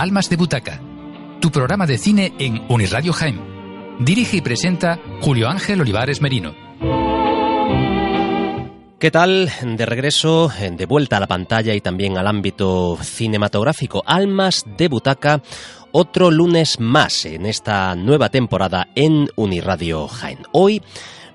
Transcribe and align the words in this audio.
Almas 0.00 0.30
de 0.30 0.36
Butaca, 0.36 0.80
tu 1.42 1.50
programa 1.50 1.86
de 1.86 1.98
cine 1.98 2.32
en 2.38 2.64
Uniradio 2.70 3.12
Jaime. 3.12 3.42
Dirige 3.98 4.38
y 4.38 4.40
presenta 4.40 4.98
Julio 5.20 5.46
Ángel 5.46 5.78
Olivares 5.82 6.22
Merino. 6.22 6.54
¿Qué 8.98 9.10
tal? 9.10 9.50
De 9.62 9.84
regreso, 9.84 10.50
de 10.58 10.86
vuelta 10.86 11.18
a 11.18 11.20
la 11.20 11.26
pantalla 11.26 11.74
y 11.74 11.82
también 11.82 12.16
al 12.16 12.28
ámbito 12.28 12.96
cinematográfico. 13.02 14.02
Almas 14.06 14.64
de 14.78 14.88
Butaca, 14.88 15.42
otro 15.92 16.30
lunes 16.30 16.80
más 16.80 17.26
en 17.26 17.44
esta 17.44 17.94
nueva 17.94 18.30
temporada 18.30 18.88
en 18.94 19.28
Uniradio 19.36 20.08
Jaime. 20.08 20.44
Hoy 20.52 20.80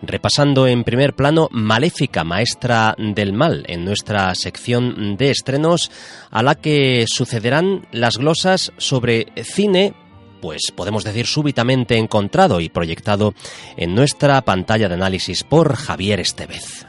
repasando 0.02 0.68
en 0.68 0.84
primer 0.84 1.14
plano 1.14 1.48
Maléfica, 1.52 2.24
Maestra 2.24 2.96
del 2.98 3.34
Mal, 3.34 3.64
en 3.68 3.86
nuestra 3.86 4.34
sección 4.36 5.18
de 5.18 5.32
estrenos, 5.32 5.92
a 6.32 6.44
la 6.44 6.56
que 6.56 7.06
sucederán 7.08 7.88
las 7.92 8.18
glosas 8.18 8.72
sobre 8.78 9.28
cine, 9.44 9.94
pues 10.42 10.72
podemos 10.76 11.04
decir 11.04 11.26
súbitamente 11.26 11.98
encontrado 11.98 12.60
y 12.60 12.70
proyectado 12.70 13.34
en 13.78 13.96
nuestra 13.96 14.42
pantalla 14.42 14.88
de 14.88 14.96
análisis 14.96 15.44
por 15.44 15.76
Javier 15.76 16.20
Estevez. 16.20 16.86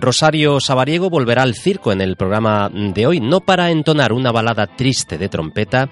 Rosario 0.00 0.60
Sabariego 0.60 1.08
volverá 1.10 1.42
al 1.42 1.54
circo 1.54 1.90
en 1.90 2.00
el 2.00 2.16
programa 2.16 2.70
de 2.70 3.06
hoy, 3.06 3.20
no 3.20 3.40
para 3.40 3.70
entonar 3.70 4.12
una 4.12 4.30
balada 4.30 4.66
triste 4.66 5.16
de 5.18 5.28
trompeta, 5.28 5.88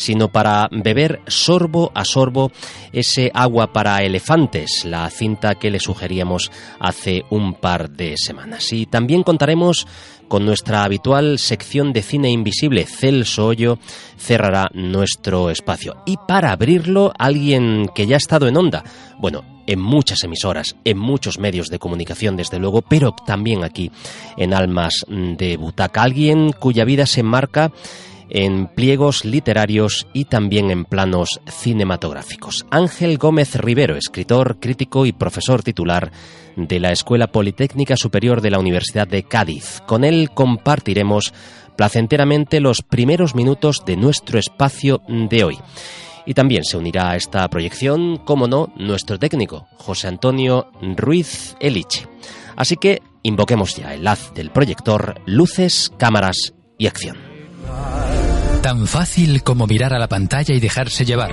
sino 0.00 0.32
para 0.32 0.66
beber 0.72 1.20
sorbo 1.26 1.92
a 1.94 2.06
sorbo 2.06 2.52
ese 2.90 3.30
agua 3.34 3.70
para 3.74 4.02
elefantes, 4.02 4.86
la 4.86 5.10
cinta 5.10 5.56
que 5.56 5.70
le 5.70 5.78
sugeríamos 5.78 6.50
hace 6.78 7.24
un 7.28 7.52
par 7.52 7.90
de 7.90 8.14
semanas. 8.16 8.72
Y 8.72 8.86
también 8.86 9.22
contaremos 9.22 9.86
con 10.26 10.46
nuestra 10.46 10.84
habitual 10.84 11.38
sección 11.38 11.92
de 11.92 12.00
cine 12.00 12.30
invisible. 12.30 12.86
Celso 12.86 13.48
Hoyo 13.48 13.78
cerrará 14.16 14.70
nuestro 14.72 15.50
espacio. 15.50 15.96
Y 16.06 16.16
para 16.26 16.52
abrirlo, 16.52 17.12
alguien 17.18 17.86
que 17.94 18.06
ya 18.06 18.16
ha 18.16 18.18
estado 18.18 18.48
en 18.48 18.56
onda. 18.56 18.82
Bueno, 19.18 19.44
en 19.66 19.80
muchas 19.80 20.24
emisoras, 20.24 20.76
en 20.84 20.98
muchos 20.98 21.38
medios 21.38 21.68
de 21.68 21.78
comunicación, 21.78 22.36
desde 22.36 22.58
luego, 22.58 22.80
pero 22.80 23.14
también 23.26 23.64
aquí 23.64 23.90
en 24.38 24.54
Almas 24.54 25.04
de 25.08 25.58
Butaca. 25.58 26.02
Alguien 26.02 26.52
cuya 26.52 26.86
vida 26.86 27.04
se 27.04 27.20
enmarca 27.20 27.70
en 28.30 28.66
pliegos 28.68 29.24
literarios 29.24 30.06
y 30.12 30.24
también 30.24 30.70
en 30.70 30.84
planos 30.84 31.40
cinematográficos. 31.46 32.66
Ángel 32.70 33.18
Gómez 33.18 33.56
Rivero, 33.56 33.96
escritor, 33.96 34.58
crítico 34.60 35.06
y 35.06 35.12
profesor 35.12 35.62
titular 35.62 36.10
de 36.56 36.80
la 36.80 36.92
Escuela 36.92 37.28
Politécnica 37.28 37.96
Superior 37.96 38.40
de 38.40 38.50
la 38.50 38.58
Universidad 38.58 39.08
de 39.08 39.24
Cádiz. 39.24 39.82
Con 39.86 40.04
él 40.04 40.30
compartiremos 40.32 41.32
placenteramente 41.76 42.60
los 42.60 42.82
primeros 42.82 43.34
minutos 43.34 43.84
de 43.86 43.96
nuestro 43.96 44.38
espacio 44.38 45.02
de 45.08 45.44
hoy. 45.44 45.58
Y 46.26 46.34
también 46.34 46.64
se 46.64 46.76
unirá 46.76 47.10
a 47.10 47.16
esta 47.16 47.48
proyección, 47.48 48.18
como 48.18 48.46
no, 48.46 48.72
nuestro 48.76 49.18
técnico, 49.18 49.66
José 49.78 50.08
Antonio 50.08 50.70
Ruiz 50.80 51.56
Eliche. 51.60 52.06
Así 52.56 52.76
que 52.76 53.00
invoquemos 53.22 53.74
ya 53.76 53.94
el 53.94 54.06
haz 54.06 54.32
del 54.34 54.50
proyector, 54.50 55.20
luces, 55.24 55.90
cámaras 55.96 56.52
y 56.76 56.86
acción. 56.86 57.16
Tan 58.62 58.86
fácil 58.86 59.42
como 59.42 59.66
mirar 59.66 59.94
a 59.94 59.98
la 59.98 60.06
pantalla 60.06 60.54
y 60.54 60.60
dejarse 60.60 61.06
llevar. 61.06 61.30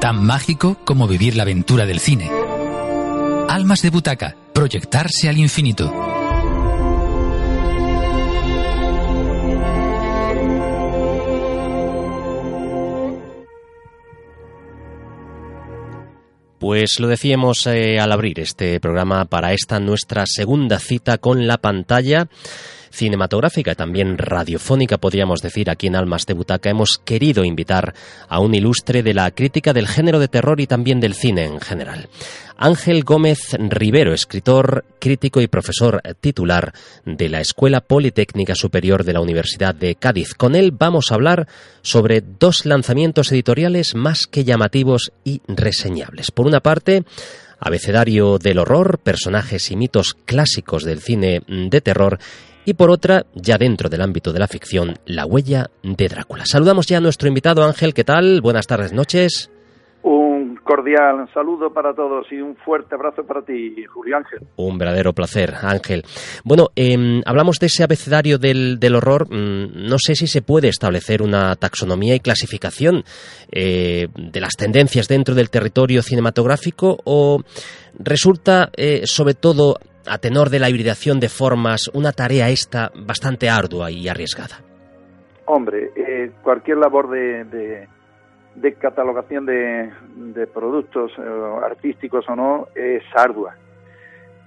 Tan 0.00 0.24
mágico 0.24 0.76
como 0.84 1.06
vivir 1.06 1.36
la 1.36 1.44
aventura 1.44 1.86
del 1.86 2.00
cine. 2.00 2.28
Almas 3.48 3.80
de 3.82 3.90
butaca, 3.90 4.36
proyectarse 4.52 5.28
al 5.28 5.38
infinito. 5.38 5.92
Pues 16.58 16.98
lo 16.98 17.06
decíamos 17.06 17.64
eh, 17.68 18.00
al 18.00 18.10
abrir 18.10 18.40
este 18.40 18.80
programa 18.80 19.26
para 19.26 19.52
esta 19.52 19.78
nuestra 19.78 20.24
segunda 20.26 20.80
cita 20.80 21.18
con 21.18 21.46
la 21.46 21.58
pantalla 21.58 22.28
cinematográfica 22.90 23.72
y 23.72 23.74
también 23.74 24.18
radiofónica, 24.18 24.98
podríamos 24.98 25.40
decir, 25.40 25.70
aquí 25.70 25.86
en 25.86 25.96
Almas 25.96 26.26
de 26.26 26.34
Butaca, 26.34 26.70
hemos 26.70 27.00
querido 27.04 27.44
invitar 27.44 27.94
a 28.28 28.40
un 28.40 28.54
ilustre 28.54 29.02
de 29.02 29.14
la 29.14 29.30
crítica 29.30 29.72
del 29.72 29.88
género 29.88 30.18
de 30.18 30.28
terror 30.28 30.60
y 30.60 30.66
también 30.66 31.00
del 31.00 31.14
cine 31.14 31.44
en 31.44 31.60
general. 31.60 32.08
Ángel 32.58 33.04
Gómez 33.04 33.54
Rivero, 33.58 34.14
escritor, 34.14 34.84
crítico 34.98 35.42
y 35.42 35.46
profesor 35.46 36.00
titular 36.20 36.72
de 37.04 37.28
la 37.28 37.40
Escuela 37.40 37.82
Politécnica 37.82 38.54
Superior 38.54 39.04
de 39.04 39.12
la 39.12 39.20
Universidad 39.20 39.74
de 39.74 39.94
Cádiz. 39.94 40.34
Con 40.34 40.54
él 40.54 40.72
vamos 40.72 41.10
a 41.10 41.16
hablar 41.16 41.48
sobre 41.82 42.22
dos 42.22 42.64
lanzamientos 42.64 43.30
editoriales 43.30 43.94
más 43.94 44.26
que 44.26 44.44
llamativos 44.44 45.12
y 45.22 45.42
reseñables. 45.46 46.30
Por 46.30 46.46
una 46.46 46.60
parte, 46.60 47.04
Abecedario 47.58 48.38
del 48.38 48.58
horror, 48.58 48.98
personajes 48.98 49.70
y 49.70 49.76
mitos 49.76 50.14
clásicos 50.26 50.84
del 50.84 51.00
cine 51.00 51.40
de 51.48 51.80
terror 51.80 52.18
y 52.66 52.74
por 52.74 52.90
otra, 52.90 53.24
ya 53.34 53.56
dentro 53.56 53.88
del 53.88 54.02
ámbito 54.02 54.32
de 54.32 54.40
la 54.40 54.48
ficción, 54.48 54.94
La 55.06 55.24
huella 55.24 55.70
de 55.82 56.08
Drácula. 56.08 56.44
Saludamos 56.44 56.86
ya 56.86 56.98
a 56.98 57.00
nuestro 57.00 57.28
invitado 57.28 57.64
Ángel, 57.64 57.94
¿qué 57.94 58.02
tal? 58.04 58.40
Buenas 58.42 58.66
tardes, 58.66 58.92
noches. 58.92 59.50
Un 60.02 60.56
cordial 60.62 61.28
saludo 61.32 61.72
para 61.72 61.94
todos 61.94 62.26
y 62.32 62.40
un 62.40 62.56
fuerte 62.56 62.96
abrazo 62.96 63.24
para 63.24 63.42
ti, 63.42 63.84
Julio 63.86 64.16
Ángel. 64.16 64.40
Un 64.56 64.78
verdadero 64.78 65.12
placer, 65.12 65.54
Ángel. 65.62 66.02
Bueno, 66.44 66.68
em, 66.74 67.22
hablamos 67.24 67.58
de 67.60 67.66
ese 67.66 67.84
abecedario 67.84 68.38
del, 68.38 68.94
horror. 68.94 69.28
Mm, 69.28 69.88
no 69.88 69.98
sé 69.98 70.16
si 70.16 70.26
se 70.26 70.42
puede 70.42 70.68
establecer 70.68 71.22
una 71.22 71.54
taxonomía 71.54 72.16
y 72.16 72.20
clasificación 72.20 73.04
eh, 73.52 74.08
de 74.14 74.40
las 74.40 74.54
tendencias 74.56 75.06
dentro 75.06 75.36
del 75.36 75.50
territorio 75.50 76.02
cinematográfico 76.02 76.98
o 77.04 77.42
resulta, 77.98 78.70
eh, 78.76 79.02
sobre 79.06 79.34
todo, 79.34 79.78
a 80.08 80.18
tenor 80.18 80.50
de 80.50 80.58
la 80.58 80.70
hibridación 80.70 81.20
de 81.20 81.28
formas, 81.28 81.88
una 81.94 82.12
tarea 82.12 82.48
esta 82.48 82.90
bastante 82.94 83.48
ardua 83.48 83.90
y 83.90 84.08
arriesgada? 84.08 84.56
Hombre, 85.46 85.90
eh, 85.94 86.30
cualquier 86.42 86.78
labor 86.78 87.08
de, 87.10 87.88
catalogación 88.80 89.46
de, 89.46 90.46
productos 90.52 91.12
eh, 91.18 91.22
artísticos 91.64 92.28
o 92.28 92.34
no 92.34 92.68
es 92.74 93.04
ardua, 93.14 93.54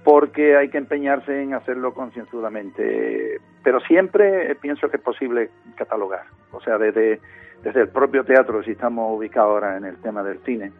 porque 0.04 0.56
hay 0.56 0.68
que 0.68 0.78
empeñarse 0.78 1.42
en 1.42 1.54
hacerlo 1.54 1.94
concienzudamente. 1.94 3.38
Pero 3.62 3.80
siempre 3.80 4.54
pienso 4.56 4.90
que 4.90 4.98
es 4.98 5.02
posible 5.02 5.50
catalogar, 5.76 6.24
o 6.52 6.60
sea, 6.60 6.76
desde, 6.76 7.20
desde 7.62 7.82
el 7.82 7.88
propio 7.88 8.24
teatro, 8.24 8.62
si 8.62 8.72
estamos 8.72 9.16
ubicados 9.16 9.50
ahora 9.54 9.78
en 9.78 9.84
el 9.86 9.96
tema 10.02 10.22
del 10.22 10.38
cine, 10.40 10.72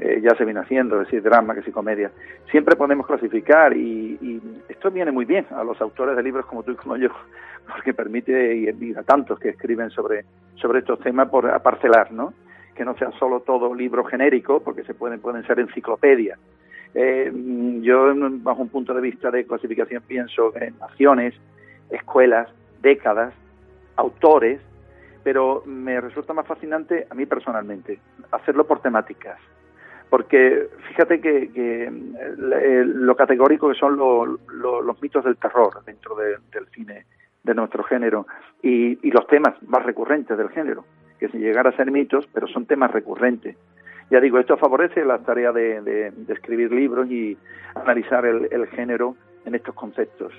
eh, 0.00 0.20
ya 0.20 0.34
se 0.36 0.44
viene 0.44 0.60
haciendo, 0.60 1.00
es 1.00 1.06
decir, 1.06 1.22
drama, 1.22 1.54
que 1.54 1.62
si 1.62 1.70
comedia. 1.70 2.10
Siempre 2.50 2.74
podemos 2.74 3.06
clasificar 3.06 3.76
y, 3.76 4.40
esto 4.68 4.90
viene 4.90 5.12
muy 5.12 5.24
bien 5.24 5.46
a 5.50 5.62
los 5.62 5.80
autores 5.80 6.16
de 6.16 6.22
libros 6.22 6.46
como 6.46 6.62
tú 6.62 6.72
y 6.72 6.76
como 6.76 6.96
yo, 6.96 7.10
porque 7.68 7.94
permite 7.94 8.56
y, 8.56 8.94
a 8.94 9.02
tantos 9.02 9.38
que 9.38 9.50
escriben 9.50 9.90
sobre, 9.90 10.24
sobre 10.56 10.80
estos 10.80 10.98
temas 11.00 11.28
por 11.28 11.48
aparcelar, 11.48 12.10
¿no? 12.12 12.34
Que 12.74 12.84
no 12.84 12.96
sean 12.96 13.12
solo 13.12 13.40
todo 13.40 13.72
libros 13.72 14.08
genéricos, 14.08 14.62
porque 14.62 14.82
se 14.82 14.94
pueden, 14.94 15.20
pueden 15.20 15.46
ser 15.46 15.60
enciclopedias. 15.60 16.40
Eh, 16.92 17.32
yo, 17.82 18.12
bajo 18.16 18.62
un 18.62 18.68
punto 18.68 18.94
de 18.94 19.00
vista 19.00 19.30
de 19.30 19.46
clasificación, 19.46 20.02
pienso 20.06 20.56
en 20.56 20.76
naciones, 20.78 21.34
escuelas, 21.90 22.48
décadas, 22.82 23.32
autores, 23.96 24.60
pero 25.22 25.62
me 25.66 26.00
resulta 26.00 26.32
más 26.32 26.46
fascinante 26.46 27.06
a 27.08 27.14
mí 27.14 27.26
personalmente 27.26 28.00
hacerlo 28.32 28.66
por 28.66 28.80
temáticas 28.80 29.38
porque 30.14 30.68
fíjate 30.90 31.20
que, 31.20 31.50
eh, 31.56 32.84
lo 32.84 33.16
categórico 33.16 33.68
que 33.68 33.74
son 33.74 33.96
los 33.96 35.02
mitos 35.02 35.24
del 35.24 35.36
terror 35.36 35.82
dentro 35.84 36.14
del 36.14 36.66
cine 36.72 37.04
de 37.42 37.52
nuestro 37.52 37.82
género 37.82 38.24
y, 38.62 39.10
los 39.10 39.26
temas 39.26 39.60
más 39.64 39.82
recurrentes 39.82 40.38
del 40.38 40.50
género, 40.50 40.84
que 41.18 41.28
sin 41.30 41.40
llegar 41.40 41.66
a 41.66 41.74
ser 41.76 41.90
mitos, 41.90 42.28
pero 42.32 42.46
son 42.46 42.64
temas 42.64 42.92
recurrentes. 42.92 43.56
ya 44.08 44.20
digo, 44.20 44.38
esto 44.38 44.56
favorece 44.56 45.04
la 45.04 45.18
tarea 45.18 45.50
de, 45.50 46.12
escribir 46.28 46.70
libros 46.70 47.10
y 47.10 47.36
analizar 47.74 48.24
el, 48.24 48.68
género 48.68 49.16
en 49.44 49.56
estos 49.56 49.74
conceptos. 49.74 50.32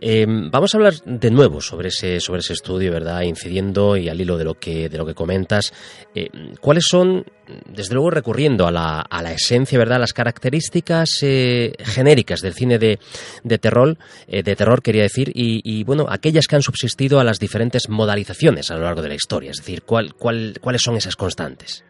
Em, 0.00 0.50
vamos 0.50 0.74
a 0.74 0.78
hablar 0.78 0.94
de 1.04 1.30
nuevo 1.30 1.60
sobre 1.60 1.88
ese, 1.88 2.20
sobre 2.20 2.40
ese 2.40 2.52
estudio, 2.52 2.92
¿verdad? 2.92 3.22
Incidiendo 3.22 3.96
y 3.96 4.08
al 4.08 4.20
hilo 4.20 4.36
de 4.36 4.44
lo 4.44 4.54
que, 4.54 4.88
de 4.88 4.98
lo 4.98 5.06
que 5.06 5.14
comentas, 5.14 5.72
eh, 6.14 6.28
¿cuáles 6.60 6.84
son, 6.86 7.24
desde 7.66 7.94
luego 7.94 8.10
recurriendo 8.10 8.66
a 8.66 8.70
la, 8.70 9.00
a 9.00 9.22
la 9.22 9.32
esencia, 9.32 9.78
¿verdad? 9.78 9.98
Las 9.98 10.12
características 10.12 11.08
eh, 11.22 11.72
genéricas 11.78 12.40
del 12.40 12.52
cine 12.52 12.78
de, 12.78 12.98
de 13.42 13.58
terror, 13.58 13.96
eh, 14.28 14.42
de 14.42 14.56
terror 14.56 14.82
quería 14.82 15.02
decir, 15.02 15.32
y, 15.34 15.84
bueno, 15.84 16.06
aquellas 16.08 16.46
que 16.46 16.56
han 16.56 16.62
subsistido 16.62 17.18
a 17.18 17.24
las 17.24 17.38
diferentes 17.38 17.88
modalizaciones 17.88 18.70
a 18.70 18.76
lo 18.76 18.82
largo 18.82 19.02
de 19.02 19.08
la 19.08 19.14
historia, 19.14 19.50
es 19.50 19.58
decir, 19.58 19.82
¿cuál, 19.82 20.14
cuál, 20.14 20.58
¿cuáles 20.60 20.82
son 20.82 20.96
esas 20.96 21.16
constantes? 21.16 21.84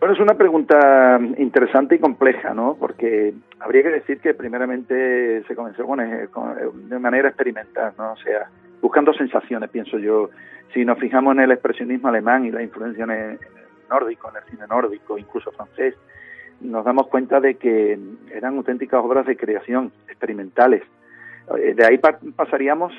Bueno, 0.00 0.14
es 0.14 0.20
una 0.20 0.34
pregunta 0.34 1.18
interesante 1.38 1.96
y 1.96 1.98
compleja, 1.98 2.54
¿no? 2.54 2.76
Porque 2.78 3.34
habría 3.58 3.82
que 3.82 3.88
decir 3.88 4.20
que 4.20 4.32
primeramente 4.32 5.42
se 5.42 5.56
comenzó 5.56 5.84
con, 5.84 5.98
eh, 6.00 6.24
eh, 6.24 6.70
de 6.72 6.98
manera 7.00 7.28
experimental, 7.28 7.94
¿no? 7.98 8.12
O 8.12 8.16
sea, 8.16 8.48
buscando 8.80 9.12
sensaciones, 9.12 9.68
pienso 9.70 9.98
yo. 9.98 10.30
Si 10.72 10.84
nos 10.84 11.00
fijamos 11.00 11.34
en 11.34 11.40
el 11.40 11.50
expresionismo 11.50 12.08
alemán 12.08 12.44
y 12.44 12.52
la 12.52 12.62
influencia 12.62 13.02
en 13.04 13.10
el, 13.10 13.38
nórdico, 13.90 14.30
en 14.30 14.36
el 14.36 14.44
cine 14.44 14.66
nórdico, 14.68 15.18
incluso 15.18 15.50
francés, 15.50 15.96
nos 16.60 16.84
damos 16.84 17.08
cuenta 17.08 17.40
de 17.40 17.56
que 17.56 17.98
eran 18.32 18.56
auténticas 18.56 19.02
obras 19.02 19.26
de 19.26 19.36
creación 19.36 19.90
experimentales. 20.06 20.84
Eh, 21.56 21.74
de 21.74 21.84
ahí 21.84 21.98
pasaríamos, 22.36 22.92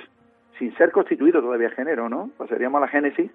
sin 0.57 0.75
ser 0.75 0.91
constituido 0.91 1.41
todavía 1.41 1.69
género, 1.69 2.09
¿no? 2.09 2.29
Pasaríamos 2.37 2.79
a 2.79 2.81
la 2.81 2.87
génesis 2.89 3.31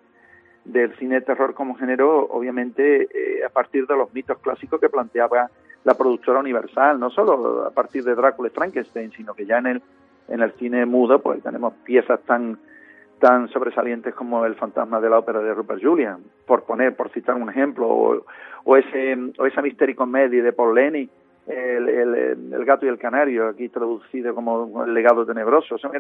del 0.64 0.94
cine 0.96 1.20
terror 1.20 1.54
como 1.54 1.76
género, 1.76 2.26
obviamente 2.30 3.02
eh, 3.02 3.44
a 3.44 3.50
partir 3.50 3.86
de 3.86 3.96
los 3.96 4.12
mitos 4.14 4.38
clásicos 4.38 4.80
que 4.80 4.88
planteaba 4.88 5.50
la 5.84 5.94
productora 5.94 6.40
Universal, 6.40 6.98
no 6.98 7.10
solo 7.10 7.66
a 7.66 7.70
partir 7.70 8.04
de 8.04 8.14
Drácula 8.14 8.48
y 8.48 8.52
Frankenstein, 8.52 9.12
sino 9.12 9.34
que 9.34 9.44
ya 9.44 9.58
en 9.58 9.66
el, 9.66 9.82
en 10.28 10.40
el 10.40 10.52
cine 10.52 10.86
mudo 10.86 11.20
pues 11.20 11.42
tenemos 11.42 11.74
piezas 11.84 12.20
tan 12.22 12.58
tan 13.20 13.48
sobresalientes 13.48 14.14
como 14.14 14.44
El 14.44 14.54
fantasma 14.56 15.00
de 15.00 15.08
la 15.08 15.18
ópera 15.18 15.40
de 15.40 15.54
Rupert 15.54 15.82
Julian, 15.82 16.18
por 16.46 16.64
poner, 16.64 16.94
por 16.94 17.10
citar 17.10 17.36
un 17.36 17.48
ejemplo, 17.48 17.88
o, 18.64 18.76
ese 18.76 19.16
o 19.38 19.46
esa 19.46 19.62
mystery 19.62 19.94
de 19.94 20.52
Paul 20.52 20.74
Lenny, 20.74 21.08
el, 21.46 22.64
gato 22.64 22.86
y 22.86 22.88
el 22.88 22.98
canario, 22.98 23.48
aquí 23.48 23.68
traducido 23.68 24.34
como 24.34 24.84
el 24.84 24.94
legado 24.94 25.26
tenebroso. 25.26 25.74
O 25.74 25.78
sea, 25.78 25.90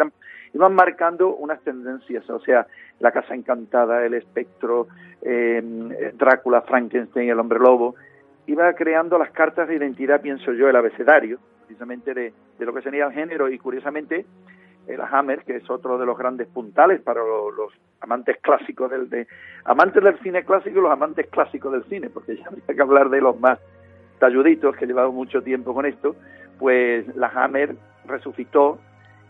iban 0.52 0.74
marcando 0.74 1.34
unas 1.36 1.60
tendencias, 1.62 2.28
o 2.30 2.40
sea, 2.40 2.66
la 3.00 3.12
casa 3.12 3.34
encantada, 3.34 4.04
el 4.04 4.14
espectro, 4.14 4.88
eh, 5.22 6.12
Drácula, 6.14 6.62
Frankenstein, 6.62 7.28
el 7.28 7.40
hombre 7.40 7.58
lobo, 7.58 7.94
iba 8.46 8.72
creando 8.74 9.18
las 9.18 9.30
cartas 9.30 9.68
de 9.68 9.76
identidad, 9.76 10.20
pienso 10.20 10.52
yo, 10.52 10.68
el 10.68 10.76
abecedario, 10.76 11.38
precisamente 11.66 12.14
de, 12.14 12.32
de 12.58 12.64
lo 12.64 12.74
que 12.74 12.82
sería 12.82 13.06
el 13.06 13.12
género, 13.12 13.48
y 13.48 13.58
curiosamente, 13.58 14.26
el 14.86 15.00
Hammer, 15.00 15.44
que 15.44 15.56
es 15.56 15.70
otro 15.70 15.98
de 15.98 16.06
los 16.06 16.16
grandes 16.16 16.46
puntales 16.48 17.00
para 17.00 17.20
los, 17.20 17.72
amantes 18.00 18.36
clásicos 18.42 18.90
del 18.90 19.08
de, 19.08 19.26
amantes 19.64 20.02
del 20.02 20.18
cine 20.18 20.44
clásico 20.44 20.78
y 20.78 20.82
los 20.82 20.90
amantes 20.90 21.26
clásicos 21.28 21.72
del 21.72 21.84
cine, 21.84 22.10
porque 22.10 22.36
ya 22.36 22.46
habría 22.46 22.66
que 22.66 22.82
hablar 22.82 23.08
de 23.08 23.20
los 23.22 23.40
más 23.40 23.58
talluditos, 24.24 24.74
que 24.74 24.86
he 24.86 24.88
llevado 24.88 25.12
mucho 25.12 25.42
tiempo 25.42 25.74
con 25.74 25.84
esto, 25.84 26.16
pues 26.58 27.14
la 27.14 27.28
Hammer 27.28 27.76
resucitó 28.06 28.78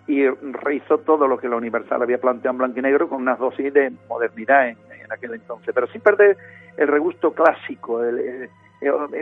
y 0.06 0.24
rehizo 0.28 0.98
todo 0.98 1.26
lo 1.26 1.36
que 1.36 1.48
la 1.48 1.56
Universal 1.56 2.00
había 2.00 2.18
planteado 2.18 2.52
en 2.52 2.58
blanco 2.58 2.78
y 2.78 2.82
negro 2.82 3.08
con 3.08 3.22
unas 3.22 3.40
dosis 3.40 3.74
de 3.74 3.92
modernidad 4.08 4.68
en, 4.68 4.76
aquel 5.10 5.34
entonces, 5.34 5.74
pero 5.74 5.88
sin 5.88 6.00
perder 6.00 6.36
el 6.76 6.88
regusto 6.88 7.32
clásico, 7.32 8.04
el, 8.04 8.48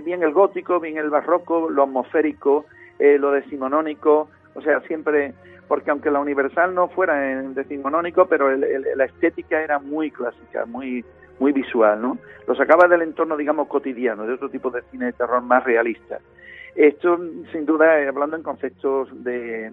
bien 0.05 0.23
el 0.23 0.33
gótico, 0.33 0.79
bien 0.79 0.99
el 0.99 1.09
barroco, 1.09 1.71
lo 1.71 1.85
atmosférico, 1.85 2.67
eh, 2.99 3.17
lo 3.19 3.33
decimonónico, 3.33 4.29
o 4.55 4.61
sea, 4.61 4.81
siempre, 4.83 5.33
porque 5.69 5.91
aunque 5.91 6.11
la 6.11 6.21
Universal 6.21 6.75
no 6.75 6.89
fuera 6.89 7.33
en 7.33 7.55
decimonónico, 7.55 8.27
pero 8.27 8.55
la 8.55 9.05
estética 9.05 9.63
era 9.63 9.79
muy 9.79 10.11
clásica, 10.11 10.67
muy 10.67 11.05
muy 11.43 11.51
visual, 11.51 12.01
¿no? 12.01 12.19
Lo 12.47 12.55
sacaba 12.55 12.87
del 12.87 13.03
entorno, 13.03 13.37
digamos, 13.37 13.67
cotidiano, 13.67 14.25
de 14.25 14.35
otro 14.35 14.49
tipo 14.49 14.71
de 14.71 14.83
cine 14.93 15.07
de 15.07 15.13
terror 15.13 15.43
más 15.43 15.65
realista. 15.65 16.21
Esto, 16.77 17.19
sin 17.51 17.67
duda, 17.67 17.97
hablando 18.09 18.37
en 18.37 18.45
conceptos 18.45 19.09
de, 19.25 19.73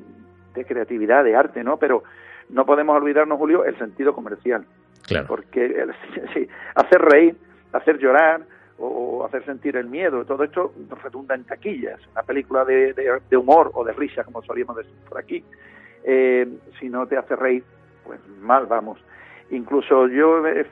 creatividad, 0.68 1.24
de 1.24 1.36
arte, 1.36 1.64
¿no? 1.64 1.78
Pero 1.78 2.04
no 2.50 2.66
podemos 2.66 2.98
olvidarnos, 2.98 3.38
Julio, 3.38 3.66
el 3.66 3.78
sentido 3.78 4.16
comercial. 4.16 4.66
Claro. 5.08 5.28
Porque 5.28 5.86
sí, 6.34 6.48
hacer 6.74 7.02
reír, 7.02 7.36
hacer 7.72 8.00
llorar 8.00 8.42
o 8.80 9.24
hacer 9.26 9.46
sentir 9.46 9.78
el 9.78 9.88
miedo, 9.88 10.26
todo 10.26 10.44
esto 10.44 10.74
redunda 11.04 11.36
en 11.36 11.44
taquillas. 11.44 12.00
Una 12.14 12.24
película 12.24 12.66
de, 12.66 12.94
de, 13.30 13.38
humor 13.38 13.70
o 13.76 13.84
de 13.84 13.94
risa, 13.94 14.24
como 14.24 14.42
solíamos 14.42 14.76
decir 14.76 14.96
por 15.08 15.20
aquí, 15.20 15.44
eh, 16.04 16.48
si 16.80 16.90
no 16.90 17.06
te 17.06 17.16
hace 17.16 17.36
reír, 17.36 17.64
pues 18.06 18.20
mal 18.42 18.66
vamos. 18.66 19.00
Incluso 19.52 20.08
yo 20.08 20.46
he, 20.46 20.66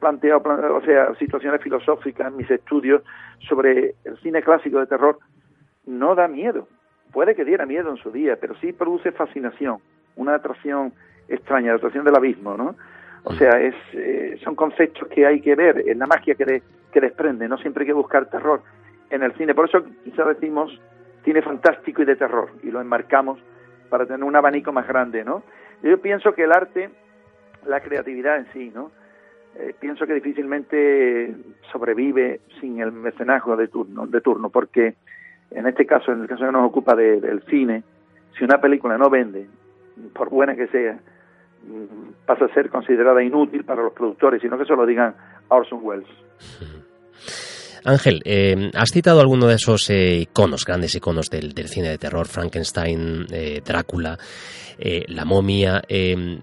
planteado, 0.00 0.42
o 0.74 0.82
sea, 0.82 1.14
situaciones 1.14 1.62
filosóficas 1.62 2.28
en 2.28 2.36
mis 2.36 2.50
estudios 2.50 3.02
sobre 3.48 3.94
el 4.04 4.16
cine 4.20 4.42
clásico 4.42 4.80
de 4.80 4.86
terror. 4.86 5.18
No 5.86 6.14
da 6.14 6.26
miedo. 6.26 6.66
Puede 7.12 7.34
que 7.34 7.44
diera 7.44 7.66
miedo 7.66 7.90
en 7.90 7.96
su 7.96 8.10
día, 8.10 8.36
pero 8.40 8.54
sí 8.56 8.72
produce 8.72 9.12
fascinación, 9.12 9.78
una 10.16 10.34
atracción 10.34 10.92
extraña, 11.28 11.70
la 11.70 11.76
atracción 11.76 12.04
del 12.04 12.16
abismo, 12.16 12.56
¿no? 12.56 12.76
O 13.24 13.34
sea, 13.34 13.60
es, 13.60 13.74
eh, 13.92 14.38
son 14.42 14.54
conceptos 14.54 15.08
que 15.08 15.26
hay 15.26 15.40
que 15.40 15.54
ver, 15.54 15.88
en 15.88 15.98
la 15.98 16.06
magia 16.06 16.34
que, 16.34 16.62
que 16.92 17.00
desprende, 17.00 17.48
no 17.48 17.58
siempre 17.58 17.82
hay 17.82 17.88
que 17.88 17.92
buscar 17.92 18.26
terror 18.30 18.62
en 19.10 19.22
el 19.22 19.32
cine. 19.34 19.54
Por 19.54 19.68
eso 19.68 19.84
quizás 20.04 20.26
decimos 20.28 20.80
cine 21.24 21.42
fantástico 21.42 22.02
y 22.02 22.06
de 22.06 22.16
terror, 22.16 22.50
y 22.62 22.70
lo 22.70 22.80
enmarcamos 22.80 23.38
para 23.88 24.06
tener 24.06 24.24
un 24.24 24.36
abanico 24.36 24.72
más 24.72 24.86
grande, 24.86 25.24
¿no? 25.24 25.42
Yo 25.82 26.00
pienso 26.00 26.32
que 26.32 26.44
el 26.44 26.52
arte 26.52 26.90
la 27.66 27.80
creatividad 27.80 28.38
en 28.38 28.52
sí, 28.52 28.72
¿no? 28.74 28.90
Eh, 29.56 29.74
pienso 29.78 30.06
que 30.06 30.14
difícilmente 30.14 31.34
sobrevive 31.72 32.40
sin 32.60 32.80
el 32.80 32.92
mecenazgo 32.92 33.56
de 33.56 33.68
turno, 33.68 34.06
de 34.06 34.20
turno, 34.20 34.48
porque 34.48 34.94
en 35.50 35.66
este 35.66 35.86
caso, 35.86 36.12
en 36.12 36.22
el 36.22 36.28
caso 36.28 36.46
que 36.46 36.52
nos 36.52 36.66
ocupa 36.66 36.94
del 36.94 37.42
cine, 37.48 37.82
si 38.38 38.44
una 38.44 38.60
película 38.60 38.96
no 38.96 39.10
vende, 39.10 39.48
por 40.14 40.30
buena 40.30 40.54
que 40.54 40.68
sea, 40.68 40.94
mm, 40.94 42.26
pasa 42.26 42.44
a 42.44 42.54
ser 42.54 42.70
considerada 42.70 43.22
inútil 43.22 43.64
para 43.64 43.82
los 43.82 43.92
productores, 43.92 44.40
sino 44.40 44.56
que 44.56 44.64
se 44.64 44.76
lo 44.76 44.86
digan 44.86 45.14
Orson 45.48 45.80
Welles. 45.82 46.08
Ángel, 47.84 48.22
eh, 48.24 48.70
has 48.74 48.90
citado 48.90 49.20
alguno 49.20 49.46
de 49.46 49.54
esos 49.54 49.88
eh, 49.90 50.18
iconos, 50.20 50.64
grandes 50.64 50.94
iconos 50.94 51.30
del, 51.30 51.54
cine 51.68 51.88
de 51.88 51.98
terror, 51.98 52.26
Frankenstein, 52.28 53.26
eh, 53.30 53.62
Drácula, 53.64 54.18
la 54.82 55.26
momia, 55.26 55.82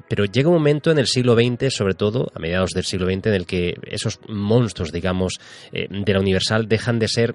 pero 0.08 0.26
llega 0.26 0.50
un 0.50 0.58
momento 0.58 0.92
en 0.92 1.00
el 1.00 1.08
siglo 1.08 1.34
XX, 1.34 1.74
sobre 1.74 1.96
todo 1.96 2.32
a 2.36 2.38
mediados 2.38 2.70
del 2.70 2.84
siglo 2.84 3.08
XX, 3.08 3.26
en 3.26 3.34
el 3.34 3.48
que 3.48 3.74
esos 3.88 4.20
monstruos, 4.28 4.92
digamos, 4.92 5.40
de 5.72 6.14
la 6.14 6.20
Universal 6.20 6.68
dejan 6.68 7.00
de 7.00 7.08
ser 7.08 7.34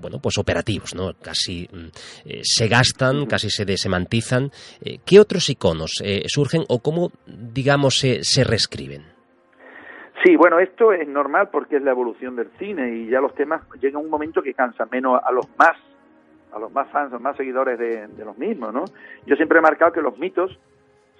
bueno, 0.00 0.18
pues 0.20 0.38
operativos, 0.38 0.92
¿no? 0.96 1.14
Casi 1.22 1.68
mm, 1.72 2.40
se 2.42 2.66
gastan, 2.66 3.26
casi 3.26 3.48
se 3.48 3.64
desemantizan. 3.64 4.50
¿Qué 5.04 5.20
otros 5.20 5.48
iconos 5.50 6.02
surgen 6.26 6.64
o 6.66 6.80
cómo, 6.80 7.12
digamos, 7.28 8.00
se 8.00 8.42
reescriben? 8.42 9.19
Sí, 10.22 10.36
bueno, 10.36 10.58
esto 10.58 10.92
es 10.92 11.08
normal 11.08 11.48
porque 11.50 11.76
es 11.76 11.82
la 11.82 11.92
evolución 11.92 12.36
del 12.36 12.50
cine 12.58 12.90
y 12.90 13.08
ya 13.08 13.20
los 13.20 13.34
temas 13.34 13.62
llegan 13.80 14.04
un 14.04 14.10
momento 14.10 14.42
que 14.42 14.52
cansan 14.52 14.88
menos 14.90 15.20
a 15.24 15.32
los 15.32 15.46
más 15.58 15.76
a 16.52 16.58
los 16.58 16.72
más 16.72 16.88
fans, 16.88 17.10
a 17.10 17.14
los 17.14 17.22
más 17.22 17.36
seguidores 17.36 17.78
de, 17.78 18.24
los 18.24 18.36
mismos, 18.36 18.74
¿no? 18.74 18.84
Yo 19.24 19.36
siempre 19.36 19.58
he 19.58 19.62
marcado 19.62 19.92
que 19.92 20.02
los 20.02 20.18
mitos 20.18 20.58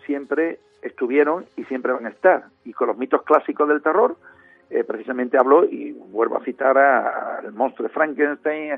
siempre 0.04 0.58
estuvieron 0.82 1.46
y 1.56 1.64
siempre 1.64 1.92
van 1.92 2.06
a 2.06 2.08
estar. 2.10 2.46
Y 2.64 2.72
con 2.72 2.88
los 2.88 2.98
mitos 2.98 3.22
clásicos 3.22 3.68
del 3.68 3.80
terror, 3.80 4.16
eh, 4.70 4.84
precisamente 4.84 5.38
hablo 5.38 5.64
y 5.64 5.92
vuelvo 5.92 6.36
a 6.36 6.44
citar 6.44 6.76
al 6.76 7.52
monstruo 7.52 7.86
de 7.86 7.94
Frankenstein 7.94 8.72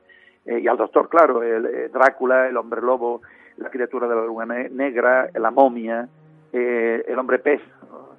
eh, 0.44 0.60
y 0.60 0.68
al 0.68 0.76
doctor, 0.76 1.08
claro, 1.08 1.42
el, 1.42 1.64
eh, 1.66 1.88
Drácula, 1.88 2.48
el 2.48 2.56
hombre 2.56 2.82
lobo, 2.82 3.22
la 3.56 3.70
criatura 3.70 4.06
de 4.06 4.14
la 4.14 4.24
luna 4.26 4.68
negra, 4.70 5.30
la 5.34 5.50
momia, 5.50 6.08
el 6.52 7.18
hombre 7.18 7.38
pez, 7.38 7.62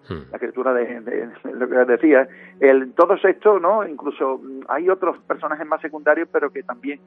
Hmm. 0.09 0.31
la 0.31 0.39
criatura 0.39 0.73
de, 0.73 1.29
lo 1.53 1.69
que 1.69 1.75
decía. 1.85 2.27
El, 2.59 2.93
todos 2.93 3.23
estos, 3.23 3.61
¿no? 3.61 3.87
Incluso 3.87 4.37
mm, 4.37 4.61
hay 4.67 4.89
otros 4.89 5.17
personajes 5.19 5.65
más 5.65 5.81
secundarios, 5.81 6.27
pero 6.31 6.51
que 6.51 6.63
también 6.63 6.99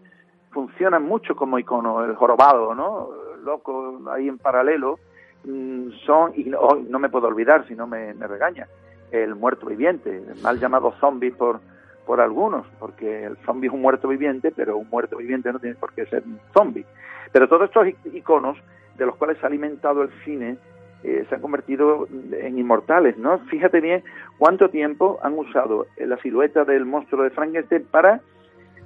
funcionan 0.50 1.02
mucho 1.02 1.36
como 1.36 1.58
icono. 1.58 2.02
El 2.04 2.14
jorobado, 2.14 2.74
¿no? 2.74 3.10
Loco, 3.44 4.00
ahí 4.10 4.28
en 4.28 4.38
paralelo, 4.38 4.98
mm, 5.44 5.90
son, 6.06 6.32
y 6.34 6.44
no, 6.44 6.98
me 6.98 7.10
puedo 7.10 7.28
olvidar 7.28 7.66
si 7.68 7.74
no 7.74 7.86
me, 7.86 8.14
regaña, 8.14 8.66
el 9.10 9.34
muerto 9.34 9.66
viviente, 9.66 10.22
mal 10.42 10.58
llamado 10.58 10.92
zombie 10.98 11.32
por, 11.32 11.60
por 12.06 12.22
algunos, 12.22 12.66
porque 12.78 13.24
el 13.24 13.36
zombie 13.44 13.68
es 13.68 13.74
un 13.74 13.82
muerto 13.82 14.08
viviente, 14.08 14.52
pero 14.56 14.78
un 14.78 14.88
muerto 14.88 15.18
viviente 15.18 15.52
no 15.52 15.58
tiene 15.58 15.76
por 15.76 15.92
qué 15.92 16.06
ser 16.06 16.22
un 16.24 16.40
zombie. 16.54 16.86
Pero 17.30 17.46
todos 17.46 17.64
estos 17.64 17.88
iconos 18.14 18.56
de 18.96 19.04
los 19.04 19.16
cuales 19.16 19.36
se 19.38 19.44
ha 19.44 19.48
alimentado 19.48 20.02
el 20.02 20.10
cine 20.24 20.56
eh, 21.02 21.24
se 21.28 21.34
han 21.34 21.40
convertido 21.40 22.08
en 22.32 22.58
inmortales, 22.58 23.16
¿no? 23.18 23.38
Fíjate 23.50 23.80
bien 23.80 24.02
cuánto 24.38 24.70
tiempo 24.70 25.18
han 25.22 25.34
usado 25.34 25.86
la 25.98 26.16
silueta 26.18 26.64
del 26.64 26.84
monstruo 26.84 27.22
de 27.22 27.30
Frankenstein 27.30 27.86
para 27.90 28.20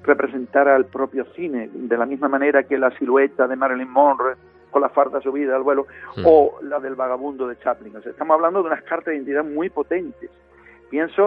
representar 0.03 0.69
al 0.69 0.87
propio 0.87 1.25
cine, 1.37 1.69
de 1.73 1.97
la 1.97 2.07
misma 2.07 2.29
manera 2.29 2.63
que 2.65 2.79
la 2.79 2.91
silueta 2.99 3.47
de 3.47 3.57
Marilyn 3.57 3.91
Monroe 3.91 4.35
con 4.71 4.83
la 4.83 4.89
farda 4.89 5.21
subida 5.21 5.57
al 5.57 5.63
vuelo, 5.63 5.87
hmm. 6.17 6.23
o 6.25 6.59
la 6.63 6.79
del 6.79 6.95
vagabundo 6.95 7.49
de 7.49 7.59
Chaplin. 7.59 7.97
O 7.97 8.03
sea, 8.03 8.13
estamos 8.13 8.35
hablando 8.35 8.63
de 8.63 8.69
unas 8.69 8.83
cartas 8.85 9.07
de 9.07 9.17
identidad 9.17 9.45
muy 9.45 9.69
potentes. 9.69 10.31
Gente 10.91 11.23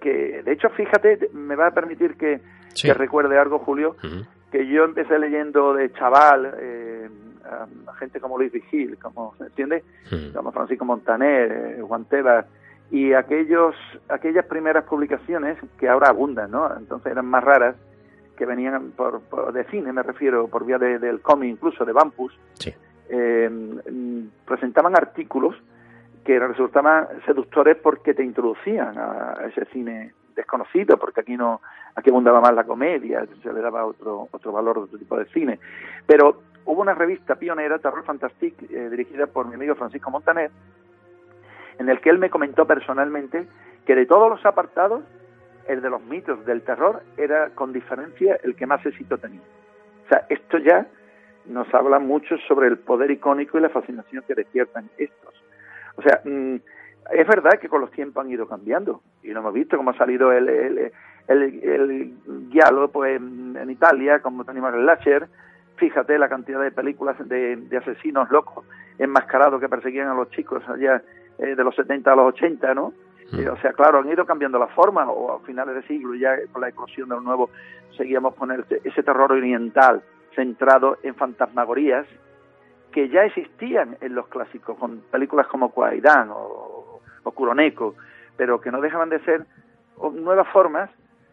que, 0.00 0.42
de 0.42 0.52
hecho, 0.52 0.68
fíjate, 0.70 1.30
me 1.32 1.56
va 1.56 1.68
a 1.68 1.70
permitir 1.72 2.16
que, 2.16 2.40
recuerde 2.94 3.38
algo, 3.38 3.58
Julio, 3.58 3.96
que 4.50 4.66
yo 4.66 4.84
empecé 4.84 5.18
leyendo 5.18 5.74
de 5.74 5.92
chaval 5.92 6.54
eh, 6.58 7.08
a, 7.44 7.94
gente 7.94 8.20
como 8.20 8.38
Luis 8.38 8.52
Vigil, 8.52 8.98
como, 8.98 9.34
¿entiendes? 9.40 9.84
Como 10.34 10.52
Francisco 10.52 10.84
Montaner, 10.84 11.76
eh, 11.78 11.82
Juan 11.82 12.04
Tebas, 12.06 12.46
y 12.90 13.12
aquellos, 13.12 13.74
aquellas 14.08 14.46
primeras 14.46 14.84
publicaciones 14.84 15.58
que 15.78 15.88
ahora 15.88 16.08
abundan, 16.08 16.50
¿no? 16.50 16.74
Entonces 16.76 17.12
eran 17.12 17.26
más 17.26 17.44
raras, 17.44 17.76
que 18.38 18.46
venían 18.46 18.92
por, 18.92 19.20
de 19.52 19.64
cine, 19.64 19.92
me 19.92 20.02
refiero, 20.02 20.46
por 20.46 20.64
vía 20.64 20.78
del 20.78 21.20
cómic, 21.20 21.50
incluso 21.50 21.84
de 21.84 21.92
Bampus, 21.92 22.32
eh, 23.10 23.50
presentaban 24.46 24.96
artículos 24.96 25.56
que 26.24 26.38
resultaban 26.38 27.08
seductores 27.26 27.76
porque 27.82 28.14
te 28.14 28.22
introducían 28.22 28.96
a, 28.96 29.34
ese 29.48 29.64
cine 29.72 30.12
desconocido, 30.38 30.96
porque 30.96 31.20
aquí 31.20 31.36
no 31.36 31.60
aquí 31.94 32.10
abundaba 32.10 32.40
más 32.40 32.54
la 32.54 32.64
comedia, 32.64 33.26
se 33.42 33.52
le 33.52 33.60
daba 33.60 33.84
otro 33.84 34.28
otro 34.30 34.52
valor 34.52 34.76
de 34.76 34.82
otro 34.84 34.98
tipo 34.98 35.18
de 35.18 35.26
cine. 35.26 35.58
Pero 36.06 36.42
hubo 36.64 36.80
una 36.80 36.94
revista 36.94 37.34
pionera, 37.34 37.78
Terror 37.78 38.04
Fantastic, 38.04 38.70
eh, 38.70 38.88
dirigida 38.88 39.26
por 39.26 39.46
mi 39.46 39.54
amigo 39.54 39.74
Francisco 39.74 40.10
Montaner, 40.10 40.50
en 41.78 41.88
el 41.88 42.00
que 42.00 42.10
él 42.10 42.18
me 42.18 42.30
comentó 42.30 42.66
personalmente 42.66 43.46
que 43.84 43.94
de 43.94 44.06
todos 44.06 44.30
los 44.30 44.44
apartados, 44.46 45.02
el 45.66 45.82
de 45.82 45.90
los 45.90 46.02
mitos 46.02 46.44
del 46.46 46.62
terror 46.62 47.02
era 47.16 47.50
con 47.50 47.72
diferencia 47.72 48.38
el 48.42 48.54
que 48.54 48.66
más 48.66 48.84
éxito 48.86 49.18
tenía. 49.18 49.42
O 50.06 50.08
sea, 50.08 50.24
esto 50.28 50.58
ya 50.58 50.86
nos 51.46 51.72
habla 51.74 51.98
mucho 51.98 52.36
sobre 52.46 52.68
el 52.68 52.78
poder 52.78 53.10
icónico 53.10 53.58
y 53.58 53.62
la 53.62 53.68
fascinación 53.68 54.24
que 54.26 54.34
despiertan 54.34 54.88
estos. 54.96 55.34
O 55.96 56.02
sea, 56.02 56.20
mm, 56.24 56.56
es 57.12 57.26
verdad 57.26 57.58
que 57.60 57.68
con 57.68 57.80
los 57.80 57.90
tiempos 57.90 58.24
han 58.24 58.30
ido 58.30 58.46
cambiando 58.46 59.00
y 59.22 59.28
lo 59.28 59.40
hemos 59.40 59.54
visto 59.54 59.76
como 59.76 59.90
ha 59.90 59.96
salido 59.96 60.32
el, 60.32 60.48
el, 60.48 60.92
el, 61.28 62.12
pues, 62.92 63.16
en, 63.16 63.70
Italia, 63.70 64.20
como 64.20 64.44
tenemos 64.44 64.74
el 64.74 64.86
Lasher, 64.86 65.28
fíjate 65.76 66.18
la 66.18 66.28
cantidad 66.28 66.60
de 66.60 66.70
películas 66.70 67.16
de, 67.28 67.78
asesinos 67.78 68.30
locos 68.30 68.64
enmascarados 68.98 69.60
que 69.60 69.68
perseguían 69.68 70.08
a 70.08 70.14
los 70.14 70.30
chicos 70.30 70.62
allá 70.68 71.02
eh, 71.38 71.54
de 71.54 71.64
los 71.64 71.74
70 71.76 72.12
a 72.12 72.16
los 72.16 72.34
80, 72.34 72.74
¿no? 72.74 72.92
Mm. 73.30 73.40
Eh, 73.40 73.48
o 73.48 73.56
sea, 73.58 73.72
claro, 73.72 74.00
han 74.00 74.08
ido 74.08 74.26
cambiando 74.26 74.58
la 74.58 74.68
forma, 74.68 75.08
o 75.10 75.36
a 75.36 75.40
finales 75.40 75.74
de 75.76 75.82
siglo, 75.82 76.14
ya 76.14 76.36
con 76.50 76.62
la 76.62 76.70
eclosión 76.70 77.08
de 77.08 77.14
lo 77.14 77.20
nuevo, 77.20 77.50
seguíamos 77.96 78.34
con 78.34 78.50
ese 78.50 79.02
terror 79.02 79.32
oriental 79.32 80.02
centrado 80.34 80.98
en 81.02 81.14
fantasmagorías 81.14 82.06
que 82.92 83.08
ya 83.08 83.24
existían 83.24 83.96
en 84.00 84.14
los 84.14 84.28
clásicos, 84.28 84.76
con 84.78 85.00
películas 85.10 85.46
como 85.48 85.70
Cuaidán 85.70 86.30
o, 86.30 86.77
o 87.28 87.32
Kuroneko, 87.32 87.94
pero 88.36 88.60
que 88.60 88.70
no 88.70 88.80
dejaban 88.80 89.10
de 89.10 89.20
ser 89.20 89.44
nuevas 90.12 90.48
formas 90.48 90.90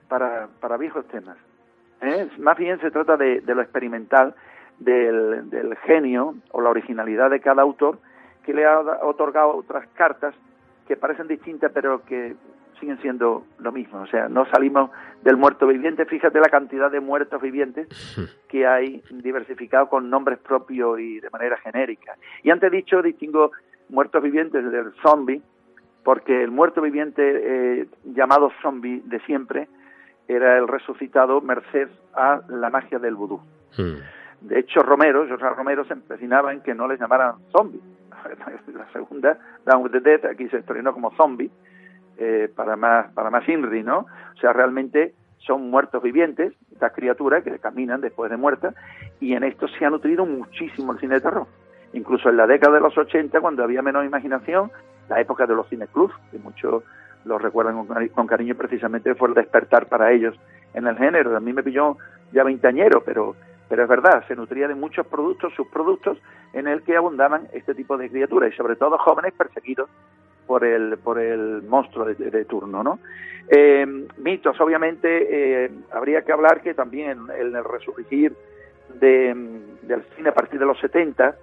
para, 0.08 0.48
para 0.60 0.78
viejos 0.78 1.08
temas. 1.08 1.38
¿eh? 2.02 2.28
Más 2.38 2.58
bien 2.58 2.80
se 2.82 2.92
trata 2.92 3.18
de, 3.18 3.42
lo 3.46 3.62
experimental, 3.62 4.36
del, 4.80 5.50
del, 5.50 5.76
genio 5.78 6.36
o 6.52 6.62
la 6.62 6.70
originalidad 6.70 7.30
de 7.30 7.40
cada 7.40 7.62
autor 7.62 8.00
que 8.44 8.54
le 8.54 8.66
ha 8.66 8.80
otorgado 8.80 9.56
otras 9.56 9.88
cartas 9.96 10.36
que 10.88 10.98
parecen 10.98 11.28
distintas 11.28 11.72
pero 11.74 12.04
que 12.04 12.36
siguen 12.80 13.00
siendo 13.02 13.46
lo 13.60 13.72
mismo. 13.72 14.02
O 14.02 14.08
sea, 14.08 14.28
no 14.28 14.46
salimos 14.48 14.92
del 15.24 15.38
muerto 15.38 15.68
viviente. 15.68 16.06
Fíjate 16.06 16.40
la 16.40 16.50
cantidad 16.50 16.92
de 16.92 17.00
muertos 17.00 17.42
vivientes 17.42 17.88
que 18.50 18.68
hay 18.68 19.02
diversificado 19.10 19.88
con 19.88 20.10
nombres 20.10 20.40
propios 20.40 21.00
y 21.00 21.20
de 21.20 21.30
manera 21.30 21.58
genérica. 21.58 22.16
Y 22.44 22.52
antes 22.52 22.72
dicho, 22.72 23.02
distingo 23.02 23.52
muertos 23.90 24.22
vivientes 24.22 24.72
del 24.72 24.94
zombie, 25.02 25.42
porque 26.06 26.44
el 26.44 26.52
muerto 26.52 26.82
viviente 26.82 27.24
eh, 27.24 27.88
llamado 28.04 28.52
zombie 28.62 29.02
de 29.06 29.20
siempre 29.22 29.68
era 30.28 30.56
el 30.60 30.68
resucitado 30.68 31.42
merced 31.42 31.90
a 32.14 32.42
la 32.48 32.70
magia 32.70 33.00
del 33.00 33.16
vudú. 33.16 33.42
Hmm. 33.76 33.98
De 34.42 34.60
hecho, 34.60 34.84
Romero, 34.84 35.28
José 35.28 35.50
Romero 35.50 35.84
se 35.86 35.94
empecinaba 35.94 36.54
en 36.54 36.62
que 36.62 36.76
no 36.76 36.88
les 36.88 37.00
llamaran 37.00 37.38
zombie. 37.52 37.82
La 38.74 38.88
segunda, 38.94 39.40
Down 39.66 39.82
with 39.82 39.92
the 39.92 40.00
Dead, 40.00 40.26
aquí 40.26 40.48
se 40.50 40.58
estrenó 40.58 40.94
como 40.94 41.10
zombie, 41.16 41.50
eh, 42.18 42.52
para 42.56 42.76
más 42.76 43.12
para 43.14 43.32
más 43.32 43.48
INRI, 43.50 43.82
¿no? 43.82 44.06
O 44.36 44.40
sea, 44.40 44.54
realmente 44.54 45.16
son 45.40 45.72
muertos 45.72 46.04
vivientes, 46.04 46.54
estas 46.72 46.94
criaturas 46.94 47.44
que 47.44 47.58
caminan 47.58 48.02
después 48.02 48.30
de 48.30 48.38
muertas, 48.38 48.76
y 49.20 49.34
en 49.34 49.44
esto 49.44 49.68
se 49.68 49.84
ha 49.86 49.90
nutrido 49.90 50.24
muchísimo 50.28 50.94
el 50.94 51.00
cine 51.00 51.16
de 51.16 51.22
terror. 51.22 51.48
Incluso 51.94 52.30
en 52.30 52.38
la 52.38 52.46
década 52.46 52.76
de 52.76 52.82
los 52.82 52.96
80, 52.96 53.42
cuando 53.42 53.64
había 53.64 53.82
menos 53.82 54.06
imaginación, 54.06 54.72
la 55.10 55.20
época 55.20 55.46
de 55.46 55.56
los 55.56 55.68
cineclubs, 55.70 56.14
que 56.32 56.38
muchos 56.40 56.84
lo 57.26 57.38
recuerdan 57.38 57.86
con, 57.86 58.28
cariño, 58.28 58.56
precisamente 58.56 59.16
fue 59.16 59.30
el 59.30 59.34
despertar 59.34 59.88
para 59.88 60.12
ellos 60.12 60.36
en 60.74 60.88
el 60.88 60.98
género. 60.98 61.36
A 61.36 61.40
mí 61.40 61.54
me 61.54 61.64
pilló 61.64 61.98
ya 62.32 62.44
veintañero, 62.44 63.04
pero, 63.04 63.36
pero 63.68 63.84
es 63.84 63.90
verdad, 63.90 64.24
se 64.28 64.36
nutría 64.36 64.68
de 64.68 64.76
muchos 64.76 65.08
productos, 65.08 65.54
subproductos, 65.56 66.20
en 66.54 66.68
el 66.68 66.84
que 66.84 66.96
abundaban 66.96 67.48
este 67.52 67.74
tipo 67.74 67.98
de 67.98 68.10
criaturas, 68.10 68.54
y 68.54 68.56
sobre 68.56 68.76
todo 68.76 68.98
jóvenes 68.98 69.34
perseguidos 69.34 69.90
por 70.46 70.64
el, 70.64 70.98
por 71.00 71.20
el 71.20 71.64
monstruo 71.64 72.06
de, 72.06 72.46
turno, 72.46 72.84
¿no? 72.84 73.00
Eh, 73.50 73.86
mitos, 74.18 74.60
obviamente, 74.62 75.66
eh, 75.66 75.72
habría 75.92 76.22
que 76.24 76.32
hablar 76.32 76.62
que 76.62 76.74
también 76.74 77.28
en 77.38 77.56
el 77.56 77.64
resurgir 77.64 78.34
de, 79.00 79.34
del 79.82 80.04
cine 80.16 80.30
a 80.30 80.34
partir 80.34 80.60
de 80.60 80.66
los 80.66 80.80
70, 80.80 81.36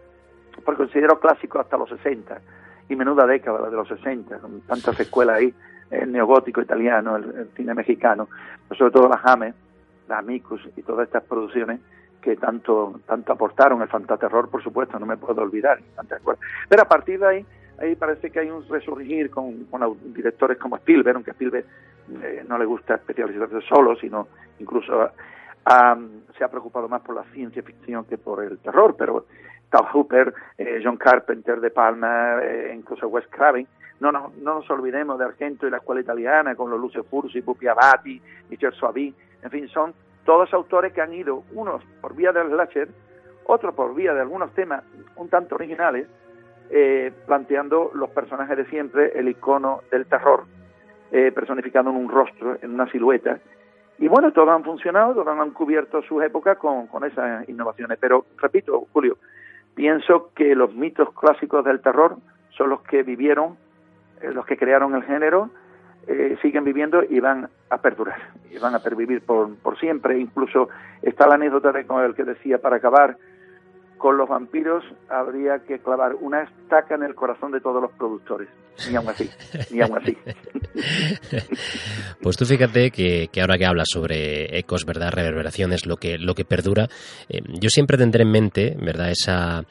porque 0.65 0.85
considero 0.85 1.19
clásico 1.19 1.59
hasta 1.59 1.77
los 1.77 1.89
60, 1.89 2.41
y 2.89 2.97
menuda 2.97 3.27
década 3.27 3.61
la 3.61 3.71
de 3.71 3.77
los 3.77 3.89
60, 3.89 4.39
con 4.39 4.61
tantas 4.63 4.99
escuelas 5.01 5.37
ahí, 5.37 5.55
el 5.91 6.11
neogótico 6.11 6.61
italiano, 6.61 7.17
el, 7.17 7.49
cine 7.55 7.75
mexicano, 7.75 8.29
sobre 8.77 8.91
todo 8.91 9.09
la 9.09 9.19
Jame, 9.19 9.55
la 10.09 10.19
Amicus 10.19 10.69
y 10.77 10.83
todas 10.83 11.07
estas 11.07 11.25
producciones 11.25 11.81
que 12.21 12.37
tanto 12.37 13.01
tanto 13.07 13.33
aportaron 13.33 13.83
el 13.83 13.89
fantaterror, 13.89 14.49
por 14.49 14.63
supuesto, 14.63 14.99
no 14.99 15.07
me 15.07 15.17
puedo 15.17 15.43
olvidar, 15.43 15.81
pero 16.69 16.83
a 16.83 16.89
partir 16.89 17.19
de 17.19 17.27
ahí 17.27 17.47
ahí 17.79 17.97
parece 17.97 18.31
que 18.31 18.41
hay 18.41 18.51
un 18.51 18.67
resurgir 18.69 19.31
con, 19.31 19.67
directores 20.15 20.59
como 20.59 20.77
Spielberg, 20.77 21.17
aunque 21.17 21.33
Spielberg 21.33 21.67
eh, 22.23 22.45
no 22.49 22.59
le 22.59 22.65
gusta 22.65 22.95
especializarse 22.95 23.61
solo, 23.69 23.97
sino 23.97 24.29
incluso 24.61 25.11
se 26.37 26.45
ha 26.45 26.49
preocupado 26.49 26.89
más 26.89 27.03
por 27.03 27.15
la 27.15 27.25
ciencia 27.33 27.63
ficción 27.63 28.05
que 28.05 28.19
por 28.19 28.43
el 28.43 28.59
terror, 28.59 28.97
pero 28.97 29.27
Tal 29.73 29.87
Hooper, 29.91 30.35
eh, 30.59 30.83
John 30.85 30.99
Carpenter 30.99 31.59
de 31.59 31.71
Palma, 31.71 32.39
eh, 32.43 32.75
incluso 32.77 33.09
Wes 33.09 33.27
Craven, 33.31 33.67
no, 34.01 34.13
no, 34.13 34.31
no 34.43 34.57
nos 34.57 34.71
olvidemos 34.71 35.19
de 35.19 35.25
Argento 35.25 35.67
y 35.67 35.71
la 35.71 35.79
escuela 35.79 36.03
italiana 36.03 36.55
con 36.55 36.71
los 36.71 36.79
Lucio 36.79 37.05
Fursi, 37.05 37.41
Pupi 37.41 37.69
Abati, 37.69 38.21
Michel 38.51 38.75
Soavi, 38.75 39.15
en 39.43 39.51
fin, 39.51 39.69
son 39.69 39.95
todos 40.27 40.53
autores 40.53 40.93
que 40.93 41.01
han 41.01 41.15
ido, 41.15 41.45
unos 41.55 41.83
por 42.03 42.15
vía 42.15 42.33
del 42.33 42.49
slasher, 42.49 42.89
otros 43.47 43.75
por 43.75 43.95
vía 43.95 44.13
de 44.13 44.21
algunos 44.21 44.53
temas 44.53 44.85
un 45.17 45.31
tanto 45.31 45.55
originales, 45.55 46.07
eh, 46.69 47.11
planteando 47.27 47.93
los 47.95 48.11
personajes 48.11 48.57
de 48.59 48.67
siempre, 48.67 49.19
el 49.19 49.29
icono 49.29 49.81
del 49.91 50.05
terror, 50.05 50.45
eh, 51.13 51.33
personificado 51.33 51.89
en 51.89 51.97
un 51.97 52.11
rostro, 52.11 52.59
en 52.61 52.75
una 52.75 52.91
silueta. 52.91 53.39
Y 53.99 54.09
bueno, 54.09 54.33
todos 54.33 54.51
han 54.51 54.65
funcionado, 54.65 55.15
todos 55.15 55.29
han 55.29 55.51
cubierto 55.53 56.03
sus 56.03 56.23
épocas 56.23 56.59
con 56.59 57.05
esas 57.05 57.49
innovaciones. 57.49 57.99
Pero, 58.01 58.27
repito, 58.37 58.87
Julio, 58.93 59.17
pienso 59.75 60.31
que 60.35 60.55
los 60.55 60.75
mitos 60.75 61.13
clásicos 61.15 61.65
del 61.65 61.81
terror 61.81 62.17
son 62.57 62.71
los 62.71 62.83
que 62.83 63.03
vivieron, 63.03 63.57
eh, 64.21 64.31
los 64.33 64.47
que 64.47 64.57
crearon 64.57 64.95
el 64.95 65.03
género, 65.05 65.51
eh, 66.07 66.37
siguen 66.43 66.65
viviendo 66.65 67.03
y 67.09 67.21
van 67.21 67.49
a 67.71 67.79
perdurar, 67.79 68.19
y 68.51 68.59
van 68.59 68.75
a 68.75 68.81
pervivir 68.81 69.23
por, 69.23 69.55
por 69.57 69.79
siempre. 69.79 70.19
Incluso 70.19 70.69
está 71.01 71.27
la 71.27 71.35
anécdota 71.37 71.73
de 71.73 71.87
con 71.87 72.05
el 72.05 72.15
que 72.15 72.25
decía 72.25 72.59
para 72.59 72.77
acabar, 72.77 73.17
con 74.03 74.17
los 74.17 74.29
vampiros 74.29 74.83
habría 75.09 75.61
que 75.61 75.79
clavar 75.79 76.17
una 76.17 76.43
estaca 76.43 76.97
en 76.97 77.05
el 77.05 77.15
corazón 77.15 77.53
de 77.53 77.61
todos 77.61 77.81
los 77.81 77.93
productores. 77.93 78.49
Ni 78.91 78.97
aún 78.97 79.09
así, 79.09 79.31
ni 79.71 79.81
aún 79.81 79.97
así. 79.97 80.19
Pues 82.21 82.37
tú 82.37 82.45
fíjate 82.45 82.91
que, 82.91 83.29
ahora 83.41 83.59
que 83.59 83.67
hablas 83.67 83.87
sobre 83.93 84.59
ecos, 84.59 84.85
¿verdad? 84.85 85.13
Reverberaciones, 85.13 85.87
lo 85.87 85.97
que, 85.97 86.19
lo 86.19 86.35
que 86.35 86.45
perdura, 86.45 86.89
eh, 87.29 87.43
yo 87.61 87.69
siempre 87.69 87.97
tendré 87.97 88.23
en 88.23 88.31
mente, 88.31 88.77
¿verdad? 88.81 89.11
Esa 89.11 89.65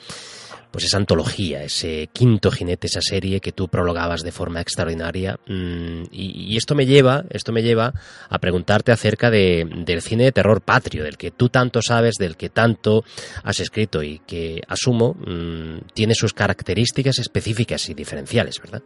pues 0.71 0.85
esa 0.85 0.97
antología, 0.97 1.63
ese 1.63 2.07
quinto 2.13 2.49
jinete, 2.49 2.87
esa 2.87 3.01
serie 3.01 3.39
que 3.39 3.51
tú 3.51 3.67
prologabas 3.67 4.21
de 4.21 4.31
forma 4.31 4.61
extraordinaria. 4.61 5.37
Mm, 5.47 6.03
y, 6.11 6.55
esto 6.57 6.75
me 6.75 6.85
lleva, 6.85 7.23
esto 7.29 7.51
me 7.51 7.61
lleva 7.61 7.91
a 8.29 8.39
preguntarte 8.39 8.91
acerca 8.91 9.29
de, 9.29 9.67
del 9.85 10.01
cine 10.01 10.25
de 10.25 10.31
terror 10.31 10.61
patrio, 10.61 11.03
del 11.03 11.17
que 11.17 11.31
tú 11.31 11.49
tanto 11.49 11.81
sabes, 11.81 12.15
del 12.15 12.37
que 12.37 12.49
tanto 12.49 13.03
has 13.43 13.59
escrito 13.59 14.01
y 14.03 14.19
que 14.19 14.61
asumo 14.67 15.15
mm, 15.15 15.89
tiene 15.93 16.13
sus 16.13 16.33
características 16.33 17.19
específicas 17.19 17.89
y 17.89 17.93
diferenciales, 17.93 18.59
¿verdad? 18.61 18.81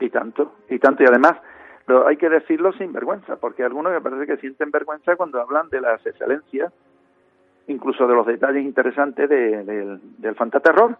Y 0.00 0.10
tanto, 0.10 0.54
y 0.70 0.78
tanto, 0.78 1.02
y 1.02 1.06
además 1.06 1.32
lo, 1.88 2.06
hay 2.06 2.16
que 2.16 2.28
decirlo 2.28 2.72
sin 2.72 2.92
vergüenza, 2.92 3.36
porque 3.36 3.64
algunos 3.64 3.92
me 3.92 4.00
parece 4.00 4.26
que 4.26 4.36
sienten 4.36 4.70
vergüenza 4.70 5.16
cuando 5.16 5.40
hablan 5.40 5.68
de 5.70 5.80
las 5.80 6.04
excelencias, 6.06 6.72
incluso 7.68 8.06
de 8.06 8.14
los 8.14 8.26
detalles 8.26 8.64
interesantes 8.64 9.28
del 9.28 10.34
fantaterror. 10.34 10.98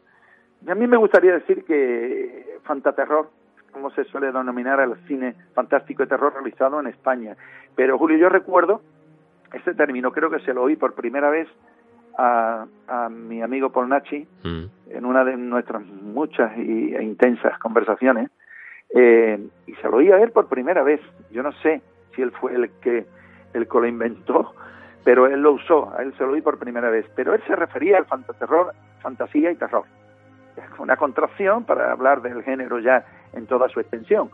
Y 0.65 0.71
a 0.71 0.75
mí 0.75 0.87
me 0.87 0.97
gustaría 0.97 1.33
decir 1.33 1.65
que 1.65 2.59
fantaterror, 2.65 3.31
como 3.73 3.91
se 3.91 4.05
suele 4.05 4.29
denominar 4.29 4.81
al 4.81 4.97
cine 5.07 5.35
fantástico 5.55 6.03
de 6.03 6.09
terror 6.09 6.33
realizado 6.35 6.81
en 6.81 6.87
España. 6.87 7.37
Pero 7.75 7.99
Julio, 7.99 8.19
yo 8.19 8.29
recuerdo 8.29 8.83
ese 9.53 9.75
término, 9.75 10.13
creo 10.13 10.31
que 10.31 10.41
se 10.41 10.53
lo 10.53 10.63
oí 10.63 10.77
por 10.77 10.95
primera 10.95 11.31
vez 11.31 11.49
a, 12.19 12.67
a 12.89 13.09
mi 13.09 13.43
amigo 13.43 13.71
Paul 13.71 13.89
Nachi 13.89 14.27
mm. 14.43 14.65
en 14.91 15.05
una 15.05 15.25
de 15.25 15.37
nuestras 15.37 15.83
muchas 15.87 16.57
y, 16.59 16.95
e 16.95 17.03
intensas 17.03 17.59
conversaciones 17.61 18.31
eh, 18.95 19.39
y 19.67 19.75
se 19.75 19.89
lo 19.89 19.99
oí 19.99 20.11
a 20.11 20.19
él 20.19 20.33
por 20.33 20.49
primera 20.49 20.83
vez. 20.83 21.01
Yo 21.31 21.43
no 21.43 21.53
sé 21.63 21.81
si 22.15 22.23
él 22.23 22.33
fue 22.33 22.55
el 22.55 22.71
que 22.81 23.07
el 23.55 23.67
que 23.67 23.79
lo 23.79 23.87
inventó, 23.87 24.55
pero 25.05 25.26
él 25.26 25.40
lo 25.40 25.52
usó, 25.52 25.93
a 25.97 26.02
él 26.02 26.14
se 26.17 26.25
lo 26.25 26.33
oí 26.33 26.43
por 26.43 26.59
primera 26.59 26.90
vez. 26.90 27.07
Pero 27.14 27.35
él 27.35 27.43
se 27.47 27.57
refería 27.57 27.99
al 27.99 28.07
fantaterror, 28.07 28.73
fantasía 29.00 29.50
y 29.50 29.57
terror. 29.57 29.85
Una 30.78 30.97
contracción 30.97 31.64
para 31.64 31.93
hablar 31.93 32.23
del 32.23 32.43
género 32.43 32.78
ya 32.78 33.05
en 33.33 33.47
toda 33.47 33.69
su 33.69 33.81
extensión. 33.81 34.31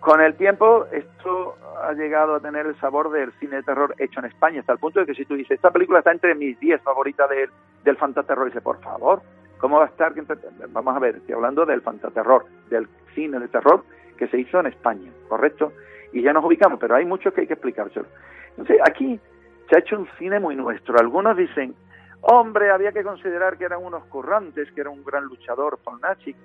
Con 0.00 0.20
el 0.20 0.34
tiempo, 0.34 0.84
esto 0.92 1.56
ha 1.82 1.92
llegado 1.94 2.34
a 2.34 2.40
tener 2.40 2.66
el 2.66 2.78
sabor 2.78 3.10
del 3.10 3.32
cine 3.40 3.56
de 3.56 3.62
terror 3.62 3.94
hecho 3.98 4.20
en 4.20 4.26
España, 4.26 4.60
hasta 4.60 4.74
el 4.74 4.78
punto 4.78 5.00
de 5.00 5.06
que 5.06 5.14
si 5.14 5.24
tú 5.24 5.34
dices, 5.34 5.52
esta 5.52 5.70
película 5.70 6.00
está 6.00 6.12
entre 6.12 6.34
mis 6.34 6.60
10 6.60 6.82
favoritas 6.82 7.30
del, 7.30 7.48
del 7.84 7.96
fantaterror, 7.96 8.44
dice, 8.44 8.60
por 8.60 8.78
favor, 8.82 9.22
¿cómo 9.58 9.78
va 9.78 9.84
a 9.84 9.88
estar? 9.88 10.12
Vamos 10.68 10.94
a 10.94 10.98
ver, 10.98 11.16
estoy 11.16 11.34
hablando 11.34 11.64
del 11.64 11.80
fantaterror, 11.80 12.44
del 12.68 12.86
cine 13.14 13.38
de 13.38 13.48
terror 13.48 13.82
que 14.18 14.28
se 14.28 14.38
hizo 14.38 14.60
en 14.60 14.66
España, 14.66 15.10
¿correcto? 15.28 15.72
Y 16.12 16.20
ya 16.20 16.34
nos 16.34 16.44
ubicamos, 16.44 16.78
pero 16.78 16.96
hay 16.96 17.06
mucho 17.06 17.32
que 17.32 17.40
hay 17.40 17.46
que 17.46 17.54
explicárselo. 17.54 18.06
Entonces, 18.50 18.76
aquí 18.86 19.18
se 19.68 19.76
ha 19.76 19.80
hecho 19.80 19.98
un 19.98 20.08
cine 20.18 20.40
muy 20.40 20.56
nuestro. 20.56 20.98
Algunos 20.98 21.36
dicen, 21.36 21.74
hombre, 22.20 22.70
había 22.70 22.92
que 22.92 23.02
considerar 23.02 23.56
que 23.56 23.64
eran 23.64 23.82
unos 23.82 24.04
currantes, 24.04 24.70
que 24.72 24.80
era 24.80 24.90
un 24.90 25.04
gran 25.04 25.24
luchador, 25.24 25.78
Polnachik, 25.82 26.36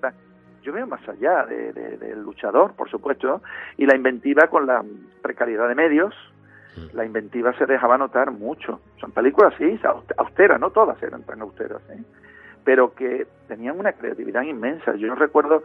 yo 0.61 0.73
veo 0.73 0.87
más 0.87 1.07
allá 1.07 1.45
del 1.45 2.21
luchador, 2.21 2.73
por 2.73 2.89
supuesto, 2.89 3.41
y 3.77 3.85
la 3.85 3.95
inventiva 3.95 4.47
con 4.47 4.67
la 4.67 4.83
precariedad 5.21 5.69
de 5.69 5.75
medios, 5.75 6.13
mm. 6.75 6.95
la 6.95 7.05
inventiva 7.05 7.53
se 7.53 7.65
dejaba 7.65 7.97
notar 7.97 8.31
mucho. 8.31 8.81
Son 8.99 9.11
películas, 9.11 9.53
sí, 9.57 9.79
austeras, 10.17 10.59
no 10.59 10.71
todas 10.71 11.01
eran 11.01 11.23
tan 11.23 11.41
austeras, 11.41 11.81
¿eh? 11.89 12.03
pero 12.63 12.93
que 12.93 13.25
tenían 13.47 13.79
una 13.79 13.93
creatividad 13.93 14.43
inmensa. 14.43 14.95
Yo 14.95 15.15
recuerdo 15.15 15.63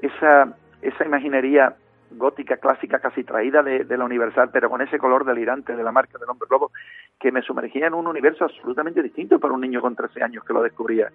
esa, 0.00 0.54
esa 0.80 1.04
imaginería 1.04 1.76
gótica 2.10 2.56
clásica 2.56 2.98
casi 2.98 3.24
traída 3.24 3.62
de, 3.62 3.84
la 3.96 4.04
Universal, 4.04 4.50
pero 4.52 4.68
con 4.68 4.80
ese 4.82 4.98
color 4.98 5.24
delirante 5.24 5.76
de 5.76 5.82
la 5.82 5.92
marca 5.92 6.18
del 6.18 6.28
hombre 6.28 6.48
globo, 6.48 6.72
que 7.18 7.32
me 7.32 7.42
sumergía 7.42 7.86
en 7.86 7.94
un 7.94 8.06
universo 8.06 8.44
absolutamente 8.44 9.02
distinto 9.02 9.38
para 9.38 9.54
un 9.54 9.60
niño 9.60 9.80
con 9.80 9.94
13 9.94 10.22
años 10.22 10.44
que 10.44 10.52
lo 10.52 10.62
descubría. 10.62 11.10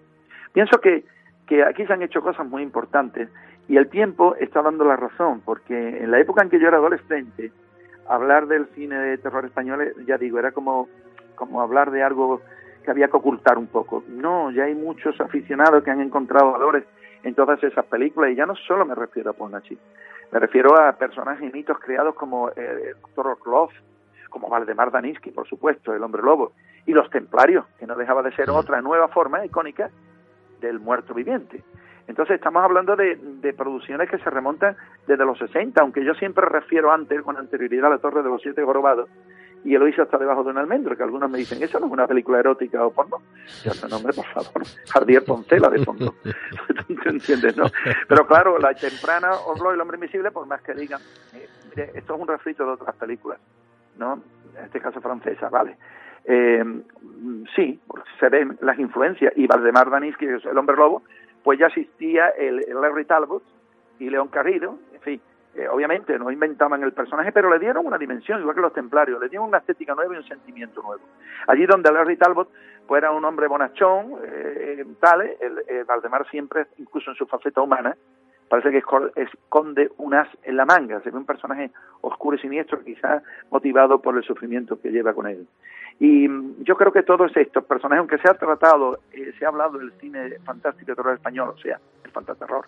Pienso 0.53 0.79
que 0.79 1.03
aquí 1.67 1.85
se 1.85 1.93
han 1.93 2.01
hecho 2.01 2.21
cosas 2.21 2.47
muy 2.47 2.63
importantes 2.63 3.29
y 3.67 3.77
el 3.77 3.89
tiempo 3.89 4.35
está 4.35 4.61
dando 4.61 4.85
la 4.85 4.95
razón, 4.95 5.41
porque 5.43 6.03
en 6.03 6.11
la 6.11 6.19
época 6.19 6.43
en 6.43 6.49
que 6.49 6.59
yo 6.59 6.67
era 6.67 6.77
adolescente, 6.77 7.51
hablar 8.07 8.47
del 8.47 8.67
cine 8.75 8.97
de 8.97 9.17
terror 9.17 9.45
español, 9.45 9.93
ya 10.05 10.17
digo, 10.17 10.39
era 10.39 10.51
como, 10.51 10.87
como 11.35 11.61
hablar 11.61 11.91
de 11.91 12.03
algo 12.03 12.41
que 12.83 12.91
había 12.91 13.07
que 13.07 13.17
ocultar 13.17 13.57
un 13.57 13.67
poco. 13.67 14.03
No, 14.07 14.51
ya 14.51 14.65
hay 14.65 14.75
muchos 14.75 15.19
aficionados 15.19 15.83
que 15.83 15.91
han 15.91 16.01
encontrado 16.01 16.51
valores 16.51 16.83
en 17.23 17.33
todas 17.33 17.61
esas 17.63 17.85
películas 17.85 18.31
y 18.31 18.35
ya 18.35 18.45
no 18.45 18.55
solo 18.55 18.85
me 18.85 18.93
refiero 18.93 19.31
a 19.31 19.33
Ponachi, 19.33 19.77
me 20.32 20.39
refiero 20.39 20.79
a 20.79 20.94
personajes 20.94 21.48
y 21.48 21.53
mitos 21.53 21.79
creados 21.79 22.15
como 22.15 22.50
eh, 22.50 22.53
el 22.58 23.01
Doctor 23.01 23.38
Orlov, 23.39 23.70
como 24.29 24.50
Valdemar 24.50 24.91
Daniski, 24.91 25.32
por 25.32 25.48
supuesto, 25.48 25.94
el 25.94 26.03
Hombre 26.03 26.22
Lobo, 26.22 26.53
y 26.86 26.91
los 26.91 27.10
Templarios, 27.10 27.65
que 27.79 27.88
no 27.88 27.96
dejaba 27.96 28.22
de 28.22 28.36
ser 28.36 28.50
otra 28.50 28.82
nueva 28.82 29.08
forma 29.08 29.45
icónica 29.45 29.89
del 30.60 30.80
muerto 30.80 31.13
viviente. 31.13 31.63
Entonces 32.08 32.36
estamos 32.36 32.63
hablando 32.63 32.95
de, 32.95 33.17
producciones 33.58 34.10
que 34.10 34.19
se 34.19 34.30
remontan 34.30 34.76
desde 35.08 35.26
los 35.26 35.39
60, 35.39 35.82
aunque 35.82 36.04
yo 36.04 36.13
siempre 36.13 36.45
refiero 36.45 36.91
antes, 36.91 37.21
con 37.21 37.38
anterioridad, 37.38 37.88
a 37.88 37.95
la 37.95 37.97
Torre 37.97 38.21
de 38.21 38.30
los 38.30 38.41
Siete 38.41 38.62
Gorobados, 38.63 39.10
y 39.65 39.71
lo 39.78 39.88
hizo 39.88 40.04
hasta 40.04 40.19
debajo 40.19 40.43
de 40.43 40.51
un 40.51 40.60
almendro, 40.60 40.95
que 40.95 41.01
algunos 41.01 41.30
me 41.30 41.39
dicen, 41.39 41.62
eso 41.62 41.80
no 41.80 41.88
es 41.88 41.91
una 41.91 42.06
película 42.06 42.39
erótica 42.39 42.86
o 42.86 42.91
porno. 42.91 43.17
Yo 43.63 43.71
no, 43.82 43.88
nombre, 43.89 44.13
por 44.13 44.25
favor, 44.25 44.62
Jardier 44.88 45.25
Poncela 45.25 45.69
de 45.69 45.84
fondo. 45.84 46.13
¿Tú 46.88 47.10
entiendes, 47.10 47.58
no? 47.58 47.65
Pero 48.08 48.28
claro, 48.28 48.60
la 48.60 48.75
temprana 48.75 49.32
Oslo 49.34 49.71
y 49.71 49.73
el 49.73 49.82
hombre 49.82 49.97
invisible, 49.97 50.30
por 50.30 50.45
más 50.45 50.62
que 50.62 50.75
digan, 50.75 51.01
eh, 51.34 51.49
mire, 51.71 51.91
esto 51.95 52.13
es 52.13 52.21
un 52.21 52.28
refrito 52.28 52.63
de 52.63 52.73
otras 52.73 52.95
películas, 52.95 53.39
¿no? 53.97 54.21
En 54.56 54.65
este 54.65 54.80
caso 54.80 55.01
francesa, 55.01 55.49
vale. 55.49 55.78
Eh, 56.25 56.63
sí, 57.56 57.80
se 58.19 58.30
ven 58.30 58.58
las 58.62 58.78
influencias. 58.78 59.34
Y 59.36 59.47
Valdemar 59.47 59.89
es 60.04 60.45
el 60.45 60.58
hombre 60.60 60.75
lobo, 60.75 61.01
pues 61.43 61.58
ya 61.58 61.67
existía 61.67 62.30
el, 62.30 62.65
Larry 62.69 63.06
Talbot 63.06 63.43
y 63.97 64.12
León 64.12 64.28
Carrido, 64.28 64.78
en 64.93 65.01
fin, 65.01 65.21
eh, 65.56 65.68
obviamente 65.70 66.18
no 66.20 66.30
inventaban 66.32 66.84
el 66.84 66.91
personaje, 66.91 67.32
pero 67.32 67.50
le 67.50 67.60
dieron 67.60 67.86
una 67.86 67.98
dimensión, 67.98 68.41
igual 68.41 68.56
que 68.56 68.62
los 68.62 68.74
templarios, 68.74 69.20
le 69.20 69.30
dieron 69.30 69.48
una 69.48 69.60
estética 69.60 69.96
nueva 69.96 70.13
y 70.13 70.18
un 70.18 70.28
sentimiento 70.28 70.82
nuevo. 70.82 71.04
Allí 71.48 71.65
donde 71.65 71.91
Larry 71.91 72.18
Talbot 72.18 72.50
pues 72.88 73.02
era 73.02 73.12
un 73.12 73.24
hombre 73.26 73.48
bonachón, 73.48 74.15
eh, 74.24 74.86
tal, 75.00 75.22
el, 75.22 75.63
eh, 75.68 75.84
Valdemar 75.88 76.28
siempre, 76.30 76.68
incluso 76.78 77.12
en 77.12 77.18
su 77.18 77.26
faceta 77.26 77.62
humana, 77.62 77.96
parece 78.50 78.70
que 78.70 78.84
esconde 79.22 79.91
un 79.98 80.13
as 80.13 80.28
en 80.44 80.58
la 80.58 80.65
manga, 80.65 81.02
se 81.02 81.10
ve 81.10 81.18
un 81.18 81.26
personaje 81.26 81.72
oscuro 82.02 82.38
y 82.38 82.39
siniestro, 82.39 82.84
quizás 82.84 83.24
motivado 83.50 84.02
por 84.02 84.15
el 84.18 84.24
sufrimiento 84.24 84.80
que 84.80 84.91
lleva 84.91 85.13
con 85.13 85.28
él. 85.28 85.48
Y 86.00 86.28
mm, 86.28 86.63
yo 86.63 86.76
creo 86.76 86.91
que 86.91 87.04
todos 87.04 87.36
estos 87.36 87.63
personajes, 87.65 88.00
aunque 88.00 88.18
se 88.20 88.30
ha 88.30 88.34
tratado, 88.36 89.00
eh, 89.12 89.34
se 89.39 89.46
ha 89.46 89.48
hablado 89.48 89.78
del 89.78 89.91
cine 89.94 90.38
fantástico 90.44 90.96
terror 90.96 91.15
español, 91.15 91.54
o 91.56 91.58
sea, 91.58 91.80
el 92.04 92.12
fantaterror, 92.12 92.68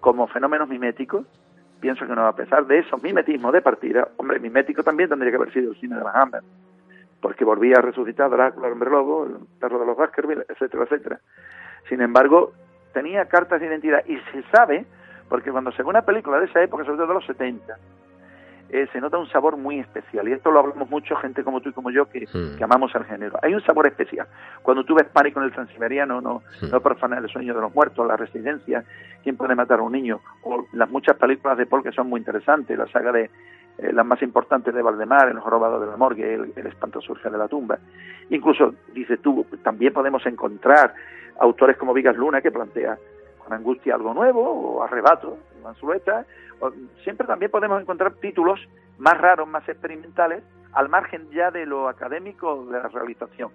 como 0.00 0.26
fenómenos 0.26 0.68
miméticos, 0.68 1.26
pienso 1.80 2.06
que 2.06 2.14
no, 2.14 2.26
a 2.26 2.34
pesar 2.34 2.66
de 2.66 2.78
esos 2.78 3.02
mimetismos 3.02 3.52
de 3.52 3.62
partida, 3.62 4.08
hombre, 4.16 4.40
mimético 4.40 4.82
también 4.82 5.08
tendría 5.08 5.30
que 5.30 5.36
haber 5.36 5.52
sido 5.52 5.72
el 5.72 5.80
cine 5.80 5.96
de 5.96 6.02
Van 6.02 6.16
Hammer, 6.16 6.42
porque 7.20 7.44
volvía 7.44 7.76
a 7.78 7.82
resucitar 7.82 8.30
Drácula, 8.30 8.66
el 8.66 8.72
hombre 8.74 8.90
lobo, 8.90 9.26
el 9.26 9.36
perro 9.58 9.78
de 9.78 9.86
los 9.86 9.96
Baskerville, 9.96 10.44
etcétera, 10.48 10.84
etcétera. 10.84 11.20
Sin 11.88 12.00
embargo, 12.00 12.52
tenía 12.92 13.26
cartas 13.26 13.60
de 13.60 13.66
identidad 13.66 14.04
y 14.06 14.16
se 14.32 14.42
sabe, 14.50 14.86
porque 15.28 15.50
cuando 15.50 15.72
se 15.72 15.82
ve 15.82 15.88
una 15.88 16.02
película 16.02 16.38
de 16.38 16.46
esa 16.46 16.62
época, 16.62 16.84
sobre 16.84 16.98
todo 16.98 17.08
de 17.08 17.14
los 17.14 17.26
70, 17.26 17.76
eh, 18.70 18.88
se 18.92 19.00
nota 19.00 19.18
un 19.18 19.28
sabor 19.28 19.56
muy 19.56 19.78
especial. 19.78 20.28
Y 20.28 20.32
esto 20.32 20.50
lo 20.50 20.60
hablamos 20.60 20.90
mucho, 20.90 21.16
gente 21.16 21.44
como 21.44 21.60
tú 21.60 21.68
y 21.68 21.72
como 21.72 21.90
yo, 21.90 22.06
que, 22.06 22.26
hmm. 22.32 22.62
amamos 22.62 22.94
el 22.94 23.04
género. 23.04 23.38
Hay 23.42 23.54
un 23.54 23.62
sabor 23.62 23.86
especial. 23.86 24.26
Cuando 24.62 24.84
tú 24.84 24.94
ves 24.94 25.06
Pánico 25.12 25.40
en 25.40 25.46
el 25.46 25.52
Transiberiano, 25.52 26.20
no, 26.20 26.42
hmm. 26.60 26.70
no 26.70 26.80
profanar 26.80 27.22
el 27.22 27.30
sueño 27.30 27.54
de 27.54 27.60
los 27.60 27.74
muertos, 27.74 28.06
La 28.06 28.16
Residencia, 28.16 28.84
¿Quién 29.24 29.38
puede 29.38 29.54
matar 29.54 29.78
a 29.78 29.82
un 29.82 29.92
niño? 29.92 30.20
O 30.42 30.66
las 30.74 30.90
muchas 30.90 31.16
películas 31.16 31.56
de 31.56 31.64
Paul 31.64 31.82
que 31.82 31.92
son 31.92 32.10
muy 32.10 32.20
interesantes, 32.20 32.76
la 32.76 32.86
saga 32.88 33.10
de 33.10 33.30
eh, 33.78 33.90
las 33.90 34.04
más 34.04 34.20
importantes 34.20 34.74
de 34.74 34.82
Valdemar, 34.82 35.28
El 35.28 35.40
robado 35.40 35.80
de 35.80 35.86
la 35.86 35.96
morgue, 35.96 36.34
el, 36.34 36.52
el, 36.54 36.66
espanto 36.66 37.00
surge 37.00 37.30
de 37.30 37.38
la 37.38 37.48
tumba. 37.48 37.78
Incluso, 38.28 38.74
dice 38.92 39.16
tú, 39.16 39.46
también 39.62 39.94
podemos 39.94 40.26
encontrar 40.26 40.94
autores 41.40 41.78
como 41.78 41.94
Vigas 41.94 42.16
Luna 42.16 42.42
que 42.42 42.50
plantea 42.50 42.98
con 43.38 43.54
angustia 43.54 43.94
algo 43.94 44.12
nuevo, 44.12 44.42
o 44.42 44.82
arrebato, 44.82 45.38
Manzuleta, 45.62 46.26
siempre 47.02 47.26
también 47.26 47.50
podemos 47.50 47.80
encontrar 47.80 48.14
títulos 48.14 48.60
más 48.98 49.18
raros, 49.18 49.48
más 49.48 49.68
experimentales, 49.68 50.42
al 50.72 50.88
margen 50.88 51.30
ya 51.30 51.50
de 51.50 51.66
lo 51.66 51.88
académico 51.88 52.66
de 52.66 52.78
la 52.78 52.88
realización, 52.88 53.50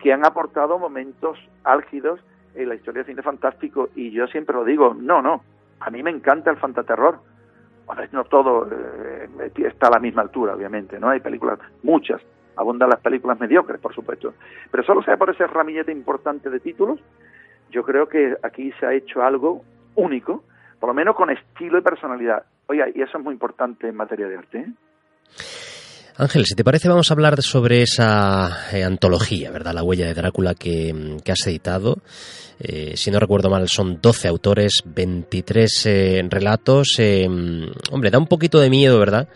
que 0.00 0.12
han 0.12 0.24
aportado 0.24 0.78
momentos 0.78 1.38
álgidos 1.64 2.20
en 2.54 2.68
la 2.68 2.74
historia 2.74 3.00
del 3.02 3.12
cine 3.12 3.22
fantástico, 3.22 3.88
y 3.94 4.10
yo 4.10 4.26
siempre 4.26 4.54
lo 4.54 4.64
digo, 4.64 4.94
no, 4.94 5.22
no, 5.22 5.42
a 5.80 5.90
mí 5.90 6.02
me 6.02 6.10
encanta 6.10 6.50
el 6.50 6.56
fantaterror, 6.56 7.20
bueno, 7.86 8.02
no 8.12 8.24
todo 8.24 8.68
eh, 8.70 9.28
está 9.56 9.88
a 9.88 9.92
la 9.92 9.98
misma 9.98 10.22
altura, 10.22 10.54
obviamente, 10.54 10.98
¿no? 10.98 11.08
Hay 11.08 11.20
películas, 11.20 11.58
muchas, 11.82 12.20
abundan 12.56 12.90
las 12.90 13.00
películas 13.00 13.38
mediocres, 13.40 13.80
por 13.80 13.94
supuesto, 13.94 14.34
pero 14.70 14.82
solo 14.82 15.02
sea 15.02 15.16
por 15.16 15.30
ese 15.30 15.46
ramillete 15.46 15.92
importante 15.92 16.50
de 16.50 16.60
títulos, 16.60 17.00
yo 17.70 17.82
creo 17.84 18.08
que 18.08 18.36
aquí 18.42 18.72
se 18.80 18.86
ha 18.86 18.92
hecho 18.92 19.22
algo 19.22 19.62
único, 19.94 20.42
por 20.78 20.88
lo 20.88 20.94
menos 20.94 21.16
con 21.16 21.30
estilo 21.30 21.78
y 21.78 21.82
personalidad. 21.82 22.42
Oiga, 22.66 22.86
y 22.94 23.00
eso 23.02 23.18
es 23.18 23.24
muy 23.24 23.34
importante 23.34 23.88
en 23.88 23.96
materia 23.96 24.28
de 24.28 24.36
arte. 24.36 24.58
¿eh? 24.58 24.72
Ángel, 26.20 26.46
si 26.46 26.56
te 26.56 26.64
parece, 26.64 26.88
vamos 26.88 27.10
a 27.10 27.14
hablar 27.14 27.40
sobre 27.42 27.82
esa 27.82 28.66
eh, 28.72 28.82
antología, 28.82 29.52
¿verdad? 29.52 29.72
La 29.72 29.84
huella 29.84 30.06
de 30.06 30.14
Drácula 30.14 30.56
que, 30.56 30.92
mm, 30.92 31.30
has 31.30 31.46
editado. 31.46 31.98
Eh, 32.58 32.96
si 32.96 33.12
no 33.12 33.20
recuerdo 33.20 33.50
mal, 33.50 33.68
son 33.68 34.00
12 34.02 34.26
autores, 34.26 34.82
23 34.84 35.86
eh, 35.86 36.22
relatos. 36.28 36.96
Mm, 36.98 37.66
hombre, 37.92 38.10
da 38.10 38.18
un 38.18 38.26
poquito 38.26 38.58
de 38.58 38.68
miedo, 38.68 38.98
¿verdad? 38.98 39.28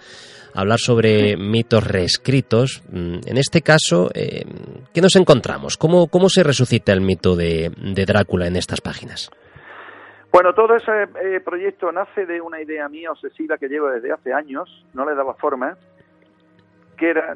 Hablar 0.54 0.80
sobre 0.80 1.36
mitos 1.36 1.86
reescritos. 1.86 2.82
Mm, 2.90 3.18
en 3.26 3.38
este 3.38 3.62
caso, 3.62 4.10
¿qué 4.12 5.00
nos 5.00 5.14
encontramos? 5.14 5.76
¿Cómo, 5.76 6.08
¿Cómo 6.08 6.28
se 6.28 6.42
resucita 6.42 6.92
el 6.92 7.00
mito 7.00 7.36
de, 7.36 7.70
de 7.76 8.04
Drácula 8.04 8.48
en 8.48 8.56
estas 8.56 8.80
páginas? 8.80 9.30
Bueno, 10.32 10.54
todo 10.54 10.74
ese 10.74 11.40
proyecto 11.44 11.92
nace 11.92 12.24
de 12.24 12.40
una 12.40 12.60
idea 12.60 12.88
mía 12.88 13.10
obsesiva 13.10 13.58
que 13.58 13.68
llevo 13.68 13.88
desde 13.88 14.12
hace 14.12 14.32
años, 14.32 14.86
no 14.94 15.04
le 15.04 15.14
daba 15.14 15.34
forma, 15.34 15.76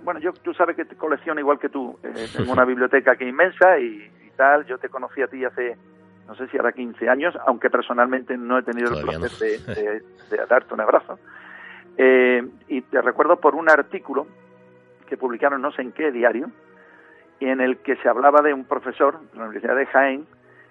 bueno, 0.05 0.21
yo 0.21 0.33
tú 0.33 0.55
sabes 0.55 0.77
que 0.77 0.85
te 0.85 0.97
colecciono 0.97 1.41
igual 1.41 1.59
que 1.59 1.69
tú, 1.69 1.99
eh, 2.03 2.29
tengo 2.37 2.53
una 2.53 2.65
biblioteca 2.65 3.13
aquí 3.13 3.25
inmensa 3.25 3.79
y, 3.79 4.11
tal, 4.37 4.67
yo 4.67 4.77
te 4.77 4.91
conocí 4.91 5.23
a 5.23 5.29
ti 5.29 5.45
hace, 5.47 5.77
no 6.29 6.35
sé 6.35 6.47
si 6.49 6.59
ahora 6.59 6.73
15 6.73 7.09
años, 7.09 7.35
aunque 7.47 7.71
personalmente 7.71 8.37
no 8.37 8.59
he 8.59 8.63
tenido 8.63 8.93
el 8.93 9.03
placer 9.03 9.61
de, 10.31 10.47
darte 10.47 10.75
un 10.75 10.81
abrazo. 10.83 11.19
Eh, 11.97 12.47
y 12.69 12.83
te 12.83 13.01
recuerdo 13.01 13.41
por 13.41 13.55
un 13.55 13.71
artículo 13.71 14.27
que 15.09 15.17
publicaron 15.17 15.63
no 15.63 15.73
sé 15.73 15.81
en 15.81 15.93
qué 15.93 16.13
diario, 16.13 16.51
y 17.41 17.47
en 17.47 17.63
el 17.63 17.79
que 17.79 17.97
se 17.97 18.09
hablaba 18.11 18.43
de 18.43 18.53
un 18.53 18.67
profesor 18.67 19.19
de 19.31 19.39
la 19.39 19.45
Universidad 19.45 19.77
de 19.77 19.87
Jaén 19.87 20.27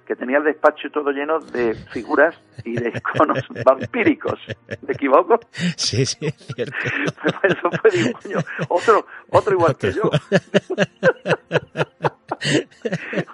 que 0.05 0.15
tenía 0.15 0.37
el 0.37 0.43
despacho 0.43 0.89
todo 0.93 1.09
lleno 1.11 1.39
de 1.39 1.73
figuras 1.91 2.35
y 2.63 2.75
de 2.75 2.89
iconos 2.89 3.39
vampíricos. 3.65 4.39
¿Me 4.87 4.93
equivoco? 4.93 5.39
Sí, 5.75 6.05
sí, 6.05 6.27
es 6.27 6.35
cierto. 6.55 6.75
Eso 7.43 7.69
fue, 7.81 7.91
digo, 7.91 8.39
otro, 8.69 9.05
otro 9.31 9.53
igual 9.53 9.75
que 9.77 9.91
yo. 9.91 10.03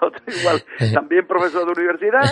otro 0.01 0.21
igual, 0.27 0.63
también 0.93 1.27
profesor 1.27 1.65
de 1.65 1.71
universidad. 1.71 2.23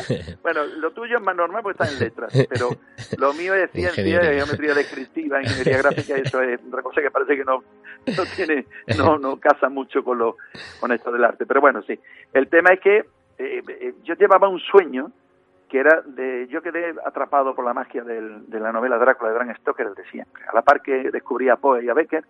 Bueno, 0.41 0.65
lo 0.65 0.91
tuyo 0.91 1.17
es 1.17 1.23
más 1.23 1.36
normal 1.36 1.62
porque 1.62 1.84
está 1.84 1.93
en 1.93 1.99
letras, 1.99 2.32
pero 2.49 2.69
lo 3.17 3.34
mío 3.34 3.54
es 3.56 3.69
ciencia, 3.71 4.21
geometría 4.21 4.73
descriptiva, 4.73 5.41
ingeniería 5.41 5.80
gráfica, 5.80 6.17
y 6.17 6.21
eso 6.21 6.41
es 6.41 6.62
otra 6.65 6.82
cosa 6.82 7.02
que 7.02 7.12
parece 7.12 7.36
que 7.36 7.43
no, 7.43 7.63
no 8.06 8.23
tiene, 8.36 8.65
no, 8.97 9.17
no 9.17 9.38
casa 9.38 9.67
mucho 9.69 10.02
con 10.04 10.17
lo, 10.17 10.38
con 10.80 10.93
esto 10.93 11.12
del 11.12 11.25
arte. 11.25 11.45
Pero 11.45 11.60
bueno, 11.60 11.82
sí. 11.84 11.99
El 12.34 12.47
tema 12.47 12.71
es 12.73 12.80
que 12.80 13.04
eh, 13.39 13.63
eh, 13.67 13.93
yo 14.04 14.15
llevaba 14.15 14.49
un 14.49 14.60
sueño 14.60 15.12
que 15.69 15.80
era 15.80 16.02
de, 16.02 16.47
yo 16.49 16.62
quedé 16.62 16.93
atrapado 17.06 17.56
por 17.56 17.63
la 17.63 17.73
magia 17.73 18.04
de 18.04 18.60
la 18.60 18.71
novela 18.73 18.97
Drácula 18.97 19.32
de 19.32 19.38
Bram 19.38 19.56
Stoker, 19.56 19.88
el 19.88 19.93
de 19.93 20.04
siempre. 20.06 20.43
A 20.45 20.54
la 20.54 20.62
par 20.62 20.82
que 20.82 21.10
descubría 21.12 21.54
a 21.54 21.56
Poe 21.58 21.84
y 21.84 21.89
a 21.89 21.93
Becker 21.93 22.25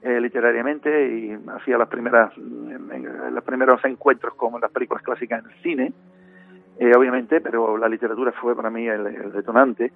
eh, 0.00 0.20
literariamente 0.20 1.08
y 1.08 1.38
hacía 1.48 1.76
las 1.76 1.88
primeras, 1.88 2.32
los 2.36 3.44
primeros 3.44 3.84
encuentros 3.84 4.34
con 4.34 4.60
las 4.60 4.70
películas 4.70 5.02
clásicas 5.02 5.44
en 5.44 5.50
el 5.50 5.62
cine, 5.62 5.92
obviamente, 6.96 7.40
pero 7.40 7.76
la 7.76 7.88
literatura 7.88 8.32
fue 8.32 8.56
para 8.56 8.70
mí 8.70 8.86
el, 8.88 9.32
detonante 9.32 9.92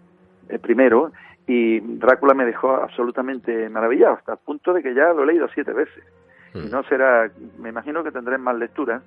primero 0.61 1.13
y 1.47 1.81
Drácula 1.81 2.35
me 2.35 2.45
dejó 2.45 2.75
absolutamente 2.75 3.69
maravillado 3.69 4.15
hasta 4.15 4.33
el 4.33 4.39
punto 4.39 4.73
de 4.73 4.83
que 4.83 4.93
ya 4.93 5.13
lo 5.13 5.23
he 5.23 5.27
leído 5.27 5.49
siete 5.55 5.73
veces. 5.73 6.05
Y 6.53 6.67
mm. 6.67 6.71
no 6.71 6.83
será, 6.85 7.31
me 7.59 7.69
imagino 7.69 8.03
que 8.03 8.11
tendré 8.11 8.39
más 8.39 8.57
lecturas 8.57 9.03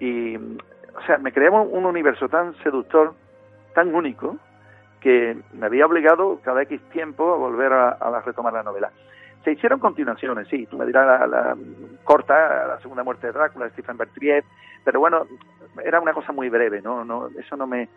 y, 0.00 0.36
o 0.36 1.02
sea, 1.06 1.18
me 1.18 1.32
creaba 1.32 1.62
un 1.62 1.84
universo 1.84 2.28
tan 2.28 2.54
seductor, 2.62 3.14
tan 3.74 3.94
único, 3.94 4.36
que 5.00 5.36
me 5.52 5.66
había 5.66 5.86
obligado 5.86 6.40
cada 6.42 6.62
X 6.62 6.80
tiempo 6.90 7.32
a 7.32 7.36
volver 7.36 7.72
a, 7.72 8.22
retomar 8.24 8.52
la 8.52 8.62
novela. 8.62 8.90
Se 9.44 9.52
hicieron 9.52 9.78
continuaciones, 9.78 10.48
sí, 10.48 10.66
tú 10.66 10.76
me 10.76 10.86
dirás 10.86 11.06
la, 11.06 11.26
la, 11.26 11.56
corta, 12.04 12.66
la 12.66 12.80
segunda 12.80 13.04
muerte 13.04 13.28
de 13.28 13.32
Drácula, 13.32 13.66
de 13.66 13.70
Stephen 13.70 13.96
Bertrier, 13.96 14.44
pero 14.84 15.00
bueno, 15.00 15.26
era 15.84 16.00
una 16.00 16.12
cosa 16.12 16.32
muy 16.32 16.48
breve, 16.48 16.82
¿no? 16.82 17.04
no 17.04 17.28
eso 17.38 17.56
no 17.56 17.66
me... 17.66 17.88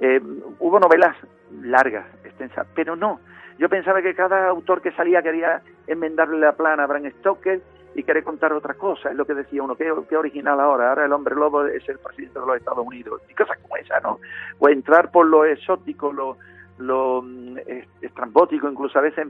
Eh, 0.00 0.20
hubo 0.58 0.80
novelas 0.80 1.14
largas, 1.60 2.06
extensas, 2.24 2.66
pero 2.74 2.96
no. 2.96 3.20
Yo 3.58 3.68
pensaba 3.68 4.00
que 4.00 4.14
cada 4.14 4.48
autor 4.48 4.80
que 4.80 4.92
salía 4.92 5.22
quería 5.22 5.60
enmendarle 5.86 6.38
la 6.38 6.52
plana 6.52 6.84
a 6.84 6.86
Bram 6.86 7.10
Stoker 7.18 7.60
y 7.94 8.02
quiere 8.02 8.22
contar 8.22 8.52
otra 8.52 8.74
cosa, 8.74 9.10
es 9.10 9.16
lo 9.16 9.24
que 9.24 9.34
decía 9.34 9.62
uno, 9.62 9.74
qué, 9.74 9.90
original 10.16 10.60
ahora, 10.60 10.90
ahora 10.90 11.04
el 11.04 11.12
hombre 11.12 11.34
lobo 11.34 11.66
es 11.66 11.88
el 11.88 11.98
presidente 11.98 12.38
de 12.38 12.46
los 12.46 12.56
Estados 12.56 12.86
Unidos, 12.86 13.20
y 13.28 13.34
cosas 13.34 13.58
como 13.58 13.76
esa, 13.76 14.00
¿no? 14.00 14.20
O 14.58 14.68
entrar 14.68 15.10
por 15.10 15.26
lo 15.26 15.44
exótico, 15.44 16.12
lo, 16.12 16.36
lo 16.78 17.22
mm, 17.22 17.58
estrambótico, 18.00 18.70
incluso 18.70 18.98
a 18.98 19.02
veces 19.02 19.26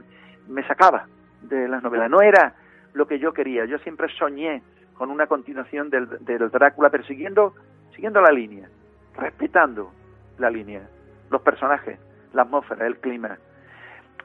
me 0.47 0.65
sacaba 0.67 1.07
de 1.41 1.67
las 1.67 1.81
novelas, 1.81 2.09
no 2.09 2.21
era 2.21 2.53
lo 2.93 3.07
que 3.07 3.19
yo 3.19 3.33
quería, 3.33 3.65
yo 3.65 3.79
siempre 3.79 4.07
soñé 4.17 4.61
con 4.93 5.09
una 5.09 5.25
continuación 5.25 5.89
del, 5.89 6.07
del 6.19 6.49
Drácula, 6.51 6.89
pero 6.91 7.03
siguiendo, 7.05 7.55
siguiendo 7.95 8.21
la 8.21 8.31
línea, 8.31 8.69
respetando 9.17 9.91
la 10.37 10.51
línea, 10.51 10.87
los 11.31 11.41
personajes, 11.41 11.97
la 12.33 12.43
atmósfera, 12.43 12.85
el 12.85 12.97
clima, 12.97 13.37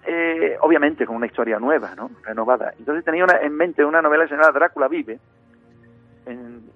eh, 0.07 0.57
obviamente 0.61 1.05
con 1.05 1.17
una 1.17 1.27
historia 1.27 1.59
nueva, 1.59 1.95
¿no? 1.97 2.11
renovada. 2.23 2.73
Entonces 2.79 3.05
tenía 3.05 3.25
una, 3.25 3.39
en 3.41 3.53
mente 3.55 3.85
una 3.85 4.01
novela 4.01 4.27
llamada 4.27 4.53
Drácula 4.53 4.89
vive, 4.89 5.19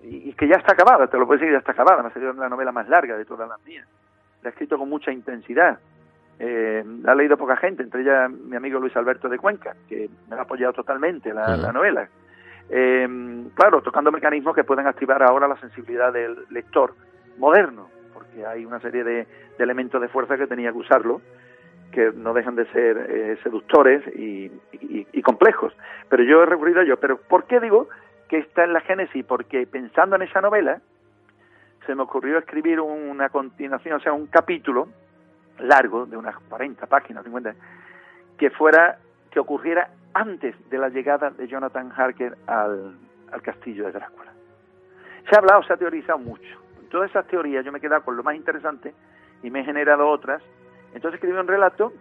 y, 0.03 0.33
que 0.33 0.49
ya 0.49 0.57
está 0.57 0.73
acabada, 0.73 1.07
te 1.07 1.19
lo 1.19 1.27
puedo 1.27 1.38
decir, 1.38 1.53
ya 1.53 1.59
está 1.59 1.73
acabada, 1.73 2.03
me 2.03 2.09
ha 2.09 2.12
sido 2.12 2.33
la 2.33 2.49
novela 2.49 2.73
más 2.73 2.88
larga 2.88 3.16
de 3.16 3.25
todas 3.25 3.49
las 3.49 3.64
mías. 3.64 3.87
La 4.43 4.49
he 4.49 4.53
escrito 4.53 4.79
con 4.79 4.88
mucha 4.88 5.12
intensidad. 5.12 5.79
Eh, 6.38 6.85
la 7.03 7.12
ha 7.12 7.14
leído 7.14 7.37
poca 7.37 7.57
gente, 7.57 7.83
entre 7.83 8.01
ellas 8.01 8.31
mi 8.31 8.57
amigo 8.57 8.81
Luis 8.81 8.97
Alberto 8.97 9.29
de 9.29 9.38
Cuenca, 9.38 9.75
que 9.88 10.09
me 10.29 10.37
ha 10.37 10.43
apoyado 10.43 10.73
totalmente 10.73 11.35
la, 11.35 11.73
novela. 11.73 12.09
Eh, 12.69 13.45
claro, 13.55 13.83
tocando 13.83 14.11
mecanismos 14.11 14.55
que 14.55 14.64
pueden 14.64 14.87
activar 14.87 15.23
ahora 15.23 15.47
la 15.47 15.61
sensibilidad 15.61 16.12
del 16.12 16.47
lector 16.51 16.95
moderno, 17.38 17.88
porque 18.14 18.47
hay 18.47 18.64
una 18.64 18.81
serie 18.81 19.05
de 19.05 19.27
elementos 19.59 20.01
de 20.01 20.09
fuerza 20.09 20.38
que 20.38 20.47
tenía 20.47 20.73
que 20.73 20.79
usarlo 20.79 21.21
que 21.90 22.12
no 22.14 22.33
dejan 22.33 22.57
de 22.57 22.66
ser 22.72 22.96
eh, 22.96 23.38
seductores 23.42 24.03
y, 24.14 24.50
complejos. 25.22 25.72
Pero 26.09 26.22
yo 26.24 26.42
he 26.42 26.46
recurrido 26.46 26.81
a 26.81 26.83
ello. 26.83 26.98
Pero 26.98 27.18
¿por 27.18 27.44
qué 27.44 27.61
digo 27.61 27.88
que 28.29 28.38
está 28.38 28.64
en 28.64 28.72
la 28.72 28.81
génesis? 28.81 29.24
Porque 29.24 29.66
pensando 29.66 30.16
en 30.16 30.22
esa 30.22 30.40
novela, 30.40 30.81
se 31.87 31.94
me 31.94 32.03
ocurrió 32.03 32.38
escribir 32.38 32.81
una 32.81 33.29
continuación, 33.29 33.96
o 33.96 34.00
sea, 34.00 34.12
un 34.12 34.26
capítulo 34.26 34.88
largo, 35.59 36.07
de 36.07 36.16
unas 36.16 36.37
40 36.48 36.87
páginas, 36.87 37.22
50, 37.24 37.55
que 38.38 38.50
fuera, 38.50 38.98
que 39.31 39.40
ocurriera 39.40 39.90
antes 40.14 40.55
de 40.70 40.79
la 40.79 40.88
llegada 40.88 41.31
de 41.31 41.46
Jonathan 41.46 41.92
Harker 41.94 42.37
al 42.46 43.42
castillo 43.42 43.87
de 43.87 43.92
Drácula. 43.92 44.33
Se 45.29 45.37
ha 45.37 45.38
hablado, 45.38 45.62
se 45.64 45.72
ha 45.72 45.76
teorizado 45.76 46.18
mucho. 46.18 46.59
Todas 46.90 47.11
esas 47.11 47.26
teorías 47.26 47.64
yo 47.64 47.70
me 47.70 47.79
he 47.79 47.81
quedado 47.81 48.03
con 48.03 48.16
lo 48.16 48.22
más 48.22 48.35
interesante 48.35 48.94
y 49.42 49.50
me 49.50 49.61
he 49.61 49.64
generado 49.64 50.09
otras 50.09 50.42
entonces 50.94 51.14
escribí 51.14 51.37
un 51.38 51.46
relato 51.46 51.92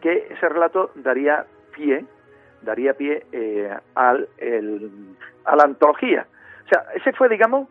que 0.00 0.28
ese 0.30 0.48
relato 0.48 0.90
daría 0.94 1.46
pie, 1.74 2.04
daría 2.62 2.94
pie 2.94 3.26
eh, 3.32 3.76
al, 3.94 4.28
a 5.44 5.56
la 5.56 5.64
antología. 5.64 6.26
O 6.64 6.68
sea, 6.68 6.84
ese 6.94 7.12
fue, 7.12 7.28
digamos, 7.28 7.68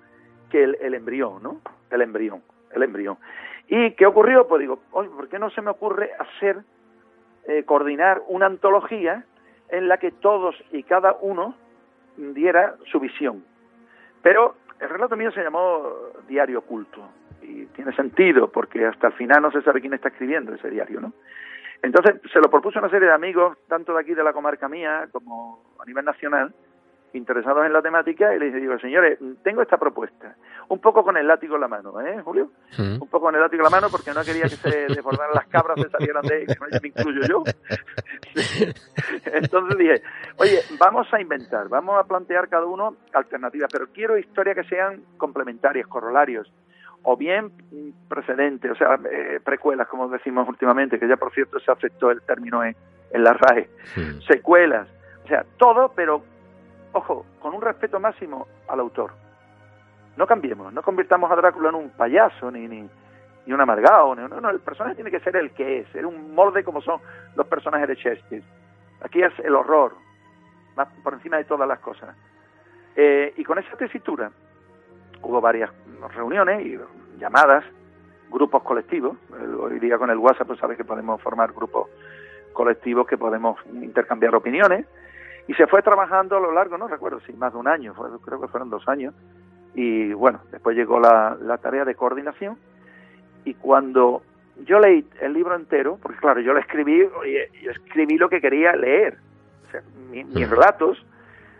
que 0.50 0.63
el, 0.63 0.93
embrión, 0.93 1.43
¿no? 1.43 1.62
El 1.89 2.02
embrión, 2.02 2.41
el 2.71 2.84
embrión. 2.84 3.17
¿Y 3.67 3.91
qué 3.91 4.06
ocurrió? 4.06 4.47
Pues 4.47 4.62
digo, 4.62 4.80
oye, 4.91 5.10
¿por 5.10 5.28
qué 5.28 5.39
no 5.39 5.50
se 5.50 5.62
me 5.62 5.71
ocurre 5.71 6.12
hacer, 6.19 6.63
eh, 7.45 7.63
coordinar 7.63 8.21
una 8.28 8.45
antología 8.45 9.26
en 9.69 9.88
la 9.88 9.97
que 9.97 10.12
todos 10.12 10.56
y 10.71 10.84
cada 10.84 11.17
uno 11.21 11.56
diera 12.15 12.76
su 12.91 13.00
visión? 13.00 13.43
Pero 14.21 14.56
el 14.80 14.89
relato 14.89 15.15
mío 15.15 15.32
se 15.32 15.43
llamó 15.43 15.93
Diario 16.28 16.60
Oculto 16.60 17.02
y 17.41 17.65
tiene 17.67 17.95
sentido 17.95 18.52
porque 18.52 18.86
hasta 18.86 19.08
el 19.08 19.13
final 19.13 19.41
no 19.41 19.52
se 19.52 19.62
sabe 19.62 19.82
quién 19.82 19.93
está 19.93 20.10
escribiendo 20.10 20.54
ese 20.54 20.69
diario, 20.69 21.02
¿no? 21.02 21.13
Entonces 21.82 22.21
se 22.32 22.39
lo 22.39 22.50
propuso 22.50 22.80
una 22.80 22.89
serie 22.89 23.08
de 23.08 23.13
amigos, 23.13 23.58
tanto 23.67 23.93
de 23.93 24.02
aquí 24.02 24.13
de 24.13 24.23
la 24.23 24.34
comarca 24.34 24.67
mía 24.67 25.08
como 25.12 25.62
a 25.80 25.86
nivel 25.86 26.06
nacional, 26.06 26.54
interesados 27.13 27.65
en 27.65 27.73
la 27.73 27.82
temática, 27.82 28.36
y 28.36 28.39
les 28.39 28.54
digo, 28.54 28.78
señores, 28.80 29.17
tengo 29.43 29.62
esta 29.62 29.78
propuesta, 29.78 30.36
un 30.69 30.80
poco 30.80 31.04
con 31.04 31.17
el 31.17 31.28
látigo 31.28 31.56
en 31.56 31.62
la 31.62 31.67
mano, 31.67 32.00
¿eh, 32.02 32.21
Julio? 32.21 32.52
Un 32.78 33.00
poco 33.00 33.21
con 33.21 33.36
el 33.36 33.41
látigo 33.41 33.62
en 33.62 33.65
la 33.65 33.69
mano 33.69 33.88
porque 33.89 34.13
no 34.13 34.23
quería 34.23 34.43
que 34.43 34.58
se 34.58 34.88
desbordaran 34.88 35.34
las 35.34 35.47
cabras, 35.47 35.80
se 35.82 35.89
salieran 35.89 36.23
de 36.23 36.45
me 36.82 36.88
incluyo 36.89 37.21
yo. 37.28 37.43
Entonces 39.26 39.78
dije, 39.78 40.02
oye, 40.38 40.60
vamos 40.80 41.08
a 41.13 41.21
inventar, 41.21 41.69
vamos 41.69 41.97
a 41.97 42.08
plantear 42.08 42.50
cada 42.50 42.65
uno 42.65 42.97
alternativas, 43.13 43.69
pero 43.71 43.88
quiero 43.93 44.17
historias 44.17 44.56
que 44.56 44.63
sean 44.65 45.02
complementarias, 45.17 45.88
corolarios, 45.88 46.52
o 47.10 47.15
bien 47.15 47.54
precedentes, 48.10 48.70
o 48.70 48.76
sea, 48.76 49.00
eh, 49.10 49.39
precuelas, 49.41 49.88
como 49.88 50.10
decimos 50.10 50.46
últimamente, 50.50 51.00
que 51.00 51.08
ya 51.08 51.15
por 51.15 51.32
cierto 51.32 51.58
se 51.58 51.72
aceptó 51.72 52.12
el 52.12 52.22
término 52.22 52.62
en, 52.65 52.76
en 53.12 53.24
la 53.24 53.32
RAE, 53.32 53.70
secuelas, 54.28 54.89
o 55.24 55.28
sea, 55.30 55.46
todo, 55.56 55.93
pero, 55.96 56.22
ojo, 56.91 57.26
con 57.39 57.56
un 57.56 57.62
respeto 57.62 57.98
máximo 58.02 58.46
al 58.67 58.82
autor. 58.82 59.12
No 60.17 60.28
cambiemos, 60.28 60.74
no 60.74 60.82
convirtamos 60.82 61.32
a 61.32 61.38
Drácula 61.38 61.70
en 61.70 61.76
un 61.76 61.89
payaso, 61.91 62.52
ni, 62.52 62.67
ni, 62.67 62.89
ni 63.46 63.54
un 63.54 63.62
amargado, 63.62 64.13
no, 64.13 64.28
no, 64.28 64.50
el 64.50 64.60
personaje 64.60 64.96
tiene 64.96 65.10
que 65.10 65.22
ser 65.22 65.38
el 65.38 65.52
que 65.52 65.80
es, 65.80 65.88
ser 65.93 66.06
un 66.06 66.36
molde 66.36 66.62
como 66.65 66.82
son 66.82 67.00
los 67.38 67.48
personajes 67.48 67.88
de 67.88 67.96
Shakespeare. 67.96 68.43
Aquí 69.00 69.22
es 69.22 69.32
el 69.46 69.56
horror, 69.56 69.93
más 70.76 70.89
por 71.02 71.13
encima 71.13 71.38
de 71.38 71.46
todas 71.46 71.70
las 71.70 71.80
cosas. 71.80 72.13
Eh, 72.98 73.34
y 73.38 73.46
con 73.46 73.60
esa 73.60 73.78
tesitura 73.78 74.30
hubo 75.21 75.41
varias 75.41 75.71
reuniones 76.15 76.65
y 76.65 76.80
llamadas, 77.19 77.63
grupos 78.30 78.63
colectivos. 78.63 79.17
Hoy 79.60 79.80
día 79.80 79.97
con 79.97 80.10
el 80.10 80.17
WhatsApp 80.17 80.47
pues 80.47 80.60
sabes 80.60 80.77
que 80.77 80.86
podemos 80.86 81.21
formar 81.21 81.51
grupos 81.53 81.89
colectivos 82.53 83.08
que 83.08 83.17
podemos 83.17 83.60
intercambiar 83.73 84.36
opiniones. 84.36 84.86
Y 85.47 85.53
se 85.53 85.67
fue 85.67 85.82
trabajando 85.82 86.38
a 86.38 86.41
lo 86.41 86.51
largo, 86.51 86.77
no 86.77 86.88
recuerdo 86.88 87.21
si 87.21 87.34
más 87.34 87.53
de 87.53 87.60
un 87.60 87.67
año, 87.67 87.93
creo 88.25 88.41
que 88.41 88.47
fueron 88.47 88.69
dos 88.69 88.88
años. 88.88 89.13
Y 89.75 90.12
bueno, 90.13 90.41
después 90.51 90.75
llegó 90.75 90.99
la, 90.99 91.38
la 91.39 91.58
tarea 91.58 91.86
de 91.86 91.95
coordinación. 91.95 92.58
Y 93.45 93.53
cuando 93.53 94.23
yo 94.65 94.80
leí 94.80 95.08
el 95.21 95.34
libro 95.34 95.56
entero, 95.56 95.97
porque 96.01 96.17
claro, 96.17 96.41
yo 96.41 96.53
lo 96.53 96.60
escribí, 96.60 97.08
yo 97.62 97.71
escribí 97.71 98.17
lo 98.17 98.27
que 98.27 98.41
quería 98.41 98.75
leer. 98.75 99.17
O 99.67 99.71
sea, 99.71 99.82
mis 100.10 100.49
relatos 100.49 101.06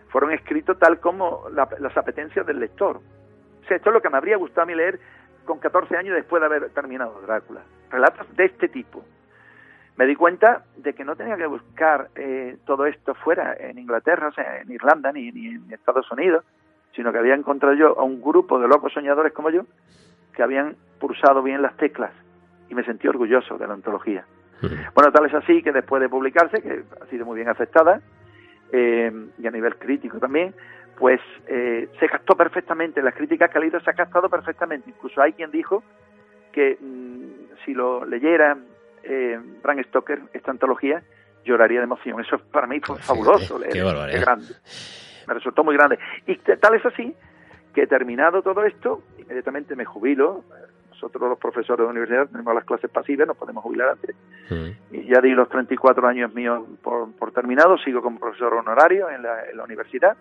fueron 0.08 0.32
escritos 0.32 0.78
tal 0.78 0.98
como 1.00 1.44
las 1.50 1.96
apetencias 1.96 2.46
del 2.46 2.60
lector. 2.60 3.00
Esto 3.76 3.90
es 3.90 3.94
lo 3.94 4.02
que 4.02 4.10
me 4.10 4.16
habría 4.16 4.36
gustado 4.36 4.62
a 4.62 4.66
mí 4.66 4.74
leer 4.74 4.98
con 5.44 5.58
14 5.58 5.96
años 5.96 6.14
después 6.14 6.40
de 6.40 6.46
haber 6.46 6.70
terminado 6.70 7.20
Drácula. 7.22 7.62
Relatos 7.90 8.26
de 8.36 8.44
este 8.44 8.68
tipo. 8.68 9.04
Me 9.96 10.06
di 10.06 10.14
cuenta 10.14 10.64
de 10.76 10.94
que 10.94 11.04
no 11.04 11.16
tenía 11.16 11.36
que 11.36 11.46
buscar 11.46 12.10
eh, 12.14 12.56
todo 12.66 12.86
esto 12.86 13.14
fuera, 13.14 13.56
en 13.58 13.78
Inglaterra, 13.78 14.28
o 14.28 14.32
sea, 14.32 14.60
en 14.60 14.70
Irlanda, 14.70 15.10
ni, 15.10 15.32
ni 15.32 15.48
en 15.48 15.72
Estados 15.72 16.10
Unidos, 16.12 16.44
sino 16.94 17.12
que 17.12 17.18
había 17.18 17.34
encontrado 17.34 17.74
yo 17.74 17.98
a 17.98 18.04
un 18.04 18.20
grupo 18.20 18.60
de 18.60 18.68
locos 18.68 18.92
soñadores 18.92 19.32
como 19.32 19.50
yo 19.50 19.62
que 20.34 20.42
habían 20.42 20.76
pulsado 21.00 21.42
bien 21.42 21.62
las 21.62 21.76
teclas 21.76 22.12
y 22.68 22.74
me 22.74 22.84
sentí 22.84 23.08
orgulloso 23.08 23.58
de 23.58 23.66
la 23.66 23.74
antología. 23.74 24.24
Bueno, 24.94 25.12
tal 25.12 25.26
es 25.26 25.34
así 25.34 25.62
que 25.62 25.72
después 25.72 26.00
de 26.02 26.08
publicarse, 26.08 26.60
que 26.60 26.82
ha 27.00 27.06
sido 27.06 27.24
muy 27.24 27.36
bien 27.36 27.48
aceptada, 27.48 28.00
eh, 28.72 29.10
y 29.38 29.46
a 29.46 29.50
nivel 29.50 29.76
crítico 29.76 30.18
también, 30.18 30.54
pues 30.98 31.20
eh, 31.46 31.88
se 32.00 32.08
captó 32.08 32.36
perfectamente, 32.36 33.00
las 33.02 33.14
críticas 33.14 33.50
que 33.50 33.58
ha 33.58 33.60
leído 33.60 33.80
se 33.80 33.90
ha 33.90 33.94
captado 33.94 34.28
perfectamente. 34.28 34.90
Incluso 34.90 35.22
hay 35.22 35.32
quien 35.32 35.50
dijo 35.50 35.82
que 36.52 36.76
mm, 36.80 37.64
si 37.64 37.72
lo 37.72 38.04
leyera 38.04 38.56
eh, 39.04 39.38
Bram 39.62 39.82
Stoker, 39.84 40.20
esta 40.32 40.50
antología, 40.50 41.02
lloraría 41.44 41.78
de 41.78 41.84
emoción. 41.84 42.20
Eso 42.20 42.38
para 42.38 42.66
mí 42.66 42.80
fue 42.80 42.98
fabuloso, 42.98 43.58
leer, 43.58 43.72
qué 43.72 44.18
grande. 44.18 44.54
Me 45.26 45.34
resultó 45.34 45.62
muy 45.62 45.76
grande. 45.76 45.98
Y 46.26 46.36
tal 46.36 46.74
es 46.74 46.84
así 46.84 47.14
que 47.74 47.86
terminado 47.86 48.42
todo 48.42 48.64
esto, 48.64 49.02
inmediatamente 49.18 49.76
me 49.76 49.84
jubilo, 49.84 50.42
nosotros 50.90 51.28
los 51.28 51.38
profesores 51.38 51.86
de 51.86 51.90
universidad 51.90 52.26
tenemos 52.28 52.54
las 52.54 52.64
clases 52.64 52.90
pasivas, 52.90 53.28
nos 53.28 53.36
podemos 53.36 53.62
jubilar 53.62 53.90
antes. 53.90 54.16
Mm. 54.50 54.96
Y 54.96 55.04
ya 55.04 55.20
di 55.20 55.30
los 55.30 55.48
34 55.48 56.08
años 56.08 56.34
míos 56.34 56.64
por, 56.82 57.12
por 57.12 57.30
terminado, 57.30 57.78
sigo 57.78 58.02
como 58.02 58.18
profesor 58.18 58.54
honorario 58.54 59.08
en 59.10 59.22
la, 59.22 59.64
universidad, 59.64 60.16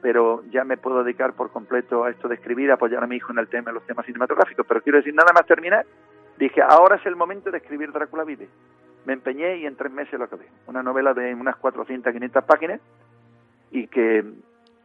pero 0.00 0.42
ya 0.50 0.64
me 0.64 0.76
puedo 0.76 1.02
dedicar 1.02 1.32
por 1.32 1.50
completo 1.50 2.04
a 2.04 2.10
esto 2.10 2.28
de 2.28 2.36
escribir, 2.36 2.70
apoyar 2.70 3.02
a 3.02 3.06
mi 3.06 3.16
hijo 3.16 3.32
en 3.32 3.38
el 3.38 3.48
tema, 3.48 3.70
en 3.70 3.74
los 3.74 3.86
temas 3.86 4.06
cinematográficos. 4.06 4.66
Pero 4.66 4.82
quiero 4.82 4.98
decir, 4.98 5.14
nada 5.14 5.32
más 5.32 5.46
terminar, 5.46 5.84
dije, 6.38 6.62
ahora 6.62 6.96
es 6.96 7.06
el 7.06 7.16
momento 7.16 7.50
de 7.50 7.58
escribir 7.58 7.92
Drácula 7.92 8.24
vive. 8.24 8.48
Me 9.04 9.14
empeñé 9.14 9.56
y 9.56 9.66
en 9.66 9.76
tres 9.76 9.92
meses 9.92 10.18
lo 10.18 10.26
acabé. 10.26 10.46
Una 10.66 10.82
novela 10.82 11.14
de 11.14 11.34
unas 11.34 11.56
400, 11.56 12.12
500 12.12 12.44
páginas 12.44 12.80
y 13.70 13.86
que, 13.86 14.24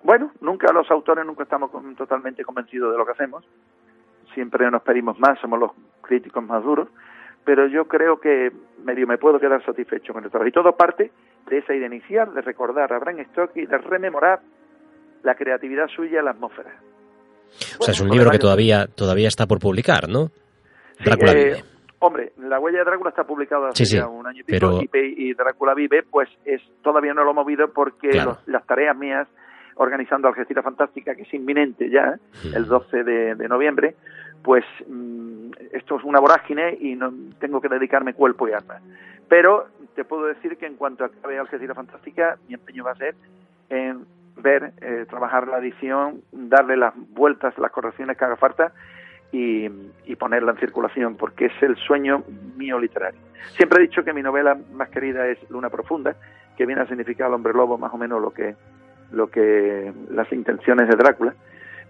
bueno, 0.03 0.31
nunca 0.41 0.71
los 0.71 0.89
autores 0.91 1.25
nunca 1.25 1.43
estamos 1.43 1.71
totalmente 1.97 2.43
convencidos 2.43 2.91
de 2.91 2.97
lo 2.97 3.05
que 3.05 3.11
hacemos, 3.11 3.45
siempre 4.33 4.69
nos 4.69 4.81
pedimos 4.81 5.19
más, 5.19 5.39
somos 5.39 5.59
los 5.59 5.71
críticos 6.01 6.43
más 6.43 6.63
duros, 6.63 6.89
pero 7.45 7.67
yo 7.67 7.85
creo 7.87 8.19
que 8.19 8.51
medio 8.83 9.07
me 9.07 9.17
puedo 9.17 9.39
quedar 9.39 9.63
satisfecho 9.65 10.13
con 10.13 10.23
el 10.23 10.29
trabajo. 10.29 10.47
Y 10.47 10.51
todo 10.51 10.75
parte 10.75 11.11
de 11.47 11.57
esa 11.57 11.73
idea 11.73 11.87
inicial, 11.87 12.33
de 12.33 12.41
recordar 12.41 12.91
a 12.93 12.99
Bram 12.99 13.23
Stoker 13.31 13.63
y 13.63 13.67
de 13.67 13.77
rememorar 13.77 14.41
la 15.23 15.35
creatividad 15.35 15.87
suya 15.87 16.19
en 16.19 16.25
la 16.25 16.31
atmósfera. 16.31 16.75
O 17.79 17.83
sea, 17.83 17.93
es 17.93 18.01
un 18.01 18.09
libro 18.09 18.31
que 18.31 18.39
todavía, 18.39 18.87
todavía 18.87 19.27
está 19.27 19.45
por 19.45 19.59
publicar, 19.59 20.09
¿no? 20.09 20.31
Drácula 21.03 21.31
eh, 21.31 21.35
vive. 21.35 21.63
Hombre, 21.99 22.33
La 22.37 22.59
huella 22.59 22.79
de 22.79 22.85
Drácula 22.85 23.11
está 23.11 23.23
publicada 23.23 23.69
hace 23.69 23.85
ya 23.85 24.07
un 24.07 24.27
año 24.27 24.41
y 24.41 24.43
pico 24.43 24.81
y, 24.93 25.33
Drácula 25.33 25.73
vive, 25.73 26.03
pues 26.03 26.27
es 26.43 26.61
todavía 26.81 27.13
no 27.13 27.23
lo 27.23 27.31
he 27.31 27.33
movido 27.33 27.71
porque 27.71 28.09
las 28.45 28.65
tareas 28.65 28.97
mías 28.97 29.27
organizando 29.75 30.27
Algeciras 30.27 30.65
Fantástica, 30.65 31.15
que 31.15 31.23
es 31.23 31.33
inminente 31.33 31.89
ya, 31.89 32.19
el 32.53 32.65
12 32.65 33.03
de, 33.03 33.47
noviembre, 33.47 33.95
pues 34.43 34.65
mm, 34.87 35.51
esto 35.71 35.97
es 35.97 36.03
una 36.03 36.19
vorágine 36.19 36.77
y 36.79 36.95
no 36.95 37.13
tengo 37.39 37.61
que 37.61 37.69
dedicarme 37.69 38.13
cuerpo 38.13 38.49
y 38.49 38.51
alma. 38.51 38.79
Pero 39.29 39.67
te 39.95 40.03
puedo 40.03 40.25
decir 40.25 40.57
que 40.57 40.65
en 40.65 40.75
cuanto 40.75 41.05
acabe 41.05 41.39
Algeciras 41.39 41.75
Fantástica, 41.75 42.37
mi 42.47 42.55
empeño 42.55 42.83
va 42.83 42.91
a 42.91 42.95
ser 42.95 43.15
en 43.69 44.05
ver, 44.37 44.73
eh, 44.81 45.05
trabajar 45.09 45.47
la 45.47 45.59
edición, 45.59 46.21
darle 46.31 46.77
las 46.77 46.93
vueltas, 46.95 47.57
las 47.57 47.71
correcciones 47.71 48.17
que 48.17 48.25
haga 48.25 48.35
falta 48.35 48.73
y, 49.31 49.69
ponerla 50.17 50.51
en 50.51 50.57
circulación, 50.59 51.15
porque 51.17 51.47
es 51.47 51.63
el 51.63 51.75
sueño 51.75 52.23
mío 52.55 52.79
literario. 52.79 53.19
Siempre 53.57 53.79
he 53.79 53.87
dicho 53.87 54.03
que 54.03 54.13
mi 54.13 54.21
novela 54.21 54.57
más 54.73 54.89
querida 54.89 55.27
es 55.27 55.37
Luna 55.49 55.69
Profunda, 55.69 56.15
que 56.55 56.65
viene 56.65 56.81
a 56.81 56.87
significar 56.87 57.27
el 57.27 57.33
hombre 57.33 57.51
lobo, 57.51 57.77
más 57.77 57.93
o 57.93 57.97
menos 57.97 58.21
lo 58.21 58.31
que 58.31 58.55
lo 59.11 59.27
que 59.27 59.93
las 60.09 60.31
intenciones 60.31 60.87
de 60.87 60.95
Drácula, 60.95 61.35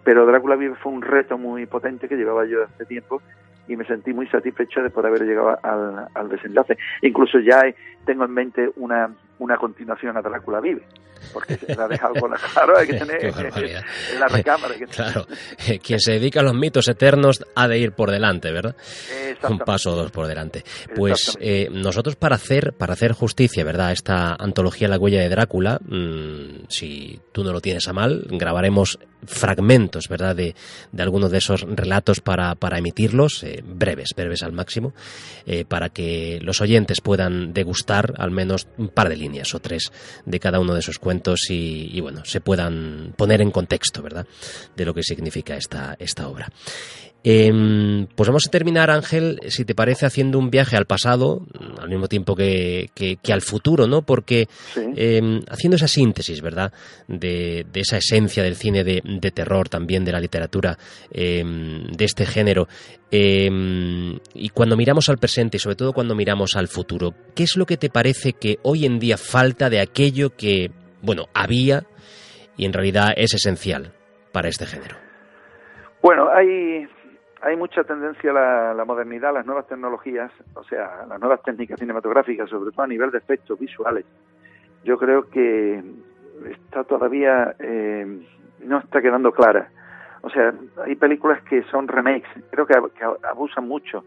pero 0.03 0.25
Drácula 0.25 0.55
vive 0.55 0.75
fue 0.75 0.91
un 0.91 1.01
reto 1.01 1.37
muy 1.37 1.65
potente 1.65 2.09
que 2.09 2.17
llevaba 2.17 2.45
yo 2.45 2.63
hace 2.63 2.85
tiempo 2.85 3.21
y 3.67 3.77
me 3.77 3.85
sentí 3.85 4.13
muy 4.13 4.27
satisfecho 4.27 4.83
de 4.83 4.89
poder 4.89 5.07
haber 5.07 5.23
llegado 5.23 5.57
al, 5.63 6.07
al 6.13 6.29
desenlace. 6.29 6.77
Incluso 7.01 7.39
ya 7.39 7.63
tengo 8.05 8.25
en 8.25 8.31
mente 8.31 8.69
una, 8.75 9.09
una 9.43 9.57
continuación 9.57 10.15
a 10.15 10.21
Drácula 10.21 10.61
Vive, 10.61 10.83
porque 11.33 11.57
se 11.57 11.75
la 11.75 11.83
ha 11.83 11.87
dejado 11.89 12.13
con 12.15 12.31
la 12.31 12.37
claro, 12.37 12.77
hay 12.79 12.87
que 12.87 12.93
tener 12.93 13.25
en 13.25 14.19
la 14.19 14.27
recámara. 14.29 14.73
claro, 14.89 15.27
eh, 15.67 15.79
quien 15.79 15.99
se 15.99 16.13
dedica 16.13 16.39
a 16.39 16.43
los 16.43 16.53
mitos 16.53 16.87
eternos 16.87 17.43
ha 17.53 17.67
de 17.67 17.77
ir 17.77 17.91
por 17.91 18.09
delante, 18.09 18.53
¿verdad? 18.53 18.75
Un 19.49 19.59
paso 19.59 19.91
o 19.91 19.95
dos 19.97 20.11
por 20.11 20.27
delante. 20.27 20.63
Pues 20.95 21.37
eh, 21.41 21.67
nosotros 21.69 22.15
para 22.15 22.35
hacer, 22.35 22.71
para 22.71 22.93
hacer 22.93 23.11
justicia, 23.11 23.65
¿verdad? 23.65 23.91
Esta 23.91 24.33
antología 24.39 24.87
La 24.87 24.97
huella 24.97 25.19
de 25.19 25.27
Drácula, 25.27 25.77
mm, 25.85 26.67
si 26.69 27.19
tú 27.33 27.43
no 27.43 27.51
lo 27.51 27.59
tienes 27.59 27.85
a 27.89 27.93
mal, 27.93 28.25
grabaremos 28.29 28.97
fragmentos, 29.25 30.07
¿verdad? 30.07 30.37
De, 30.37 30.55
de 30.91 31.03
algunos 31.03 31.31
de 31.31 31.39
esos 31.39 31.61
relatos 31.63 32.21
para, 32.21 32.55
para 32.55 32.77
emitirlos, 32.77 33.43
eh, 33.43 33.61
breves, 33.65 34.11
breves 34.15 34.43
al 34.43 34.53
máximo, 34.53 34.93
para 35.67 35.89
que 35.89 36.39
los 36.41 36.61
oyentes 36.61 37.01
puedan 37.01 37.53
degustar 37.53 38.13
al 38.17 38.31
menos 38.31 38.67
un 38.77 38.87
par 38.87 39.09
de 39.09 39.17
líneas 39.17 39.32
o 39.53 39.59
tres 39.59 39.91
de 40.25 40.39
cada 40.39 40.59
uno 40.59 40.73
de 40.73 40.79
esos 40.79 40.99
cuentos 40.99 41.49
y, 41.49 41.99
bueno, 42.01 42.23
se 42.25 42.41
puedan 42.41 43.13
poner 43.17 43.41
en 43.41 43.51
contexto, 43.51 44.01
¿verdad?, 44.01 44.27
de 44.75 44.85
lo 44.85 44.93
que 44.93 45.03
significa 45.03 45.55
esta, 45.55 45.95
esta 45.99 46.27
obra. 46.27 46.49
Em, 47.25 48.05
pues 48.07 48.27
vamos 48.27 48.45
a 48.47 48.51
terminar, 48.51 48.91
Ángel, 48.91 49.39
si 49.47 49.63
te 49.63 49.73
parece, 49.73 50.05
haciendo 50.05 50.37
un 50.37 50.49
viaje 50.49 50.75
al 50.75 50.85
pasado, 50.85 51.47
al 51.79 51.87
mismo 51.87 52.09
tiempo 52.09 52.35
que, 52.35 52.89
que, 52.93 53.33
al 53.33 53.41
futuro, 53.41 53.87
¿no? 53.87 54.01
Porque 54.01 54.49
em, 54.75 55.41
haciendo 55.47 55.77
esa 55.77 55.87
síntesis, 55.87 56.41
¿verdad? 56.41 56.73
De, 57.07 57.65
de 57.71 57.79
esa 57.79 57.97
esencia 57.97 58.43
del 58.43 58.57
cine 58.57 58.83
de, 58.83 59.01
de, 59.05 59.31
terror, 59.31 59.69
también 59.69 60.03
de 60.03 60.11
la 60.11 60.19
literatura 60.19 60.77
em, 61.11 61.85
de 61.91 62.03
este 62.03 62.25
género, 62.25 62.67
y 63.15 64.49
cuando 64.49 64.75
miramos 64.75 65.07
al 65.07 65.19
presente 65.19 65.57
y 65.57 65.59
sobre 65.59 65.75
todo 65.75 65.93
cuando 65.93 66.15
miramos 66.15 66.55
al 66.55 66.67
futuro, 66.67 67.13
¿qué 67.35 67.43
es 67.43 67.57
lo 67.57 67.67
que 67.67 67.77
te 67.77 67.91
parece 67.91 68.33
que 68.33 68.57
hoy 68.63 68.87
en 68.87 68.97
día 68.97 69.12
falta 69.17 69.69
de 69.69 69.79
aquello 69.79 70.31
que, 70.37 70.71
bueno, 71.01 71.25
había 71.33 71.83
y 72.57 72.65
en 72.65 72.73
realidad 72.73 73.13
es 73.15 73.33
esencial 73.33 73.93
para 74.31 74.49
este 74.49 74.65
género? 74.65 74.95
Bueno, 76.01 76.29
hay 76.29 76.87
hay 77.43 77.57
mucha 77.57 77.83
tendencia 77.83 78.31
a 78.31 78.73
la, 78.73 78.85
modernidad, 78.85 79.31
a 79.31 79.33
las 79.33 79.45
nuevas 79.45 79.67
tecnologías, 79.67 80.31
o 80.53 80.63
sea, 80.63 81.05
las 81.09 81.19
nuevas 81.19 81.41
técnicas 81.43 81.77
cinematográficas, 81.77 82.49
sobre 82.49 82.71
todo 82.71 82.83
a 82.83 82.87
nivel 82.87 83.11
de 83.11 83.17
efectos 83.17 83.59
visuales. 83.59 84.05
Yo 84.85 84.97
creo 84.97 85.29
que 85.29 85.83
está 86.49 86.85
todavía, 86.85 87.53
eh, 87.59 88.25
no 88.63 88.79
está 88.79 89.01
quedando 89.01 89.33
clara. 89.33 89.69
O 90.21 90.29
sea, 90.29 90.53
hay 90.85 90.95
películas 90.95 91.41
que 91.43 91.63
son 91.63 91.89
remakes, 91.89 92.29
creo 92.49 92.65
que, 92.65 92.75
abusan 93.27 93.67
mucho 93.67 94.05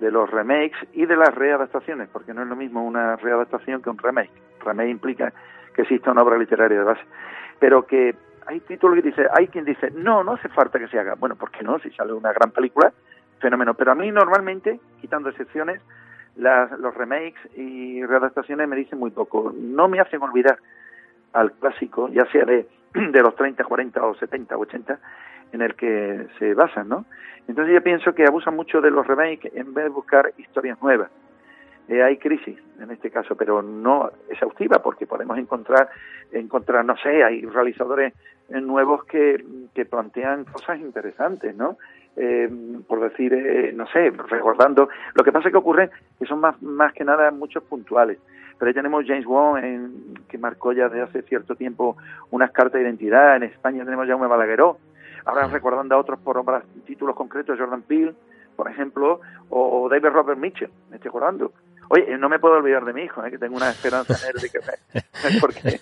de 0.00 0.10
los 0.10 0.30
remakes 0.30 0.78
y 0.92 1.06
de 1.06 1.16
las 1.16 1.34
readaptaciones, 1.34 2.08
porque 2.08 2.32
no 2.32 2.42
es 2.42 2.48
lo 2.48 2.56
mismo 2.56 2.84
una 2.84 3.16
readaptación 3.16 3.82
que 3.82 3.90
un 3.90 3.98
remake. 3.98 4.30
Remake 4.64 4.90
implica 4.90 5.32
que 5.74 5.82
exista 5.82 6.12
una 6.12 6.22
obra 6.22 6.38
literaria 6.38 6.78
de 6.78 6.84
base, 6.84 7.02
pero 7.58 7.86
que 7.86 8.14
hay 8.46 8.60
títulos 8.60 8.96
que 8.96 9.08
dice, 9.08 9.26
hay 9.36 9.48
quien 9.48 9.64
dice, 9.64 9.90
no, 9.90 10.24
no 10.24 10.32
hace 10.32 10.48
falta 10.48 10.78
que 10.78 10.88
se 10.88 10.98
haga. 10.98 11.14
Bueno, 11.14 11.36
¿por 11.36 11.50
qué 11.50 11.62
no? 11.62 11.78
Si 11.80 11.90
sale 11.90 12.12
una 12.14 12.32
gran 12.32 12.50
película, 12.50 12.92
fenómeno. 13.40 13.74
Pero 13.74 13.92
a 13.92 13.94
mí 13.94 14.10
normalmente, 14.10 14.80
quitando 15.00 15.28
excepciones, 15.28 15.82
las, 16.36 16.70
los 16.78 16.94
remakes 16.94 17.40
y 17.56 18.04
readaptaciones 18.06 18.66
me 18.66 18.76
dicen 18.76 18.98
muy 18.98 19.10
poco. 19.10 19.52
No 19.54 19.88
me 19.88 20.00
hacen 20.00 20.22
olvidar 20.22 20.58
al 21.34 21.52
clásico, 21.52 22.08
ya 22.08 22.24
sea 22.32 22.44
de, 22.44 22.66
de 22.94 23.20
los 23.20 23.34
30, 23.36 23.64
40 23.64 24.02
o 24.02 24.14
70 24.14 24.56
o 24.56 24.60
80, 24.60 24.98
en 25.52 25.62
el 25.62 25.74
que 25.74 26.26
se 26.38 26.54
basan, 26.54 26.88
¿no? 26.88 27.04
Entonces 27.46 27.74
yo 27.74 27.82
pienso 27.82 28.14
que 28.14 28.24
abusan 28.24 28.54
mucho 28.54 28.80
de 28.80 28.90
los 28.90 29.06
remakes 29.06 29.50
en 29.54 29.72
vez 29.72 29.84
de 29.84 29.90
buscar 29.90 30.32
historias 30.36 30.80
nuevas. 30.82 31.10
eh, 31.88 32.02
hay 32.02 32.18
crisis 32.18 32.58
en 32.78 32.90
este 32.90 33.10
caso, 33.10 33.34
pero 33.34 33.62
no 33.62 34.10
exhaustiva, 34.28 34.80
porque 34.82 35.06
podemos 35.06 35.38
encontrar, 35.38 35.88
encontrar 36.32 36.84
no 36.84 36.96
sé, 36.98 37.24
hay 37.24 37.42
realizadores 37.42 38.12
nuevos 38.50 39.04
que, 39.04 39.42
que 39.74 39.84
plantean 39.84 40.44
cosas 40.44 40.78
interesantes, 40.78 41.54
¿no? 41.56 41.76
Eh, 42.20 42.50
por 42.88 43.00
decir, 43.00 43.32
eh, 43.32 43.72
no 43.72 43.86
sé, 43.86 44.10
recordando, 44.10 44.88
lo 45.14 45.22
que 45.22 45.30
pasa 45.30 45.48
es 45.48 45.52
que 45.52 45.58
ocurre 45.58 45.90
que 46.18 46.26
son 46.26 46.40
más, 46.40 46.60
más 46.62 46.92
que 46.92 47.04
nada 47.04 47.30
muchos 47.30 47.62
puntuales. 47.62 48.18
Pero 48.58 48.68
ahí 48.68 48.74
tenemos 48.74 49.04
James 49.06 49.24
Wong, 49.24 49.58
en, 49.58 50.14
que 50.28 50.36
marcó 50.36 50.72
ya 50.72 50.88
desde 50.88 51.02
hace 51.02 51.22
cierto 51.22 51.54
tiempo 51.54 51.96
unas 52.32 52.50
cartas 52.50 52.80
de 52.80 52.82
identidad. 52.82 53.36
En 53.36 53.44
España 53.44 53.84
tenemos 53.84 54.08
Jaume 54.08 54.26
Balagueró. 54.26 54.78
Ahora 55.28 55.46
recordando 55.46 55.94
a 55.94 55.98
otros 55.98 56.18
por 56.20 56.42
títulos 56.86 57.14
concretos, 57.14 57.58
Jordan 57.58 57.82
Peele, 57.82 58.14
por 58.56 58.66
ejemplo, 58.70 59.20
o 59.50 59.86
David 59.90 60.08
Robert 60.08 60.40
Mitchell, 60.40 60.70
me 60.88 60.96
estoy 60.96 61.10
acordando. 61.10 61.52
Oye, 61.90 62.18
no 62.18 62.28
me 62.28 62.38
puedo 62.38 62.56
olvidar 62.56 62.84
de 62.84 62.92
mi 62.92 63.02
hijo, 63.02 63.24
¿eh? 63.24 63.30
que 63.30 63.38
tengo 63.38 63.56
una 63.56 63.70
esperanza 63.70 64.14
de 64.14 64.48
que 64.48 64.58
porque 65.40 65.80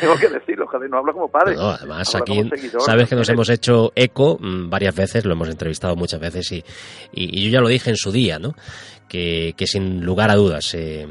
tengo 0.00 0.16
que 0.16 0.28
decirlo, 0.28 0.66
joder, 0.66 0.90
no 0.90 0.98
hablo 0.98 1.12
como 1.12 1.28
padre. 1.28 1.54
No, 1.54 1.70
además 1.70 2.14
aquí 2.14 2.50
sabes 2.78 3.08
que 3.08 3.14
nos 3.14 3.28
hemos 3.28 3.48
hecho 3.50 3.92
eco 3.94 4.36
mm, 4.40 4.68
varias 4.68 4.96
veces, 4.96 5.24
lo 5.24 5.32
hemos 5.34 5.48
entrevistado 5.48 5.94
muchas 5.94 6.20
veces 6.20 6.50
y, 6.52 6.64
y, 7.12 7.44
yo 7.44 7.50
ya 7.50 7.60
lo 7.60 7.68
dije 7.68 7.90
en 7.90 7.96
su 7.96 8.10
día, 8.10 8.38
¿no? 8.38 8.54
Que, 9.08 9.52
que 9.56 9.66
sin 9.66 10.04
lugar 10.04 10.30
a 10.30 10.34
dudas, 10.34 10.74
eh, 10.74 11.06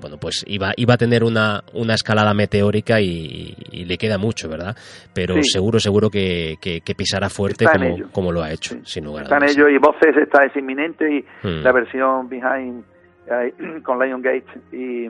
bueno, 0.00 0.16
pues 0.18 0.44
iba, 0.48 0.72
iba 0.76 0.94
a 0.94 0.96
tener 0.96 1.22
una, 1.22 1.62
una 1.74 1.94
escalada 1.94 2.34
meteórica 2.34 3.00
y, 3.00 3.54
le 3.84 3.98
queda 3.98 4.18
mucho, 4.18 4.48
¿verdad? 4.48 4.74
Pero 5.14 5.40
seguro, 5.42 5.78
seguro 5.78 6.10
que, 6.10 6.56
que, 6.60 6.94
pisará 6.96 7.28
fuerte 7.28 7.66
como, 7.66 8.10
como, 8.10 8.32
lo 8.32 8.42
ha 8.42 8.50
hecho, 8.50 8.76
sin 8.84 9.04
lugar 9.04 9.26
a 9.26 9.28
dudas. 9.28 9.42
Está 9.42 9.60
en 9.60 9.66
ello 9.68 9.76
y 9.76 9.78
Voces 9.78 10.16
está 10.16 10.44
es 10.44 10.56
inminente 10.56 11.04
y 11.08 11.46
hmm. 11.46 11.62
la 11.62 11.72
versión 11.72 12.28
Behind 12.28 12.95
con 13.82 13.98
Lion 13.98 14.22
Gate 14.22 14.46
y, 14.72 15.08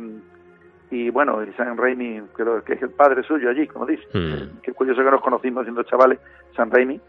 y 0.90 1.11
bueno, 1.11 1.42
y 1.42 1.52
San 1.52 1.76
Raimi, 1.76 2.22
que 2.64 2.72
es 2.74 2.83
el 2.83 2.90
padre 2.90 3.22
suyo 3.22 3.50
allí, 3.50 3.66
como 3.66 3.87
dice. 3.87 4.05
Hmm. 4.12 4.61
Que 4.62 4.72
curioso 4.72 5.02
que 5.02 5.11
nos 5.11 5.20
conocimos 5.20 5.64
siendo 5.64 5.83
chavales, 5.83 6.18
San 6.57 6.70
Raimi, 6.70 7.00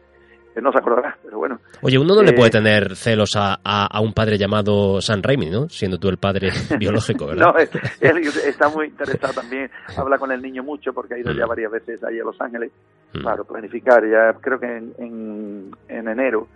que 0.54 0.62
no 0.62 0.72
se 0.72 0.80
acordará, 0.80 1.18
pero 1.24 1.38
bueno. 1.38 1.60
Oye, 1.82 1.98
uno 1.98 2.16
no 2.16 2.24
le 2.24 2.34
puede 2.34 2.50
eh, 2.50 2.52
tener 2.52 2.96
celos 2.96 3.36
a, 3.36 3.58
a, 3.64 4.02
un 4.02 4.14
padre 4.14 4.38
llamado 4.38 5.00
San 5.02 5.22
Raimi, 5.22 5.50
¿no? 5.50 5.70
Siendo 5.70 5.98
tú 5.98 6.10
el 6.10 6.18
padre 6.18 6.50
biológico, 6.80 7.28
¿verdad? 7.28 7.54
no, 7.54 7.60
él 8.02 8.18
está 8.46 8.68
muy 8.70 8.88
interesado 8.88 9.34
también, 9.34 9.70
habla 9.96 10.18
con 10.18 10.32
el 10.32 10.42
niño 10.42 10.64
mucho 10.64 10.94
porque 10.94 11.14
ha 11.14 11.20
ido 11.20 11.32
ya 11.32 11.46
hmm. 11.46 11.50
varias 11.50 11.72
veces 11.72 12.04
ahí 12.04 12.20
a 12.20 12.24
Los 12.24 12.42
Ángeles 12.42 12.72
hmm. 13.14 13.24
para 13.24 13.44
planificar, 13.44 14.04
ya 14.10 14.34
creo 14.42 14.60
que 14.60 14.66
en, 14.66 14.94
en, 14.98 15.72
en 15.88 16.08
enero 16.08 16.48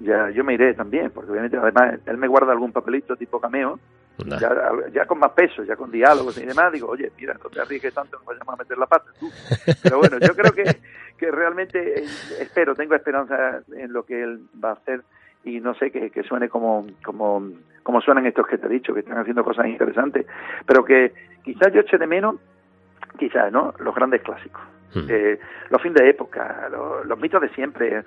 ya 0.00 0.30
yo 0.30 0.44
me 0.44 0.54
iré 0.54 0.74
también, 0.74 1.10
porque 1.10 1.30
obviamente 1.30 1.56
además 1.56 2.00
él 2.06 2.16
me 2.16 2.26
guarda 2.26 2.52
algún 2.52 2.72
papelito 2.72 3.16
tipo 3.16 3.40
cameo, 3.40 3.78
ya, 4.26 4.50
ya, 4.92 5.06
con 5.06 5.18
más 5.18 5.32
peso, 5.32 5.62
ya 5.64 5.76
con 5.76 5.90
diálogos 5.90 6.36
y 6.38 6.44
demás, 6.44 6.72
digo, 6.72 6.88
oye, 6.88 7.10
mira, 7.18 7.34
no 7.42 7.48
te 7.48 7.60
arriesgues 7.60 7.94
tanto, 7.94 8.18
no 8.18 8.24
vayamos 8.24 8.54
a 8.54 8.56
meter 8.56 8.76
la 8.76 8.86
pata 8.86 9.10
tú. 9.18 9.30
Pero 9.82 9.98
bueno, 9.98 10.18
yo 10.18 10.34
creo 10.34 10.52
que, 10.52 10.64
que 11.16 11.30
realmente 11.30 12.00
eh, 12.00 12.06
espero, 12.40 12.74
tengo 12.74 12.94
esperanza 12.94 13.62
en 13.74 13.92
lo 13.92 14.04
que 14.04 14.22
él 14.22 14.40
va 14.62 14.70
a 14.70 14.74
hacer 14.74 15.02
y 15.44 15.60
no 15.60 15.74
sé, 15.74 15.90
que, 15.90 16.10
que 16.10 16.22
suene 16.22 16.48
como, 16.48 16.86
como, 17.02 17.50
como 17.82 18.00
suenan 18.00 18.26
estos 18.26 18.46
que 18.46 18.58
te 18.58 18.66
he 18.66 18.70
dicho, 18.70 18.92
que 18.92 19.00
están 19.00 19.18
haciendo 19.18 19.42
cosas 19.42 19.66
interesantes, 19.66 20.26
pero 20.66 20.84
que 20.84 21.12
quizás 21.42 21.72
yo 21.72 21.80
eche 21.80 21.96
de 21.96 22.06
menos, 22.06 22.36
quizás, 23.18 23.50
¿no? 23.50 23.72
Los 23.78 23.94
grandes 23.94 24.22
clásicos. 24.22 24.62
Hmm. 24.94 25.06
Eh, 25.08 25.38
los 25.68 25.80
fines 25.80 26.02
de 26.02 26.10
época, 26.10 26.68
los, 27.06 27.18
mitos 27.18 27.40
de 27.40 27.48
siempre, 27.50 28.02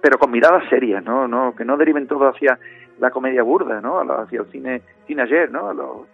pero 0.00 0.18
con 0.18 0.30
miradas 0.30 0.68
serias, 0.68 1.04
¿no? 1.04 1.28
no 1.28 1.54
Que 1.54 1.64
no 1.64 1.76
deriven 1.76 2.06
todo 2.06 2.28
hacia 2.28 2.58
la 2.98 3.10
comedia 3.10 3.42
burda, 3.42 3.80
¿no? 3.80 4.00
Hacia 4.00 4.40
el 4.40 4.46
cine, 4.46 4.82
cine 5.06 5.22
ayer, 5.22 5.50
¿no? 5.50 5.68
A 5.68 5.74
los, 5.74 6.06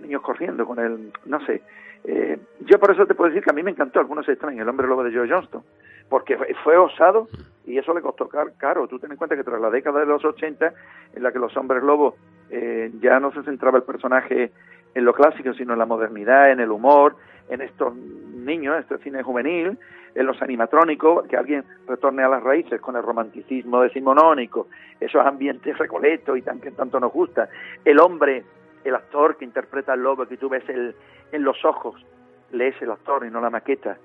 niños 0.00 0.22
corriendo 0.22 0.64
con 0.66 0.78
el, 0.78 1.12
no 1.26 1.44
sé. 1.44 1.62
Eh, 2.04 2.38
yo 2.60 2.78
por 2.78 2.92
eso 2.92 3.06
te 3.06 3.14
puedo 3.14 3.30
decir 3.30 3.44
que 3.44 3.50
a 3.50 3.54
mí 3.54 3.62
me 3.62 3.70
encantó, 3.70 4.00
algunos 4.00 4.28
en 4.28 4.58
El 4.58 4.68
hombre 4.68 4.86
lobo 4.86 5.04
de 5.04 5.12
Joe 5.12 5.28
Johnston, 5.28 5.62
porque 6.08 6.36
fue 6.64 6.76
osado 6.76 7.28
y 7.66 7.78
eso 7.78 7.94
le 7.94 8.00
costó 8.00 8.28
caro. 8.28 8.88
Tú 8.88 8.98
ten 8.98 9.12
en 9.12 9.16
cuenta 9.16 9.36
que 9.36 9.44
tras 9.44 9.60
la 9.60 9.70
década 9.70 10.00
de 10.00 10.06
los 10.06 10.24
80, 10.24 10.72
en 11.14 11.22
la 11.22 11.32
que 11.32 11.38
los 11.38 11.56
hombres 11.56 11.82
lobos 11.82 12.14
eh, 12.50 12.90
ya 13.00 13.20
no 13.20 13.32
se 13.32 13.42
centraba 13.42 13.78
el 13.78 13.84
personaje 13.84 14.50
en 14.94 15.04
lo 15.04 15.12
clásico, 15.12 15.54
sino 15.54 15.72
en 15.72 15.78
la 15.78 15.86
modernidad, 15.86 16.50
en 16.50 16.60
el 16.60 16.70
humor, 16.70 17.16
en 17.48 17.60
estos 17.60 17.94
niños, 17.94 18.78
este 18.80 18.98
cine 18.98 19.22
juvenil, 19.22 19.78
en 20.14 20.26
los 20.26 20.40
animatrónicos, 20.42 21.26
que 21.26 21.36
alguien 21.36 21.64
retorne 21.86 22.22
a 22.22 22.28
las 22.28 22.42
raíces 22.42 22.80
con 22.80 22.96
el 22.96 23.02
romanticismo 23.02 23.80
decimonónico, 23.82 24.68
esos 25.00 25.24
ambientes 25.24 25.76
recoletos 25.78 26.36
y 26.36 26.42
tan 26.42 26.60
que 26.60 26.70
tanto 26.70 27.00
nos 27.00 27.12
gusta. 27.12 27.48
El 27.84 27.98
hombre, 28.00 28.44
el 28.84 28.94
actor 28.94 29.36
que 29.36 29.44
interpreta 29.44 29.94
al 29.94 30.02
lobo, 30.02 30.26
que 30.26 30.36
tú 30.36 30.48
ves 30.48 30.68
el, 30.68 30.94
en 31.32 31.42
los 31.42 31.64
ojos, 31.64 32.04
lees 32.50 32.80
el 32.82 32.90
actor 32.90 33.24
y 33.26 33.30
no 33.30 33.40
la 33.40 33.50
maqueta. 33.50 33.96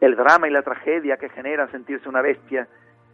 El 0.00 0.16
drama 0.16 0.48
y 0.48 0.50
la 0.50 0.62
tragedia 0.62 1.16
que 1.16 1.28
genera 1.28 1.68
sentirse 1.68 2.08
una 2.08 2.22
bestia 2.22 2.66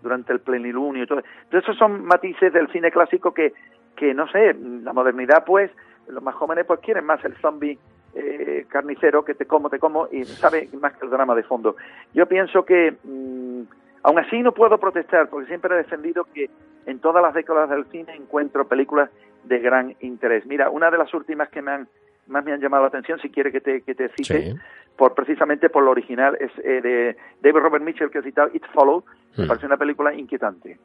durante 0.02 0.32
el 0.32 0.40
plenilunio 0.40 1.02
y 1.02 1.06
todo. 1.06 1.22
Esos 1.50 1.76
son 1.76 2.04
matices 2.04 2.52
del 2.52 2.68
cine 2.68 2.90
clásico 2.90 3.34
que, 3.34 3.52
que 3.94 4.14
no 4.14 4.26
sé, 4.28 4.54
la 4.54 4.94
modernidad 4.94 5.44
pues, 5.44 5.70
los 6.08 6.22
más 6.22 6.34
jóvenes 6.34 6.66
pues 6.66 6.80
quieren 6.80 7.04
más 7.04 7.24
el 7.24 7.34
zombie 7.36 7.78
eh, 8.14 8.66
carnicero 8.68 9.24
que 9.24 9.34
te 9.34 9.46
como, 9.46 9.70
te 9.70 9.78
como 9.78 10.08
y 10.10 10.24
sabe 10.24 10.68
más 10.80 10.96
que 10.96 11.04
el 11.04 11.10
drama 11.10 11.34
de 11.34 11.42
fondo. 11.42 11.76
Yo 12.14 12.26
pienso 12.26 12.64
que 12.64 12.96
mm, 13.02 13.62
aún 14.02 14.18
así 14.18 14.42
no 14.42 14.52
puedo 14.52 14.78
protestar 14.78 15.28
porque 15.28 15.46
siempre 15.46 15.74
he 15.74 15.78
defendido 15.78 16.24
que 16.24 16.50
en 16.86 17.00
todas 17.00 17.22
las 17.22 17.34
décadas 17.34 17.68
del 17.70 17.84
cine 17.86 18.14
encuentro 18.14 18.66
películas 18.66 19.10
de 19.44 19.58
gran 19.58 19.94
interés. 20.00 20.46
Mira, 20.46 20.70
una 20.70 20.90
de 20.90 20.98
las 20.98 21.12
últimas 21.14 21.48
que 21.48 21.62
me 21.62 21.72
han 21.72 21.88
más 22.28 22.44
me 22.44 22.52
han 22.52 22.60
llamado 22.60 22.82
la 22.82 22.88
atención, 22.88 23.18
si 23.20 23.30
quiere 23.30 23.50
que 23.50 23.60
te, 23.60 23.82
que 23.82 23.94
te 23.94 24.10
cite, 24.10 24.54
por 24.96 25.14
precisamente 25.14 25.70
por 25.70 25.82
lo 25.82 25.90
original, 25.90 26.36
es 26.40 26.50
eh, 26.58 26.80
de 26.82 27.16
David 27.40 27.60
Robert 27.60 27.84
Mitchell 27.84 28.10
que 28.10 28.18
he 28.18 28.22
citado, 28.22 28.50
It 28.52 28.64
Follow, 28.72 29.04
me 29.36 29.44
hmm. 29.44 29.48
parece 29.48 29.66
una 29.66 29.76
película 29.76 30.14
inquietante, 30.14 30.78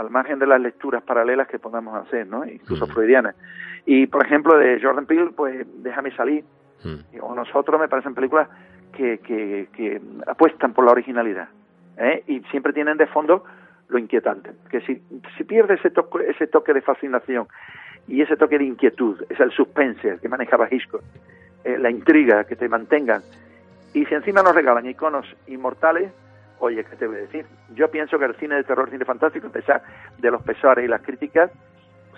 al 0.00 0.10
margen 0.10 0.38
de 0.38 0.46
las 0.46 0.60
lecturas 0.60 1.02
paralelas 1.02 1.48
que 1.48 1.58
podamos 1.58 1.94
hacer, 2.06 2.26
¿no? 2.26 2.44
incluso 2.44 2.86
hmm. 2.86 2.90
freudianas. 2.90 3.36
Y, 3.86 4.06
por 4.06 4.24
ejemplo, 4.24 4.56
de 4.58 4.80
Jordan 4.80 5.06
Peele, 5.06 5.30
pues 5.34 5.66
Déjame 5.82 6.14
salir, 6.14 6.44
Mm. 6.84 7.22
O 7.22 7.34
nosotros 7.34 7.80
me 7.80 7.88
parecen 7.88 8.14
películas 8.14 8.48
que, 8.92 9.18
que, 9.18 10.00
apuestan 10.26 10.72
por 10.74 10.84
la 10.84 10.92
originalidad 10.92 11.48
¿eh? 11.96 12.22
y 12.26 12.40
siempre 12.50 12.72
tienen 12.72 12.96
de 12.98 13.06
fondo 13.06 13.44
lo 13.88 13.98
inquietante. 13.98 14.50
Que 14.70 14.80
si, 14.82 15.02
si 15.36 15.44
pierde 15.44 15.74
ese 15.74 15.90
toque, 15.90 16.28
ese 16.28 16.46
toque 16.46 16.72
de 16.74 16.80
fascinación 16.80 17.48
y 18.06 18.22
ese 18.22 18.36
toque 18.36 18.58
de 18.58 18.64
inquietud, 18.64 19.22
es 19.28 19.40
el 19.40 19.52
suspense 19.52 20.18
que 20.20 20.28
manejaba 20.28 20.68
Hitchcock, 20.70 21.02
eh, 21.64 21.78
la 21.78 21.90
intriga 21.90 22.44
que 22.44 22.56
te 22.56 22.68
mantengan, 22.68 23.22
y 23.92 24.04
si 24.06 24.14
encima 24.14 24.42
nos 24.42 24.54
regalan 24.54 24.86
iconos 24.86 25.26
inmortales, 25.46 26.12
oye, 26.60 26.84
¿qué 26.84 26.96
te 26.96 27.06
voy 27.06 27.16
a 27.16 27.20
decir? 27.20 27.46
Yo 27.74 27.90
pienso 27.90 28.18
que 28.18 28.26
el 28.26 28.36
cine 28.36 28.56
de 28.56 28.64
terror, 28.64 28.88
cine 28.90 29.04
fantástico, 29.04 29.48
a 29.48 29.50
pesar 29.50 29.82
de 30.18 30.30
los 30.30 30.42
pesares 30.42 30.84
y 30.84 30.88
las 30.88 31.02
críticas, 31.02 31.50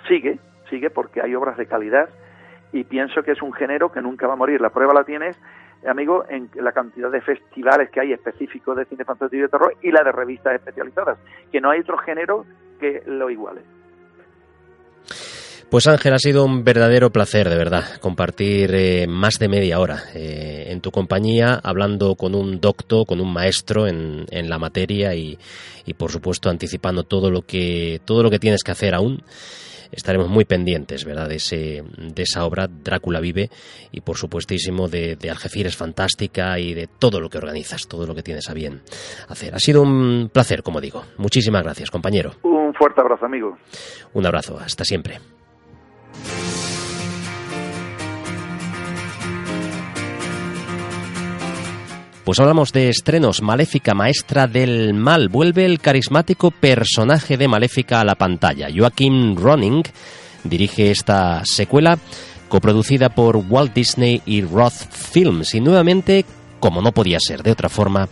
sigue, 0.06 0.38
sigue 0.68 0.90
porque 0.90 1.22
hay 1.22 1.34
obras 1.34 1.56
de 1.56 1.66
calidad 1.66 2.08
y 2.72 2.84
pienso 2.84 3.22
que 3.22 3.32
es 3.32 3.42
un 3.42 3.52
género 3.52 3.92
que 3.92 4.00
nunca 4.00 4.26
va 4.26 4.34
a 4.34 4.36
morir. 4.36 4.60
La 4.60 4.70
prueba 4.70 4.94
la 4.94 5.04
tienes, 5.04 5.38
amigo, 5.86 6.24
en 6.28 6.50
la 6.54 6.72
cantidad 6.72 7.10
de 7.10 7.20
festivales 7.20 7.90
que 7.90 8.00
hay 8.00 8.12
específicos 8.12 8.76
de 8.76 8.84
cine 8.86 9.04
fantástico 9.04 9.38
y 9.38 9.42
de 9.42 9.48
terror 9.48 9.74
y 9.82 9.90
la 9.90 10.02
de 10.02 10.12
revistas 10.12 10.54
especializadas, 10.54 11.18
que 11.50 11.60
no 11.60 11.70
hay 11.70 11.80
otro 11.80 11.98
género 11.98 12.44
que 12.80 13.02
lo 13.06 13.30
iguale. 13.30 13.62
Pues 15.72 15.86
Ángel, 15.86 16.12
ha 16.12 16.18
sido 16.18 16.44
un 16.44 16.64
verdadero 16.64 17.08
placer, 17.08 17.48
de 17.48 17.56
verdad, 17.56 17.96
compartir 18.02 18.74
eh, 18.74 19.06
más 19.08 19.38
de 19.38 19.48
media 19.48 19.80
hora 19.80 20.02
eh, 20.14 20.66
en 20.68 20.82
tu 20.82 20.90
compañía, 20.90 21.58
hablando 21.64 22.14
con 22.14 22.34
un 22.34 22.60
docto, 22.60 23.06
con 23.06 23.22
un 23.22 23.32
maestro 23.32 23.86
en, 23.86 24.26
en 24.30 24.50
la 24.50 24.58
materia 24.58 25.14
y, 25.14 25.38
y, 25.86 25.94
por 25.94 26.10
supuesto, 26.10 26.50
anticipando 26.50 27.04
todo 27.04 27.30
lo 27.30 27.40
que 27.40 28.02
todo 28.04 28.22
lo 28.22 28.28
que 28.28 28.38
tienes 28.38 28.62
que 28.62 28.70
hacer 28.70 28.94
aún 28.94 29.22
estaremos 29.90 30.28
muy 30.28 30.44
pendientes, 30.44 31.06
¿verdad?, 31.06 31.30
de, 31.30 31.36
ese, 31.36 31.82
de 31.96 32.22
esa 32.22 32.44
obra, 32.44 32.68
Drácula 32.68 33.20
vive, 33.20 33.48
y 33.92 34.02
por 34.02 34.18
supuestísimo 34.18 34.88
de, 34.88 35.16
de 35.16 35.30
Algeciras 35.30 35.74
Fantástica 35.74 36.58
y 36.58 36.74
de 36.74 36.86
todo 36.86 37.18
lo 37.18 37.30
que 37.30 37.38
organizas, 37.38 37.88
todo 37.88 38.06
lo 38.06 38.14
que 38.14 38.22
tienes 38.22 38.50
a 38.50 38.52
bien 38.52 38.82
hacer. 39.28 39.54
Ha 39.54 39.58
sido 39.58 39.80
un 39.80 40.28
placer, 40.30 40.62
como 40.62 40.82
digo. 40.82 41.04
Muchísimas 41.16 41.62
gracias, 41.62 41.90
compañero. 41.90 42.32
Un 42.42 42.74
fuerte 42.74 43.00
abrazo, 43.00 43.24
amigo. 43.24 43.56
Un 44.12 44.26
abrazo, 44.26 44.58
hasta 44.58 44.84
siempre. 44.84 45.18
Pues 52.24 52.38
hablamos 52.38 52.72
de 52.72 52.88
estrenos. 52.88 53.42
Maléfica, 53.42 53.94
maestra 53.94 54.46
del 54.46 54.94
mal. 54.94 55.28
Vuelve 55.28 55.64
el 55.64 55.80
carismático 55.80 56.52
personaje 56.52 57.36
de 57.36 57.48
Maléfica 57.48 58.00
a 58.00 58.04
la 58.04 58.14
pantalla. 58.14 58.68
Joaquín 58.74 59.36
Ronning 59.36 59.82
dirige 60.44 60.92
esta 60.92 61.42
secuela 61.44 61.98
coproducida 62.48 63.08
por 63.08 63.36
Walt 63.36 63.74
Disney 63.74 64.22
y 64.24 64.42
Roth 64.42 64.88
Films. 64.90 65.54
Y 65.54 65.60
nuevamente, 65.60 66.24
como 66.60 66.80
no 66.80 66.92
podía 66.92 67.18
ser 67.18 67.42
de 67.42 67.50
otra 67.50 67.68
forma, 67.68 68.08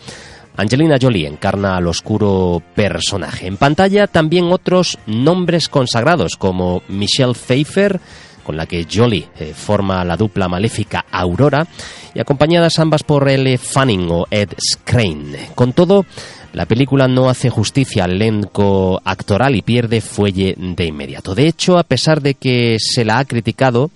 Angelina 0.61 0.99
Jolie 1.01 1.27
encarna 1.27 1.77
al 1.77 1.87
oscuro 1.87 2.63
personaje. 2.75 3.47
En 3.47 3.57
pantalla 3.57 4.07
también 4.07 4.53
otros 4.53 4.99
nombres 5.07 5.71
consagrados 5.71 6.37
como 6.37 6.83
Michelle 6.89 7.33
Pfeiffer, 7.33 7.99
con 8.45 8.59
la 8.59 8.67
que 8.67 8.87
Jolie 8.91 9.27
eh, 9.39 9.55
forma 9.55 10.05
la 10.05 10.19
dupla 10.19 10.49
maléfica 10.49 11.07
Aurora, 11.11 11.67
y 12.15 12.21
acompañadas 12.21 12.79
ambas 12.79 13.05
por 13.05 13.29
L. 13.29 13.57
Fanning 13.57 14.09
o 14.11 14.27
Ed 14.31 14.51
Skrein. 14.59 15.35
Con 15.55 15.73
todo, 15.73 16.05
la 16.53 16.67
película 16.67 17.09
no 17.09 17.31
hace 17.31 17.49
justicia 17.49 18.05
al 18.05 18.13
elenco 18.13 19.01
actoral 19.05 19.55
y 19.57 19.63
pierde 19.63 20.03
fuelle 20.03 20.55
de 20.59 20.85
inmediato. 20.85 21.35
De 21.35 21.47
hecho, 21.47 21.79
a 21.79 21.85
pesar 21.85 22.21
de 22.21 22.35
que 22.35 22.77
se 22.79 23.05
la 23.05 23.19
ha 23.19 23.25
criticado, 23.25 23.91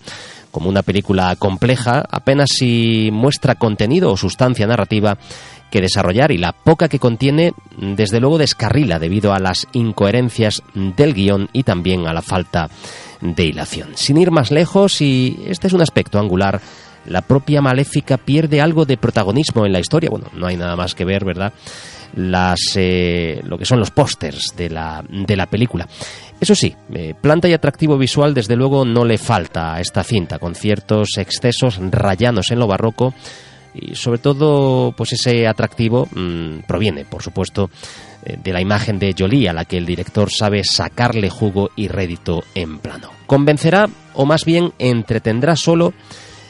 como 0.54 0.68
una 0.68 0.82
película 0.82 1.34
compleja, 1.34 2.04
apenas 2.08 2.48
si 2.56 3.10
muestra 3.12 3.56
contenido 3.56 4.12
o 4.12 4.16
sustancia 4.16 4.68
narrativa 4.68 5.18
que 5.70 5.80
desarrollar 5.80 6.30
y 6.30 6.38
la 6.38 6.52
poca 6.52 6.88
que 6.88 6.98
contiene, 6.98 7.52
desde 7.76 8.20
luego, 8.20 8.38
descarrila 8.38 8.98
debido 8.98 9.32
a 9.32 9.40
las 9.40 9.66
incoherencias 9.72 10.62
del 10.74 11.14
guion 11.14 11.48
y 11.52 11.64
también 11.64 12.06
a 12.06 12.12
la 12.12 12.22
falta 12.22 12.68
de 13.20 13.44
hilación. 13.44 13.90
Sin 13.94 14.16
ir 14.16 14.30
más 14.30 14.50
lejos, 14.50 15.00
y 15.00 15.44
este 15.46 15.66
es 15.66 15.72
un 15.72 15.82
aspecto 15.82 16.18
angular, 16.18 16.60
la 17.06 17.22
propia 17.22 17.60
Maléfica 17.60 18.16
pierde 18.16 18.60
algo 18.60 18.84
de 18.84 18.96
protagonismo 18.96 19.66
en 19.66 19.72
la 19.72 19.80
historia. 19.80 20.10
Bueno, 20.10 20.26
no 20.34 20.46
hay 20.46 20.56
nada 20.56 20.76
más 20.76 20.94
que 20.94 21.04
ver, 21.04 21.24
¿verdad? 21.24 21.52
Las, 22.16 22.60
eh, 22.76 23.40
lo 23.44 23.58
que 23.58 23.64
son 23.64 23.80
los 23.80 23.90
pósters 23.90 24.54
de 24.56 24.70
la, 24.70 25.04
de 25.08 25.36
la 25.36 25.46
película. 25.46 25.88
Eso 26.40 26.54
sí, 26.54 26.74
eh, 26.92 27.14
planta 27.20 27.48
y 27.48 27.52
atractivo 27.52 27.98
visual 27.98 28.34
desde 28.34 28.56
luego 28.56 28.84
no 28.84 29.04
le 29.04 29.18
falta 29.18 29.74
a 29.74 29.80
esta 29.80 30.02
cinta, 30.02 30.38
con 30.38 30.54
ciertos 30.54 31.16
excesos 31.16 31.78
rayanos 31.90 32.50
en 32.50 32.58
lo 32.58 32.66
barroco 32.66 33.14
y 33.74 33.94
sobre 33.94 34.18
todo 34.18 34.92
pues 34.92 35.12
ese 35.12 35.46
atractivo 35.46 36.08
mm, 36.14 36.60
proviene, 36.66 37.04
por 37.04 37.22
supuesto, 37.22 37.70
eh, 38.24 38.38
de 38.42 38.52
la 38.52 38.60
imagen 38.60 38.98
de 38.98 39.14
Jolie 39.18 39.48
a 39.48 39.52
la 39.52 39.64
que 39.64 39.76
el 39.76 39.86
director 39.86 40.30
sabe 40.30 40.62
sacarle 40.64 41.28
jugo 41.28 41.70
y 41.76 41.88
rédito 41.88 42.44
en 42.54 42.78
plano. 42.78 43.10
Convencerá 43.26 43.88
o 44.14 44.24
más 44.24 44.44
bien 44.44 44.72
entretendrá 44.78 45.56
solo 45.56 45.92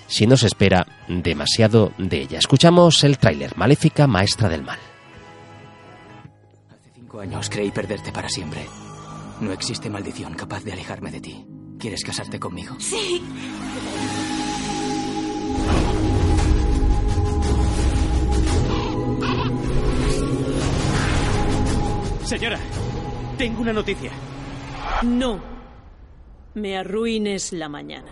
si 0.07 0.27
no 0.27 0.37
se 0.37 0.47
espera 0.47 0.87
demasiado 1.09 1.93
de 1.99 2.21
ella. 2.21 2.39
Escuchamos 2.39 3.03
el 3.05 3.19
tráiler 3.19 3.57
Maléfica, 3.57 4.07
Maestra 4.07 4.49
del 4.49 4.63
Mal. 4.63 4.79
Hace 6.71 6.91
cinco 6.95 7.21
años 7.21 7.49
creí 7.49 7.71
perderte 7.71 8.13
para 8.13 8.29
siempre. 8.29 8.67
No 9.41 9.53
existe 9.53 9.91
maldición 9.91 10.35
capaz 10.35 10.63
de 10.63 10.73
alejarme 10.73 11.11
de 11.11 11.21
ti. 11.21 11.47
¿Quieres 11.79 12.05
casarte 12.05 12.39
conmigo? 12.39 12.77
Sí. 12.79 13.23
Señora, 22.35 22.59
tengo 23.39 23.63
una 23.63 23.73
noticia. 23.73 24.11
No. 25.05 25.39
Me 26.55 26.77
arruines 26.77 27.53
la 27.53 27.69
mañana. 27.69 28.11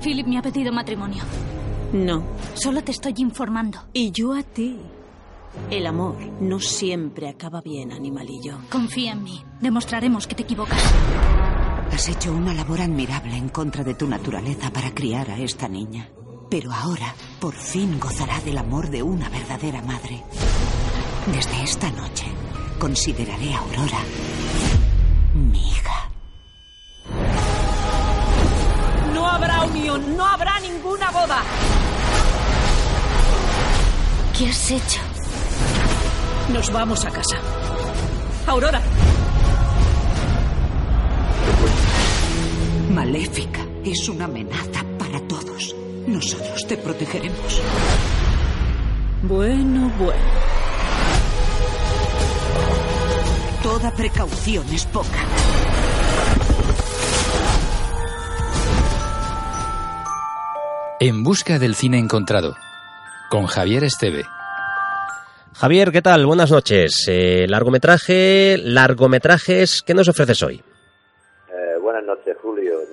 Philip 0.00 0.28
me 0.28 0.38
ha 0.38 0.42
pedido 0.42 0.72
matrimonio. 0.72 1.24
No. 1.92 2.22
Solo 2.54 2.84
te 2.84 2.92
estoy 2.92 3.14
informando. 3.16 3.80
Y 3.92 4.12
yo 4.12 4.34
a 4.34 4.44
ti. 4.44 4.78
El 5.68 5.88
amor 5.88 6.16
no 6.40 6.60
siempre 6.60 7.28
acaba 7.28 7.60
bien, 7.60 7.90
animalillo. 7.90 8.58
Confía 8.70 9.12
en 9.12 9.24
mí. 9.24 9.42
Demostraremos 9.60 10.28
que 10.28 10.36
te 10.36 10.44
equivocas. 10.44 10.80
Has 11.92 12.08
hecho 12.08 12.32
una 12.32 12.54
labor 12.54 12.80
admirable 12.80 13.36
en 13.36 13.48
contra 13.48 13.84
de 13.84 13.94
tu 13.94 14.08
naturaleza 14.08 14.72
para 14.72 14.94
criar 14.94 15.30
a 15.30 15.38
esta 15.38 15.68
niña. 15.68 16.08
Pero 16.50 16.72
ahora, 16.72 17.14
por 17.40 17.54
fin 17.54 18.00
gozará 18.00 18.40
del 18.40 18.58
amor 18.58 18.90
de 18.90 19.02
una 19.02 19.28
verdadera 19.28 19.82
madre. 19.82 20.22
Desde 21.26 21.62
esta 21.62 21.90
noche, 21.90 22.26
consideraré 22.78 23.54
a 23.54 23.58
Aurora 23.58 23.98
mi 25.34 25.70
hija. 25.70 26.10
No 29.14 29.26
habrá 29.28 29.62
unión, 29.64 30.16
no 30.16 30.26
habrá 30.26 30.60
ninguna 30.60 31.10
boda. 31.10 31.42
¿Qué 34.36 34.48
has 34.48 34.70
hecho? 34.70 35.00
Nos 36.52 36.72
vamos 36.72 37.04
a 37.04 37.10
casa. 37.10 37.36
Aurora. 38.46 38.80
Maléfica 42.92 43.66
es 43.86 44.06
una 44.10 44.26
amenaza 44.26 44.84
para 44.98 45.18
todos. 45.26 45.74
Nosotros 46.06 46.66
te 46.66 46.76
protegeremos. 46.76 47.62
Bueno, 49.22 49.90
bueno. 49.98 50.20
Toda 53.62 53.90
precaución 53.92 54.66
es 54.74 54.84
poca. 54.84 55.24
En 61.00 61.22
busca 61.24 61.58
del 61.58 61.74
cine 61.74 61.98
encontrado, 61.98 62.56
con 63.30 63.46
Javier 63.46 63.84
Esteve. 63.84 64.24
Javier, 65.54 65.92
¿qué 65.92 66.02
tal? 66.02 66.26
Buenas 66.26 66.50
noches. 66.50 67.06
Eh, 67.08 67.46
largometraje, 67.48 68.58
largometrajes, 68.62 69.82
¿qué 69.82 69.94
nos 69.94 70.08
ofreces 70.08 70.42
hoy? 70.42 70.62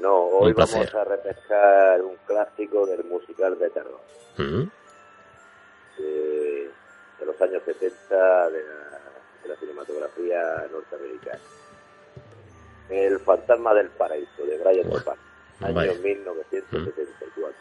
No, 0.01 0.15
hoy 0.27 0.53
vamos 0.53 0.93
a 0.95 1.03
repescar 1.03 2.01
un 2.01 2.15
clásico 2.25 2.85
del 2.85 3.03
musical 3.05 3.57
de 3.59 3.69
terror. 3.69 3.99
Mm, 4.37 4.63
de, 5.97 6.69
de 7.19 7.25
los 7.25 7.41
años 7.41 7.61
70 7.65 8.49
de 8.49 8.63
la, 8.63 8.99
de 9.43 9.49
la 9.49 9.55
cinematografía 9.57 10.67
norteamericana. 10.71 11.39
El 12.89 13.19
fantasma 13.19 13.73
del 13.73 13.89
paraíso, 13.89 14.45
de 14.45 14.57
Brian 14.57 14.89
De 14.89 15.01
Palma, 15.01 15.21
año 15.61 15.75
vaya. 15.75 15.93
1974. 15.93 17.55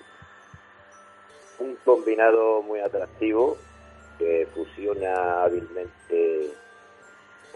Un 1.58 1.76
combinado 1.84 2.62
muy 2.62 2.80
atractivo 2.80 3.56
que 4.18 4.46
fusiona 4.54 5.42
hábilmente 5.42 6.50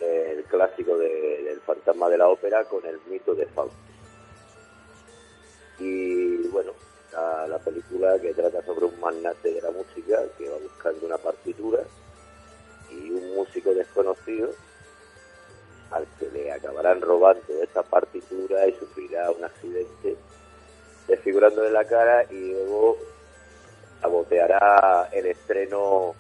el 0.01 0.43
clásico 0.45 0.97
de- 0.99 1.43
del 1.45 1.61
fantasma 1.61 2.09
de 2.09 2.19
la 2.19 2.29
ópera 2.29 2.65
con 2.65 2.85
el 2.85 2.99
mito 3.07 3.35
de 3.35 3.47
Fausto. 3.47 3.77
Y 5.83 6.47
bueno, 6.49 6.73
la, 7.13 7.49
la 7.49 7.59
película 7.59 8.17
que 8.21 8.33
trata 8.33 8.65
sobre 8.65 8.87
un 8.87 9.01
magnate 9.01 9.53
de 9.53 9.61
la 9.61 9.71
música 9.73 10.23
que 10.39 10.49
va 10.49 10.57
buscando 10.59 11.07
una 11.07 11.19
partitura 11.19 11.83
y 12.89 13.11
un 13.11 13.35
músico 13.35 13.75
desconocido 13.75 14.51
al 15.91 16.07
que 16.19 16.31
le 16.31 16.53
acabarán 16.53 17.01
robando 17.01 17.63
esa 17.63 17.83
partitura 17.83 18.67
y 18.69 18.73
sufrirá 18.75 19.31
un 19.33 19.45
accidente 19.45 20.17
desfigurándole 21.09 21.71
la 21.71 21.85
cara 21.85 22.25
y 22.31 22.53
luego 22.53 22.97
saboteará 24.01 25.09
el 25.13 25.27
estreno 25.27 26.15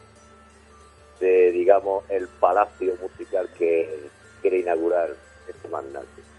de, 1.21 1.53
digamos, 1.53 2.05
el 2.11 2.27
palacio 2.27 2.97
musical 3.01 3.49
que 3.57 4.11
quiere 4.41 4.59
inaugurar 4.59 5.15
este 5.49 5.69
magnate. 5.69 6.32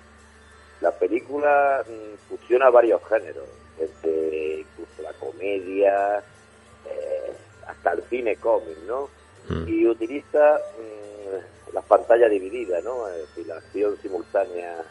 La 0.84 0.91
película 0.91 1.84
mm, 1.88 2.15
fusiona 2.29 2.69
varios 2.69 3.01
géneros, 3.07 3.47
desde 3.79 4.59
incluso 4.59 5.01
la 5.01 5.13
comedia 5.13 6.19
eh, 6.86 7.31
hasta 7.67 7.93
el 7.93 8.03
cine 8.09 8.36
cómic, 8.36 8.77
¿no? 8.86 9.09
mm. 9.49 9.67
Y 9.67 9.88
utiliza 9.88 10.59
mm, 10.77 11.73
las 11.73 11.86
pantallas 11.86 12.29
divididas, 12.29 12.84
¿no? 12.84 13.07
Es 13.07 13.15
decir, 13.29 13.47
la 13.47 13.55
acción 13.55 13.97
simultánea 14.01 14.84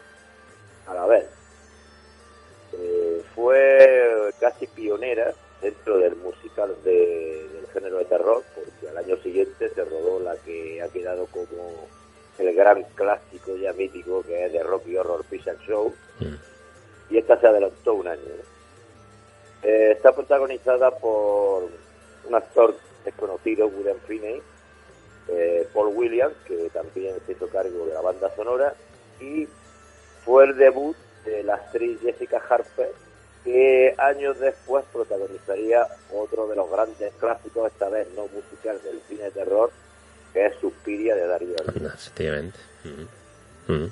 a 0.86 0.94
la 0.94 1.06
vez. 1.06 1.26
Eh, 2.72 3.22
fue 3.34 4.30
casi 4.40 4.66
pionera 4.68 5.32
dentro 5.60 5.98
del 5.98 6.16
musical 6.16 6.74
de- 6.84 7.48
del 7.52 7.66
género 7.72 7.98
de 7.98 8.04
terror, 8.06 8.42
porque 8.54 8.88
al 8.88 8.96
año 8.96 9.16
siguiente 9.22 9.68
se 9.68 9.84
rodó 9.84 10.20
la 10.20 10.36
que 10.38 10.80
ha 10.82 10.88
quedado 10.88 11.26
como 11.26 11.86
el 12.38 12.54
gran 12.54 12.82
clásico 12.94 13.56
ya 13.56 13.72
mítico 13.72 14.22
que 14.22 14.46
es 14.46 14.52
de 14.52 14.62
Rocky 14.62 14.96
Horror 14.96 15.24
Picture 15.24 15.56
Show, 15.66 15.94
y 17.10 17.18
esta 17.18 17.38
se 17.38 17.46
adelantó 17.46 17.94
un 17.94 18.08
año. 18.08 18.22
¿no? 18.22 19.68
Eh, 19.68 19.92
está 19.92 20.12
protagonizada 20.12 20.90
por 20.90 21.68
un 22.24 22.34
actor 22.34 22.74
desconocido, 23.04 23.68
William 23.68 23.98
Finney, 24.06 24.42
eh, 25.28 25.68
Paul 25.72 25.94
Williams, 25.94 26.34
que 26.46 26.68
también 26.72 27.14
se 27.26 27.32
hizo 27.32 27.46
cargo 27.48 27.86
de 27.86 27.94
la 27.94 28.00
banda 28.00 28.34
sonora, 28.34 28.74
y 29.20 29.46
fue 30.24 30.44
el 30.44 30.56
debut 30.56 30.96
de 31.24 31.42
la 31.44 31.54
actriz 31.54 32.00
Jessica 32.00 32.42
Harper, 32.48 32.92
que 33.44 33.94
años 33.98 34.38
después 34.38 34.84
protagonizaría 34.92 35.86
otro 36.12 36.46
de 36.46 36.56
los 36.56 36.70
grandes 36.70 37.12
clásicos, 37.14 37.70
esta 37.72 37.88
vez 37.88 38.08
no 38.14 38.26
musical, 38.28 38.80
del 38.82 39.00
cine 39.08 39.24
de 39.24 39.30
terror, 39.30 39.70
que 40.32 40.46
es 40.46 40.56
Suspiria 40.60 41.14
de 41.14 41.26
Darío 41.26 41.54
Argento. 41.58 41.88
Efectivamente. 41.88 42.58
Mm. 43.68 43.86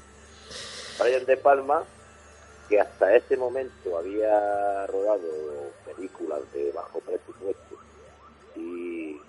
Brian 1.01 1.25
De 1.27 1.37
Palma, 1.37 1.85
que 2.69 2.81
hasta 2.81 3.17
ese 3.17 3.37
momento 3.37 3.99
había 3.99 4.87
rodado 4.87 5.29
películas 5.87 6.41
de 6.53 6.71
bajo 6.73 7.01
presupuesto 7.01 7.77
y 8.57 9.21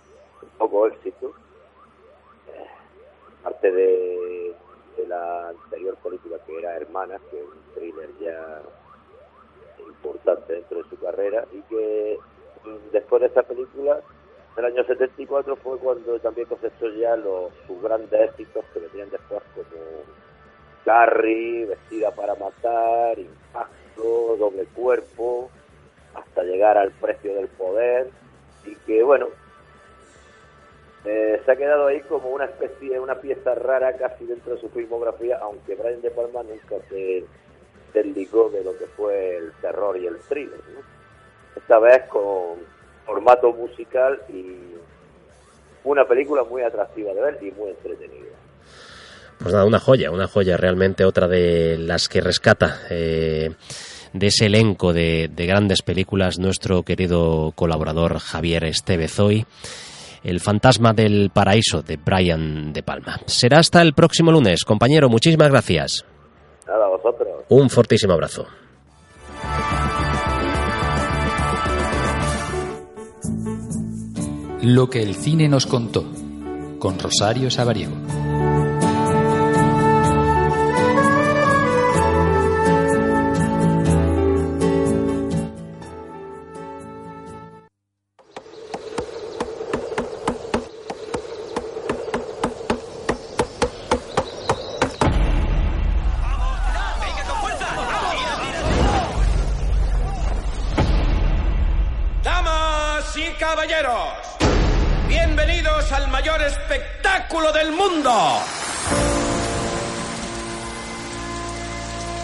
poco 0.58 0.88
éxito. 0.88 1.34
Eh, 2.48 2.68
parte 3.44 3.72
de, 3.72 4.56
la 5.08 5.50
anterior 5.50 5.98
película 5.98 6.38
que 6.46 6.58
era 6.58 6.78
Hermanas, 6.78 7.20
que 7.30 7.40
es 7.40 7.46
un 7.46 7.74
thriller 7.74 8.10
ya 8.20 8.62
importante 9.80 10.54
dentro 10.54 10.84
de 10.84 10.90
su 10.90 10.98
carrera, 11.00 11.46
y 11.52 11.62
que 11.64 12.20
mm, 12.64 12.92
después 12.92 13.22
de 13.22 13.28
esta 13.28 13.44
película, 13.44 14.00
el 14.58 14.66
año 14.66 14.84
74 14.84 15.56
fue 15.58 15.78
cuando 15.78 16.20
también 16.20 16.48
cosechó 16.48 16.90
ya 16.90 17.16
los, 17.16 17.52
sus 17.68 17.82
grandes 17.82 18.30
éxitos 18.30 18.66
que 18.74 18.80
venían 18.80 19.10
después 19.10 19.42
como 19.56 19.82
Carrie, 20.84 21.66
Vestida 21.66 22.12
para 22.12 22.36
Matar, 22.36 23.18
Impacto, 23.18 24.36
Doble 24.38 24.66
Cuerpo, 24.76 25.50
hasta 26.14 26.44
llegar 26.44 26.78
al 26.78 26.92
precio 26.92 27.34
del 27.36 27.48
poder, 27.48 28.10
y 28.66 28.76
que 28.76 29.04
bueno, 29.04 29.28
eh, 31.06 31.42
se 31.46 31.52
ha 31.52 31.56
quedado 31.56 31.88
ahí 31.88 32.02
como 32.02 32.30
una 32.30 32.46
especie, 32.46 33.00
una 33.00 33.16
pieza 33.16 33.56
rara 33.56 33.96
casi 33.98 34.26
dentro 34.26 34.56
de 34.56 34.62
su 34.62 34.70
filmografía, 34.70 35.40
aunque 35.42 35.76
Brian 35.76 36.02
De 36.02 36.12
Palma 36.12 36.44
nunca 36.44 36.76
se 36.90 37.24
desligó 37.94 38.50
de 38.50 38.64
lo 38.64 38.78
que 38.78 38.86
fue 38.86 39.38
el 39.38 39.52
terror 39.62 39.98
y 39.98 40.08
el 40.08 40.20
thriller. 40.20 40.60
Esta 41.56 41.80
vez 41.80 42.04
con 42.04 42.60
formato 43.06 43.52
musical 43.54 44.22
y 44.30 44.72
una 45.84 46.06
película 46.06 46.44
muy 46.44 46.62
atractiva 46.62 47.14
de 47.14 47.22
ver 47.22 47.40
y 47.42 47.52
muy 47.52 47.70
entretenida. 47.70 48.32
Pues 49.40 49.54
nada, 49.54 49.66
una 49.66 49.80
joya, 49.80 50.12
una 50.12 50.28
joya 50.28 50.56
realmente, 50.56 51.04
otra 51.04 51.28
de 51.28 51.78
las 51.78 52.08
que 52.08 52.22
rescata 52.22 52.82
eh, 52.92 53.50
de 54.14 54.28
ese 54.28 54.46
elenco 54.46 54.94
de, 54.94 55.30
de, 55.34 55.46
grandes 55.48 55.82
películas 55.82 56.38
nuestro 56.38 56.84
querido 56.84 57.52
colaborador 57.56 58.20
Javier 58.20 58.66
Estebezoy. 58.66 59.46
El 60.24 60.40
fantasma 60.40 60.94
del 60.94 61.32
paraíso 61.34 61.82
de 61.82 61.98
Brian 61.98 62.72
De 62.74 62.84
Palma. 62.84 63.20
Será 63.26 63.58
hasta 63.58 63.82
el 63.82 63.94
próximo 63.94 64.32
lunes. 64.32 64.64
Compañero, 64.64 65.10
muchísimas 65.10 65.50
gracias. 65.50 66.06
Nada, 66.68 66.88
vosotros. 66.90 67.46
Un 67.50 67.72
fortísimo 67.72 68.14
abrazo. 68.14 68.46
Lo 74.62 74.92
que 74.92 75.02
el 75.02 75.16
cine 75.16 75.50
nos 75.50 75.66
contó 75.66 76.06
con 76.78 77.00
Rosario 77.00 77.50
Sabariego. 77.50 77.96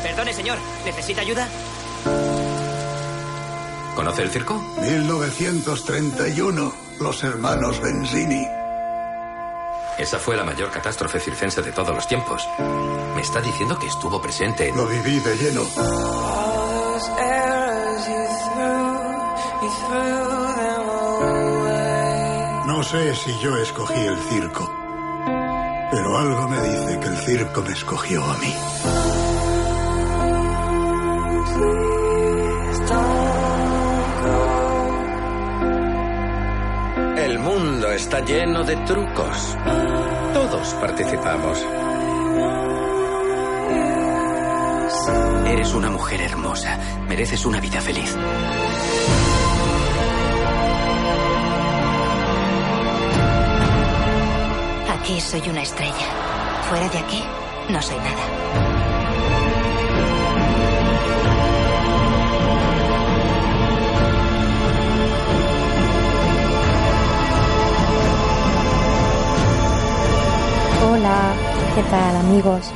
Perdone, 0.03 0.33
señor. 0.33 0.57
¿Necesita 0.85 1.21
ayuda? 1.21 1.47
¿Conoce 3.95 4.21
el 4.23 4.29
circo? 4.29 4.55
1931. 4.81 6.73
Los 6.99 7.23
hermanos 7.23 7.81
Benzini. 7.81 8.47
Esa 9.97 10.19
fue 10.19 10.37
la 10.37 10.43
mayor 10.43 10.69
catástrofe 10.69 11.19
circense 11.19 11.61
de 11.61 11.71
todos 11.71 11.93
los 11.93 12.07
tiempos. 12.07 12.47
Me 13.15 13.21
está 13.21 13.41
diciendo 13.41 13.77
que 13.79 13.87
estuvo 13.87 14.21
presente 14.21 14.69
en... 14.69 14.77
Lo 14.77 14.85
viví 14.85 15.19
de 15.19 15.35
lleno. 15.37 15.63
No 22.77 22.83
sé 22.83 23.15
si 23.15 23.35
yo 23.39 23.57
escogí 23.57 23.99
el 24.05 24.15
circo, 24.19 24.71
pero 25.89 26.15
algo 26.15 26.47
me 26.47 26.61
dice 26.61 26.99
que 26.99 27.07
el 27.07 27.17
circo 27.17 27.63
me 27.63 27.71
escogió 27.71 28.23
a 28.23 28.37
mí. 28.37 28.53
El 37.17 37.39
mundo 37.39 37.91
está 37.93 38.19
lleno 38.23 38.63
de 38.63 38.75
trucos. 38.85 39.57
Todos 40.35 40.73
participamos. 40.75 41.57
Eres 45.47 45.73
una 45.73 45.89
mujer 45.89 46.21
hermosa. 46.21 46.77
Mereces 47.07 47.43
una 47.43 47.59
vida 47.59 47.81
feliz. 47.81 48.15
Aquí 55.07 55.21
soy 55.21 55.39
una 55.49 55.61
estrella. 55.61 56.05
Fuera 56.63 56.89
de 56.89 56.97
aquí, 56.97 57.23
no 57.69 57.81
soy 57.81 57.95
nada. 57.95 58.23
Hola, 70.91 71.33
¿qué 71.73 71.83
tal 71.83 72.15
amigos? 72.17 72.73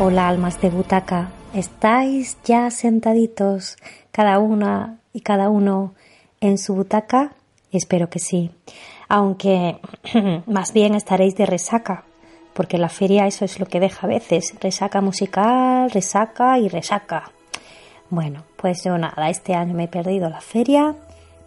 Hola 0.00 0.28
almas 0.28 0.60
de 0.60 0.68
butaca. 0.68 1.30
¿Estáis 1.54 2.36
ya 2.44 2.70
sentaditos 2.70 3.78
cada 4.12 4.38
una 4.38 4.98
y 5.14 5.22
cada 5.22 5.48
uno 5.48 5.94
en 6.42 6.58
su 6.58 6.74
butaca? 6.74 7.32
Espero 7.72 8.10
que 8.10 8.18
sí. 8.18 8.50
Aunque 9.10 9.80
más 10.46 10.72
bien 10.72 10.94
estaréis 10.94 11.34
de 11.34 11.44
resaca, 11.44 12.04
porque 12.54 12.78
la 12.78 12.88
feria 12.88 13.26
eso 13.26 13.44
es 13.44 13.58
lo 13.58 13.66
que 13.66 13.80
deja 13.80 14.06
a 14.06 14.08
veces. 14.08 14.54
Resaca 14.60 15.00
musical, 15.00 15.90
resaca 15.90 16.58
y 16.60 16.68
resaca. 16.68 17.32
Bueno, 18.08 18.44
pues 18.56 18.84
yo 18.84 18.96
nada, 18.98 19.28
este 19.28 19.54
año 19.54 19.74
me 19.74 19.84
he 19.84 19.88
perdido 19.88 20.30
la 20.30 20.40
feria, 20.40 20.94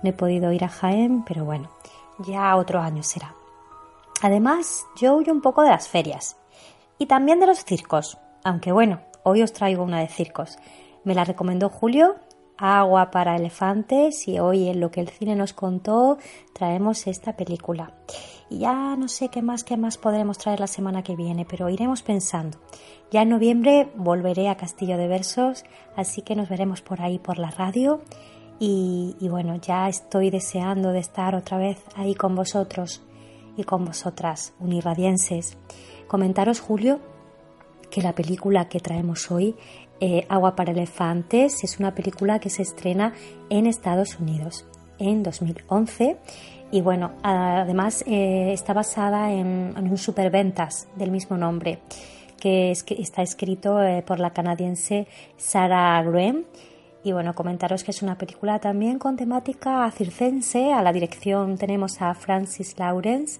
no 0.01 0.09
he 0.09 0.11
podido 0.11 0.51
ir 0.51 0.66
a 0.66 0.70
Jaén, 0.70 1.24
pero 1.24 1.45
bueno, 1.45 1.70
ya 2.20 2.53
otro 2.57 2.82
año 2.82 3.01
será. 3.01 3.34
Además, 4.22 4.86
yo 4.97 5.16
huyo 5.16 5.32
un 5.32 5.41
poco 5.41 5.61
de 5.61 5.70
las 5.70 5.88
ferias 5.88 6.36
y 6.97 7.05
también 7.05 7.39
de 7.39 7.47
los 7.47 7.64
circos, 7.64 8.18
aunque 8.43 8.74
bueno, 8.74 8.99
hoy 9.24 9.41
os 9.41 9.53
traigo 9.53 9.84
una 9.84 10.01
de 10.01 10.09
circos. 10.09 10.57
Me 11.05 11.16
la 11.16 11.24
recomendó 11.24 11.70
Julio, 11.70 12.16
Agua 12.58 13.12
para 13.12 13.36
elefantes 13.36 14.28
y 14.28 14.39
hoy 14.39 14.70
en 14.70 14.80
lo 14.80 14.91
que 14.91 15.01
el 15.01 15.10
cine 15.10 15.36
nos 15.36 15.54
contó 15.54 16.18
traemos 16.54 17.08
esta 17.08 17.36
película. 17.36 17.93
Y 18.49 18.60
ya 18.60 18.95
no 18.95 19.08
sé 19.08 19.30
qué 19.30 19.41
más, 19.41 19.64
qué 19.64 19.78
más 19.78 19.97
podremos 19.97 20.38
traer 20.38 20.60
la 20.60 20.68
semana 20.68 21.04
que 21.04 21.16
viene, 21.16 21.45
pero 21.45 21.70
iremos 21.70 22.04
pensando. 22.04 22.60
Ya 23.12 23.24
en 23.24 23.30
noviembre 23.30 23.89
volveré 23.95 24.49
a 24.49 24.58
Castillo 24.58 24.97
de 24.97 25.08
Versos, 25.08 25.66
así 25.95 26.22
que 26.22 26.36
nos 26.36 26.49
veremos 26.49 26.82
por 26.82 27.01
ahí 27.01 27.20
por 27.20 27.39
la 27.39 27.51
radio. 27.51 28.01
Y, 28.60 29.16
y 29.20 29.30
bueno, 29.30 29.56
ya 29.56 29.89
estoy 29.89 30.30
deseando 30.30 30.91
de 30.91 30.99
estar 30.99 31.36
otra 31.36 31.58
vez 31.58 31.84
ahí 31.95 32.14
con 32.14 32.36
vosotros 32.36 33.01
y 33.58 33.64
con 33.64 33.86
vosotras, 33.86 34.54
unirradienses. 34.60 35.58
Comentaros, 36.08 36.60
Julio, 36.60 36.99
que 37.89 38.01
la 38.01 38.14
película 38.14 38.70
que 38.70 38.80
traemos 38.80 39.30
hoy, 39.30 39.56
eh, 40.00 40.26
Agua 40.30 40.56
para 40.56 40.72
Elefantes, 40.72 41.64
es 41.64 41.80
una 41.80 41.96
película 41.96 42.39
que 42.39 42.50
se 42.50 42.62
estrena 42.62 43.14
en 43.50 43.68
Estados 43.68 44.20
Unidos 44.20 44.66
en 45.00 45.24
2011 45.24 46.18
y 46.74 46.82
bueno, 46.82 47.12
además 47.22 48.04
eh, 48.08 48.52
está 48.52 48.74
basada 48.74 49.32
en, 49.32 49.76
un 49.78 49.98
superventas 50.00 50.88
del 50.96 51.12
mismo 51.12 51.38
nombre 51.38 51.78
que, 52.39 52.72
es, 52.72 52.84
que 52.84 52.96
está 52.96 53.22
escrito 53.22 53.80
eh, 53.84 54.02
por 54.02 54.20
la 54.20 54.32
canadiense 54.32 55.08
Sarah 55.38 56.02
Graham. 56.02 56.46
Y 57.04 57.12
bueno, 57.12 57.36
comentaros 57.36 57.84
que 57.84 57.91
es 57.91 58.02
una 58.02 58.18
película 58.18 58.58
también 58.58 58.98
con 58.98 59.18
temática 59.18 59.91
circense. 59.91 60.74
A 60.74 60.82
la 60.82 60.94
dirección 60.94 61.60
tenemos 61.60 62.02
a 62.02 62.16
Francis 62.16 62.80
Lawrence 62.80 63.39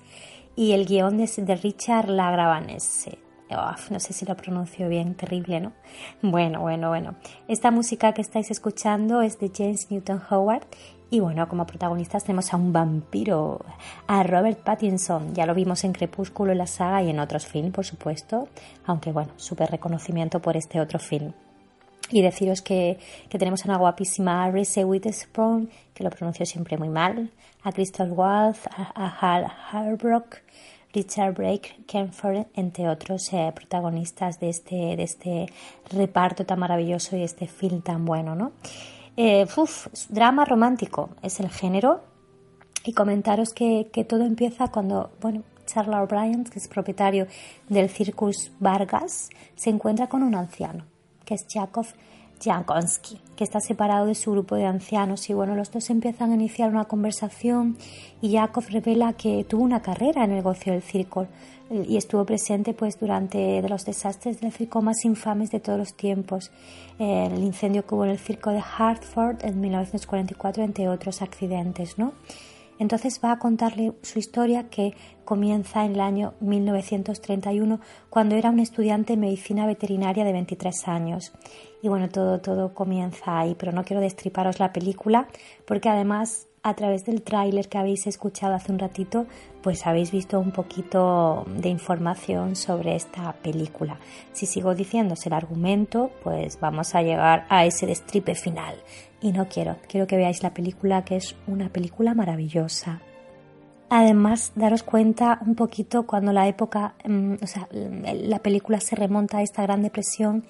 y 0.56 0.74
el 0.74 0.86
guion 0.86 1.20
es 1.20 1.44
de 1.44 1.56
Richard 1.56 2.10
No 3.90 4.00
sé 4.00 4.14
si 4.14 4.26
lo 4.26 4.36
pronuncio 4.36 4.90
bien, 4.90 5.16
terrible, 5.16 5.60
¿no? 5.60 5.74
Bueno, 6.22 6.62
bueno, 6.62 6.90
bueno. 6.90 7.16
Esta 7.48 7.72
música 7.72 8.14
que 8.14 8.22
estáis 8.22 8.52
escuchando 8.52 9.22
es 9.22 9.40
de 9.40 9.52
James 9.56 9.92
Newton 9.92 10.22
Howard 10.30 10.66
y 11.10 11.20
bueno, 11.20 11.48
como 11.48 11.68
protagonistas 11.68 12.24
tenemos 12.24 12.52
a 12.54 12.58
un 12.58 12.74
vampiro, 12.74 13.60
a 14.08 14.24
Robert 14.24 14.60
Pattinson. 14.64 15.36
Ya 15.36 15.46
lo 15.46 15.54
vimos 15.54 15.84
en 15.84 15.94
Crepúsculo, 15.94 16.52
en 16.52 16.58
la 16.58 16.66
saga 16.66 17.04
y 17.04 17.12
en 17.12 17.20
otros 17.20 17.46
films, 17.46 17.72
por 17.72 17.86
supuesto. 17.86 18.48
Aunque 18.86 19.12
bueno, 19.12 19.32
súper 19.36 19.70
reconocimiento 19.70 20.42
por 20.42 20.58
este 20.58 20.82
otro 20.82 20.98
film. 20.98 21.32
Y 22.10 22.22
deciros 22.22 22.62
que, 22.62 22.98
tenemos 23.30 23.64
a 23.64 23.70
una 23.70 23.78
guapísima 23.78 24.50
Reese 24.50 24.86
Witherspoon, 24.86 25.70
que 25.94 26.04
lo 26.04 26.10
pronuncio 26.10 26.46
siempre 26.46 26.78
muy 26.78 26.90
mal, 26.90 27.30
a 27.64 27.72
Crystal 27.72 28.12
Waltz, 28.12 28.68
a, 28.76 29.18
Hal 29.22 29.52
Harbrook, 29.72 30.38
Richard 30.94 31.34
Brake, 31.34 31.84
Ken 31.88 32.12
Ford, 32.14 32.46
entre 32.54 32.88
otros 32.88 33.32
eh, 33.34 33.52
protagonistas 33.56 34.40
de 34.40 34.50
este, 34.50 34.76
de 34.76 35.04
este 35.04 35.46
reparto 35.92 36.46
tan 36.46 36.60
maravilloso 36.60 37.18
y 37.18 37.24
este 37.24 37.48
film 37.48 37.82
tan 37.82 38.06
bueno, 38.06 38.36
¿no? 38.36 38.52
Eh, 39.18 39.46
drama 40.10 40.46
romántico 40.46 41.10
es 41.22 41.40
el 41.40 41.50
género 41.50 42.02
y 42.86 42.94
comentaros 42.94 43.54
que, 43.54 43.90
que 43.92 44.04
todo 44.04 44.24
empieza 44.24 44.70
cuando, 44.70 45.12
bueno, 45.22 45.44
O'Brien, 45.76 46.44
que 46.44 46.60
es 46.60 46.68
propietario 46.68 47.28
del 47.70 47.90
Circus 47.90 48.52
Vargas, 48.60 49.30
se 49.56 49.70
encuentra 49.70 50.08
con 50.08 50.24
un 50.24 50.36
anciano, 50.36 50.86
que 51.26 51.36
es 51.36 51.46
Jakov 51.52 51.88
Jankowski, 52.44 53.20
que 53.36 53.44
está 53.44 53.60
separado 53.60 54.06
de 54.06 54.16
su 54.16 54.32
grupo 54.32 54.56
de 54.56 54.66
ancianos. 54.66 55.30
Y 55.30 55.34
bueno, 55.34 55.56
los 55.56 55.72
dos 55.72 55.90
empiezan 55.90 56.32
a 56.32 56.36
iniciar 56.36 56.70
una 56.70 56.86
conversación 56.86 57.78
y 58.22 58.36
Jakov 58.36 58.66
revela 58.70 59.14
que 59.14 59.44
tuvo 59.44 59.64
una 59.64 59.82
carrera 59.82 60.24
en 60.24 60.32
el 60.32 60.38
negocio 60.38 60.74
del 60.74 60.82
circo 60.82 61.28
y 61.70 61.98
estuvo 61.98 62.26
presente 62.26 62.74
pues 62.74 63.00
durante 63.00 63.62
de 63.62 63.70
los 63.70 63.86
desastres 63.86 64.42
del 64.42 64.52
circo 64.52 64.82
más 64.82 65.04
infames 65.06 65.50
de 65.50 65.60
todos 65.60 65.80
los 65.80 65.96
tiempos, 65.96 66.52
el 67.00 67.44
incendio 67.44 67.86
que 67.86 67.96
hubo 67.96 68.06
en 68.06 68.12
el 68.12 68.20
circo 68.20 68.52
de 68.52 68.62
Hartford 68.62 69.44
en 69.44 69.60
1944, 69.60 70.64
entre 70.64 70.88
otros 70.90 71.22
accidentes, 71.22 71.98
¿no? 71.98 72.14
Entonces 72.80 73.20
va 73.24 73.32
a 73.32 73.40
contarle 73.40 73.94
su 74.02 74.20
historia 74.20 74.70
que 74.70 74.94
comienza 75.26 75.86
en 75.86 75.94
el 75.94 76.02
año 76.02 76.34
1931 76.40 77.80
cuando 78.10 78.36
era 78.36 78.50
un 78.50 78.60
estudiante 78.60 79.14
de 79.14 79.18
medicina 79.18 79.66
veterinaria 79.66 80.24
de 80.24 80.34
23 80.34 80.88
años. 80.88 81.34
Y 81.82 81.90
bueno, 81.90 82.10
todo, 82.10 82.40
todo 82.40 82.74
comienza 82.74 83.40
ahí, 83.40 83.56
pero 83.56 83.72
no 83.72 83.84
quiero 83.84 84.02
destriparos 84.02 84.60
la 84.60 84.74
película 84.74 85.28
porque 85.66 85.90
además 85.90 86.48
a 86.64 86.74
través 86.76 87.04
del 87.06 87.22
tráiler 87.22 87.68
que 87.68 87.78
habéis 87.78 88.08
escuchado 88.08 88.56
hace 88.56 88.72
un 88.72 88.80
ratito, 88.80 89.28
pues 89.62 89.86
habéis 89.86 90.12
visto 90.12 90.40
un 90.40 90.52
poquito 90.52 91.46
de 91.58 91.68
información 91.68 92.56
sobre 92.56 92.96
esta 92.96 93.34
película. 93.34 94.00
Si 94.32 94.46
sigo 94.46 94.74
diciéndose 94.74 95.28
el 95.28 95.34
argumento, 95.34 96.12
pues 96.24 96.58
vamos 96.62 96.96
a 96.96 97.02
llegar 97.02 97.46
a 97.50 97.66
ese 97.66 97.86
destripe 97.86 98.34
final. 98.36 98.76
Y 99.22 99.34
no 99.34 99.48
quiero, 99.50 99.78
quiero 99.90 100.08
que 100.08 100.16
veáis 100.16 100.42
la 100.42 100.54
película, 100.54 101.04
que 101.04 101.18
es 101.18 101.36
una 101.48 101.68
película 101.70 102.14
maravillosa. 102.14 103.02
Además, 103.90 104.54
daros 104.56 104.84
cuenta 104.84 105.40
un 105.46 105.56
poquito 105.56 106.08
cuando 106.08 106.32
la 106.32 106.48
época, 106.48 106.96
mm, 107.06 107.36
o 107.42 107.48
sea, 107.48 107.68
la 107.72 108.40
película 108.40 108.80
se 108.80 108.96
remonta 108.96 109.38
a 109.40 109.42
esta 109.44 109.62
gran 109.64 109.84
depresión 109.84 110.46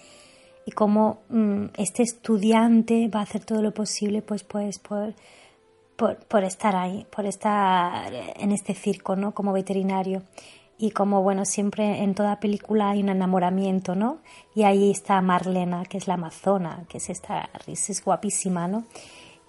y 0.66 0.72
cómo 0.72 1.24
mm, 1.30 1.66
este 1.78 2.04
estudiante 2.04 3.10
va 3.10 3.20
a 3.20 3.24
hacer 3.24 3.44
todo 3.44 3.62
lo 3.62 3.74
posible, 3.74 4.22
pues, 4.22 4.44
pues, 4.44 4.80
por 4.80 5.14
por, 6.28 6.44
estar 6.44 6.76
ahí, 6.76 7.06
por 7.16 7.26
estar 7.26 8.12
en 8.14 8.52
este 8.52 8.74
circo, 8.74 9.16
¿no? 9.16 9.34
Como 9.34 9.54
veterinario. 9.54 10.24
Y 10.78 10.92
como, 10.92 11.22
bueno, 11.22 11.46
siempre 11.46 12.04
en 12.04 12.14
toda 12.14 12.40
película 12.40 12.90
hay 12.90 13.02
un 13.02 13.10
enamoramiento, 13.10 13.96
¿no? 13.96 14.18
Y 14.54 14.64
ahí 14.64 14.92
está 14.92 15.22
Marlena, 15.22 15.86
que 15.86 15.98
es 15.98 16.08
la 16.08 16.16
amazona, 16.16 16.84
que 16.90 16.98
es 16.98 17.10
esta, 17.10 17.50
es 17.68 18.04
guapísima, 18.04 18.68
¿no? 18.68 18.84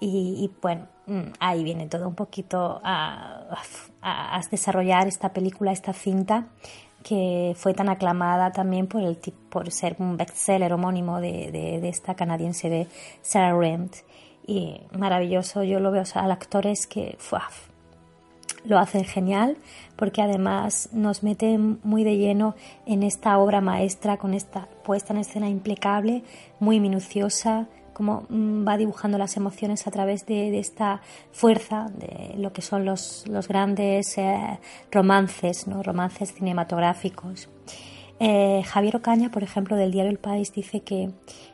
Y, 0.00 0.50
bueno, 0.60 0.86
mm, 1.06 1.32
ahí 1.40 1.64
viene 1.64 1.86
todo 1.86 2.06
un 2.06 2.14
poquito 2.14 2.80
a, 2.84 3.56
desarrollar 4.50 5.08
esta 5.08 5.32
película, 5.32 5.72
esta 5.72 5.94
cinta, 5.94 6.48
que 7.02 7.54
fue 7.56 7.72
tan 7.74 7.88
aclamada 7.88 8.52
también 8.52 8.86
por, 8.86 9.02
el, 9.02 9.16
por 9.48 9.70
ser 9.72 9.96
un 9.98 10.16
bestseller 10.16 10.72
homónimo 10.72 11.20
de, 11.20 11.50
de, 11.50 11.88
esta 11.88 12.14
canadiense 12.14 12.68
de 12.68 12.86
Sarah 13.22 13.58
Rent 13.58 13.96
y 14.46 14.80
maravilloso. 14.96 15.62
Yo 15.62 15.80
lo 15.80 15.90
veo 15.90 16.04
al 16.14 16.32
actor 16.32 16.66
es 16.66 16.86
que 16.86 17.16
lo 18.64 18.78
hacen 18.78 19.04
genial 19.04 19.56
porque 19.96 20.22
además 20.22 20.88
nos 20.92 21.22
mete 21.22 21.58
muy 21.58 22.04
de 22.04 22.16
lleno 22.16 22.54
en 22.86 23.02
esta 23.02 23.38
obra 23.38 23.60
maestra 23.60 24.16
con 24.16 24.34
esta 24.34 24.66
puesta 24.84 25.12
en 25.12 25.20
escena 25.20 25.48
impecable, 25.48 26.24
muy 26.60 26.80
minuciosa, 26.80 27.68
como 27.92 28.26
mm, 28.28 28.66
va 28.66 28.76
dibujando 28.76 29.18
las 29.18 29.36
emociones 29.36 29.86
a 29.86 29.90
través 29.90 30.26
de, 30.26 30.58
esta 30.58 31.00
fuerza 31.32 31.86
de 31.96 32.34
lo 32.36 32.52
que 32.52 32.62
son 32.62 32.84
los, 32.84 33.24
los 33.28 33.48
grandes 33.48 34.18
eh, 34.18 34.58
romances, 34.90 35.66
¿no? 35.66 35.82
romances 35.82 36.34
cinematográficos. 36.34 37.48
Eh, 38.20 38.62
Javier 38.64 38.96
Ocaña, 38.96 39.30
por 39.30 39.42
ejemplo, 39.42 39.76
del 39.76 39.90
diario 39.90 40.10
El 40.10 40.18
País, 40.18 40.52
dice 40.52 40.80
que 40.80 41.10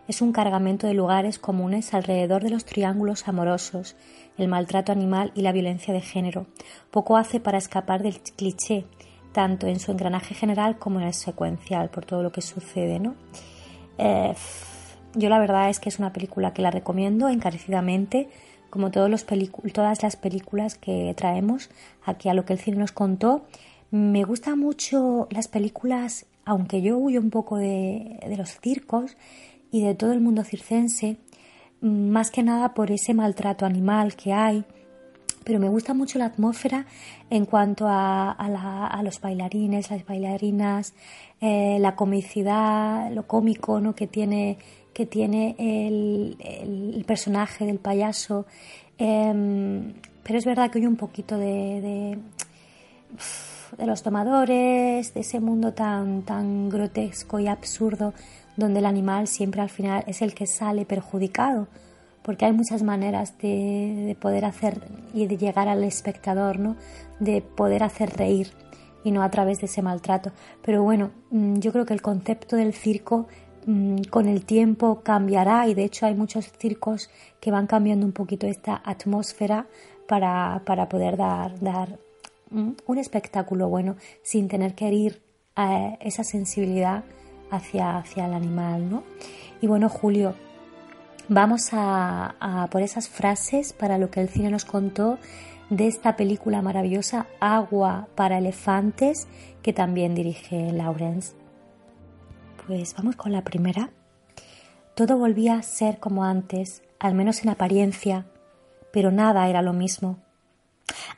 es 0.08 0.20
un 0.20 0.32
cargamento 0.32 0.86
de 0.86 0.94
lugares 0.94 1.38
comunes 1.38 1.94
alrededor 1.94 2.42
de 2.42 2.50
los 2.50 2.64
triángulos 2.64 3.26
amorosos, 3.28 3.96
el 4.36 4.48
maltrato 4.48 4.92
animal 4.92 5.32
y 5.34 5.42
la 5.42 5.52
violencia 5.52 5.94
de 5.94 6.00
género. 6.00 6.46
Poco 6.90 7.16
hace 7.16 7.40
para 7.40 7.58
escapar 7.58 8.02
del 8.02 8.20
cliché, 8.20 8.84
tanto 9.32 9.66
en 9.66 9.80
su 9.80 9.92
engranaje 9.92 10.34
general 10.34 10.78
como 10.78 11.00
en 11.00 11.06
el 11.06 11.14
secuencial, 11.14 11.88
por 11.90 12.04
todo 12.04 12.22
lo 12.22 12.32
que 12.32 12.42
sucede, 12.42 12.98
¿no? 12.98 13.14
Eh, 13.96 14.34
yo 15.14 15.28
la 15.28 15.38
verdad 15.38 15.70
es 15.70 15.80
que 15.80 15.88
es 15.88 15.98
una 15.98 16.12
película 16.12 16.52
que 16.52 16.62
la 16.62 16.70
recomiendo 16.70 17.28
encarecidamente, 17.28 18.28
como 18.68 18.90
todos 18.90 19.10
los 19.10 19.26
todas 19.72 20.02
las 20.02 20.16
películas 20.16 20.76
que 20.76 21.12
traemos 21.16 21.70
aquí 22.04 22.28
a 22.28 22.34
lo 22.34 22.44
que 22.44 22.52
el 22.52 22.58
cine 22.58 22.76
nos 22.76 22.92
contó. 22.92 23.44
Me 23.90 24.22
gustan 24.22 24.58
mucho 24.58 25.26
las 25.30 25.48
películas 25.48 26.26
aunque 26.50 26.82
yo 26.82 26.98
huyo 26.98 27.20
un 27.20 27.30
poco 27.30 27.58
de, 27.58 28.18
los 28.36 28.58
circos 28.60 29.16
y 29.70 29.84
de 29.84 29.94
todo 29.94 30.12
el 30.12 30.20
mundo 30.20 30.42
circense, 30.42 31.16
más 31.80 32.32
que 32.32 32.42
nada 32.42 32.74
por 32.74 32.90
ese 32.90 33.14
maltrato 33.14 33.66
animal 33.66 34.16
que 34.16 34.32
hay, 34.32 34.64
pero 35.44 35.60
me 35.60 35.68
gusta 35.68 35.94
mucho 35.94 36.18
la 36.18 36.24
atmósfera 36.24 36.86
en 37.30 37.46
cuanto 37.46 37.86
a, 37.88 39.00
los 39.04 39.20
bailarines, 39.20 39.92
las 39.92 40.04
bailarinas, 40.04 40.92
eh, 41.40 41.78
la 41.78 41.94
comicidad, 41.94 43.12
lo 43.12 43.28
cómico 43.28 43.80
¿no? 43.80 43.94
que 43.94 44.08
tiene, 44.08 44.58
que 44.92 45.06
tiene 45.06 45.54
el, 45.56 47.04
personaje 47.06 47.64
del 47.64 47.78
payaso. 47.78 48.44
Em, 48.98 49.94
pero 50.24 50.36
es 50.36 50.44
verdad 50.44 50.68
que 50.68 50.80
hay 50.80 50.86
un 50.86 50.96
poquito 50.96 51.38
de 51.38 51.80
de 51.80 52.18
los 53.78 54.02
tomadores, 54.02 55.14
de 55.14 55.20
ese 55.20 55.40
mundo 55.40 55.72
tan, 55.72 56.22
tan 56.22 56.68
grotesco 56.68 57.38
y 57.38 57.46
absurdo 57.46 58.12
donde 58.56 58.80
el 58.80 58.86
animal 58.86 59.26
siempre 59.26 59.60
al 59.60 59.70
final 59.70 60.04
es 60.06 60.22
el 60.22 60.34
que 60.34 60.46
sale 60.46 60.84
perjudicado, 60.84 61.68
porque 62.22 62.44
hay 62.44 62.52
muchas 62.52 62.82
maneras 62.82 63.36
de, 63.38 64.16
poder 64.20 64.44
hacer 64.44 64.80
y 65.14 65.26
de 65.26 65.36
llegar 65.36 65.68
al 65.68 65.82
espectador, 65.84 66.58
¿no? 66.58 66.76
De 67.18 67.42
poder 67.42 67.82
hacer 67.82 68.16
reír 68.16 68.52
y 69.02 69.10
no 69.10 69.22
a 69.22 69.30
través 69.30 69.60
de 69.60 69.66
ese 69.66 69.82
maltrato. 69.82 70.30
Pero 70.62 70.82
bueno, 70.82 71.10
mm, 71.30 71.58
yo 71.58 71.72
creo 71.72 71.86
que 71.86 71.94
el 71.94 72.02
concepto 72.02 72.56
del 72.56 72.74
circo 72.74 73.26
mm, 73.66 74.02
con 74.10 74.28
el 74.28 74.44
tiempo 74.44 75.00
cambiará 75.02 75.66
y 75.66 75.74
de 75.74 75.84
hecho 75.84 76.06
hay 76.06 76.14
muchos 76.14 76.52
circos 76.58 77.10
que 77.40 77.50
van 77.50 77.66
cambiando 77.66 78.04
un 78.04 78.12
poquito 78.12 78.46
esta 78.46 78.80
atmósfera 78.84 79.66
para, 80.06 80.62
para 80.66 80.88
poder 80.88 81.16
dar, 81.16 81.58
dar 81.60 81.98
un 82.50 82.98
espectáculo 82.98 83.68
bueno 83.68 83.96
sin 84.22 84.48
tener 84.48 84.74
que 84.74 84.88
herir 84.88 85.22
a 85.56 85.96
esa 86.00 86.24
sensibilidad 86.24 87.04
hacia, 87.50 87.98
hacia 87.98 88.26
el 88.26 88.34
animal, 88.34 88.90
¿no? 88.90 89.04
Y 89.60 89.66
bueno, 89.66 89.88
Julio, 89.88 90.34
vamos 91.28 91.70
a, 91.72 92.68
por 92.70 92.82
esas 92.82 93.08
frases 93.08 93.72
para 93.72 93.98
lo 93.98 94.10
que 94.10 94.20
el 94.20 94.28
cine 94.28 94.50
nos 94.50 94.64
contó 94.64 95.18
de 95.68 95.86
esta 95.86 96.16
película 96.16 96.62
maravillosa 96.62 97.26
Agua 97.38 98.08
para 98.14 98.38
elefantes 98.38 99.28
que 99.62 99.72
también 99.72 100.14
dirige 100.14 100.72
Lawrence. 100.72 101.34
Pues 102.66 102.94
vamos 102.96 103.16
con 103.16 103.32
la 103.32 103.42
primera. 103.42 103.90
Todo 104.94 105.18
volvía 105.18 105.54
a 105.54 105.62
ser 105.62 105.98
como 105.98 106.24
antes, 106.24 106.82
al 106.98 107.14
menos 107.14 107.42
en 107.42 107.50
apariencia, 107.50 108.26
pero 108.92 109.12
nada 109.12 109.48
era 109.48 109.62
lo 109.62 109.72
mismo. 109.72 110.18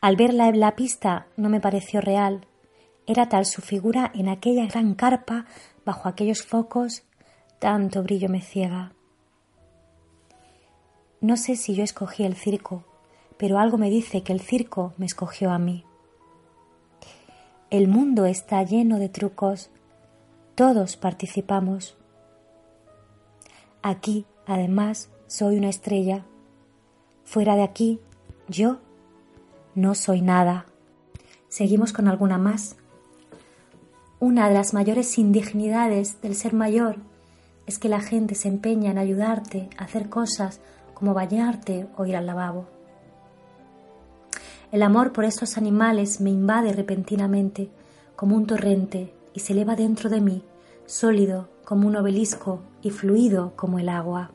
Al 0.01 0.17
verla 0.17 0.49
en 0.49 0.61
la 0.61 0.75
pista 0.75 1.27
no 1.37 1.49
me 1.49 1.61
pareció 1.61 2.01
real. 2.01 2.47
Era 3.07 3.29
tal 3.29 3.47
su 3.47 3.63
figura 3.63 4.11
en 4.15 4.29
aquella 4.29 4.67
gran 4.67 4.95
carpa, 4.95 5.47
bajo 5.85 6.09
aquellos 6.09 6.43
focos, 6.43 7.03
tanto 7.59 8.03
brillo 8.03 8.29
me 8.29 8.41
ciega. 8.41 8.93
No 11.21 11.37
sé 11.37 11.57
si 11.57 11.75
yo 11.75 11.85
escogí 11.85 12.25
el 12.25 12.35
circo, 12.35 12.85
pero 13.37 13.59
algo 13.59 13.79
me 13.79 13.91
dice 13.91 14.23
que 14.23 14.33
el 14.33 14.41
circo 14.41 14.93
me 14.97 15.07
escogió 15.07 15.51
a 15.51 15.59
mí. 15.59 15.85
El 17.71 17.89
mundo 17.89 18.27
está 18.27 18.63
lleno 18.63 18.99
de 18.99 19.09
trucos, 19.09 19.71
todos 20.55 20.97
participamos. 20.97 21.97
Aquí, 23.83 24.27
además, 24.47 25.11
soy 25.27 25.57
una 25.57 25.71
estrella. 25.71 26.25
Fuera 27.25 27.57
de 27.57 27.63
aquí, 27.63 28.01
yo 28.49 28.79
no 29.75 29.95
soy 29.95 30.21
nada. 30.21 30.67
Seguimos 31.49 31.93
con 31.93 32.09
alguna 32.09 32.39
más. 32.39 32.77
Una 34.21 34.49
de 34.49 34.55
las 34.55 34.75
mayores 34.75 35.19
indignidades 35.19 36.21
del 36.21 36.35
ser 36.35 36.53
mayor 36.53 36.97
es 37.67 37.79
que 37.79 37.89
la 37.89 38.01
gente 38.01 38.35
se 38.35 38.49
empeña 38.49 38.91
en 38.91 38.99
ayudarte 38.99 39.71
a 39.79 39.85
hacer 39.85 40.09
cosas 40.09 40.61
como 40.95 41.15
bañarte 41.15 41.87
o 41.97 42.05
ir 42.07 42.17
al 42.17 42.27
lavabo. 42.27 42.67
El 44.71 44.83
amor 44.83 45.13
por 45.13 45.25
estos 45.25 45.57
animales 45.57 46.21
me 46.21 46.31
invade 46.31 46.73
repentinamente 46.73 47.71
como 48.15 48.37
un 48.37 48.47
torrente 48.47 49.13
y 49.35 49.41
se 49.41 49.53
eleva 49.53 49.75
dentro 49.75 50.11
de 50.11 50.21
mí, 50.21 50.45
sólido 50.87 51.49
como 51.65 51.89
un 51.89 51.97
obelisco 51.97 52.61
y 52.83 52.91
fluido 52.91 53.55
como 53.57 53.79
el 53.79 53.89
agua. 53.89 54.31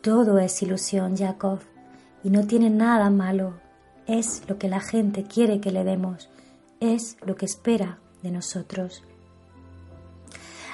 Todo 0.00 0.38
es 0.38 0.60
ilusión, 0.62 1.16
Jacob, 1.16 1.60
y 2.24 2.30
no 2.30 2.46
tiene 2.46 2.70
nada 2.70 3.10
malo. 3.10 3.54
Es 4.06 4.42
lo 4.48 4.58
que 4.58 4.68
la 4.68 4.80
gente 4.80 5.24
quiere 5.24 5.60
que 5.60 5.72
le 5.72 5.84
demos, 5.84 6.28
es 6.80 7.16
lo 7.24 7.36
que 7.36 7.46
espera 7.46 7.98
de 8.22 8.30
nosotros. 8.30 9.02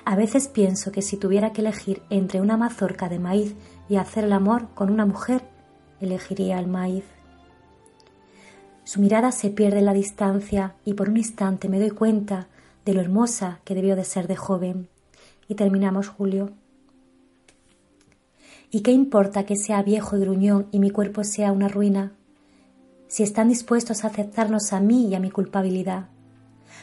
A 0.04 0.16
veces 0.16 0.48
pienso 0.48 0.90
que 0.90 1.02
si 1.02 1.18
tuviera 1.18 1.52
que 1.52 1.60
elegir 1.60 2.02
entre 2.08 2.40
una 2.40 2.56
mazorca 2.56 3.08
de 3.08 3.18
maíz 3.18 3.54
y 3.88 3.96
hacer 3.96 4.24
el 4.24 4.32
amor 4.32 4.68
con 4.74 4.90
una 4.90 5.04
mujer, 5.04 5.42
elegiría 6.00 6.58
el 6.58 6.66
maíz. 6.66 7.04
Su 8.84 9.00
mirada 9.00 9.32
se 9.32 9.50
pierde 9.50 9.80
en 9.80 9.84
la 9.84 9.92
distancia 9.92 10.74
y 10.86 10.94
por 10.94 11.10
un 11.10 11.18
instante 11.18 11.68
me 11.68 11.78
doy 11.78 11.90
cuenta 11.90 12.46
de 12.86 12.94
lo 12.94 13.02
hermosa 13.02 13.60
que 13.64 13.74
debió 13.74 13.96
de 13.96 14.04
ser 14.04 14.28
de 14.28 14.36
joven. 14.36 14.88
Y 15.46 15.56
terminamos 15.56 16.08
Julio. 16.08 16.52
¿Y 18.70 18.80
qué 18.80 18.92
importa 18.92 19.46
que 19.46 19.56
sea 19.56 19.82
viejo 19.82 20.16
y 20.16 20.20
gruñón 20.20 20.68
y 20.70 20.78
mi 20.78 20.90
cuerpo 20.90 21.24
sea 21.24 21.52
una 21.52 21.68
ruina? 21.68 22.12
Si 23.06 23.22
están 23.22 23.48
dispuestos 23.48 24.04
a 24.04 24.08
aceptarnos 24.08 24.74
a 24.74 24.80
mí 24.80 25.08
y 25.08 25.14
a 25.14 25.20
mi 25.20 25.30
culpabilidad. 25.30 26.08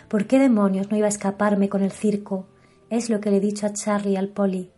¿Por 0.07 0.25
qué 0.25 0.39
demonios 0.39 0.89
no 0.89 0.97
iba 0.97 1.05
a 1.05 1.09
escaparme 1.09 1.69
con 1.69 1.83
el 1.83 1.91
circo? 1.91 2.47
Es 2.89 3.11
lo 3.11 3.19
que 3.19 3.29
le 3.29 3.37
he 3.37 3.39
dicho 3.39 3.67
a 3.67 3.73
Charlie 3.73 4.13
y 4.13 4.15
al 4.15 4.29
poli. 4.29 4.71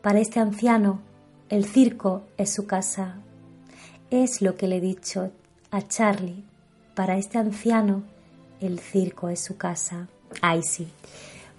Para 0.00 0.20
este 0.20 0.40
anciano, 0.40 1.02
el 1.50 1.66
circo 1.66 2.24
es 2.38 2.54
su 2.54 2.66
casa. 2.66 3.18
Es 4.10 4.40
lo 4.40 4.56
que 4.56 4.66
le 4.66 4.78
he 4.78 4.80
dicho 4.80 5.30
a 5.70 5.86
Charlie. 5.86 6.44
Para 6.94 7.18
este 7.18 7.36
anciano, 7.36 8.02
el 8.60 8.78
circo 8.78 9.28
es 9.28 9.40
su 9.44 9.58
casa. 9.58 10.08
Ay, 10.40 10.62
sí. 10.62 10.88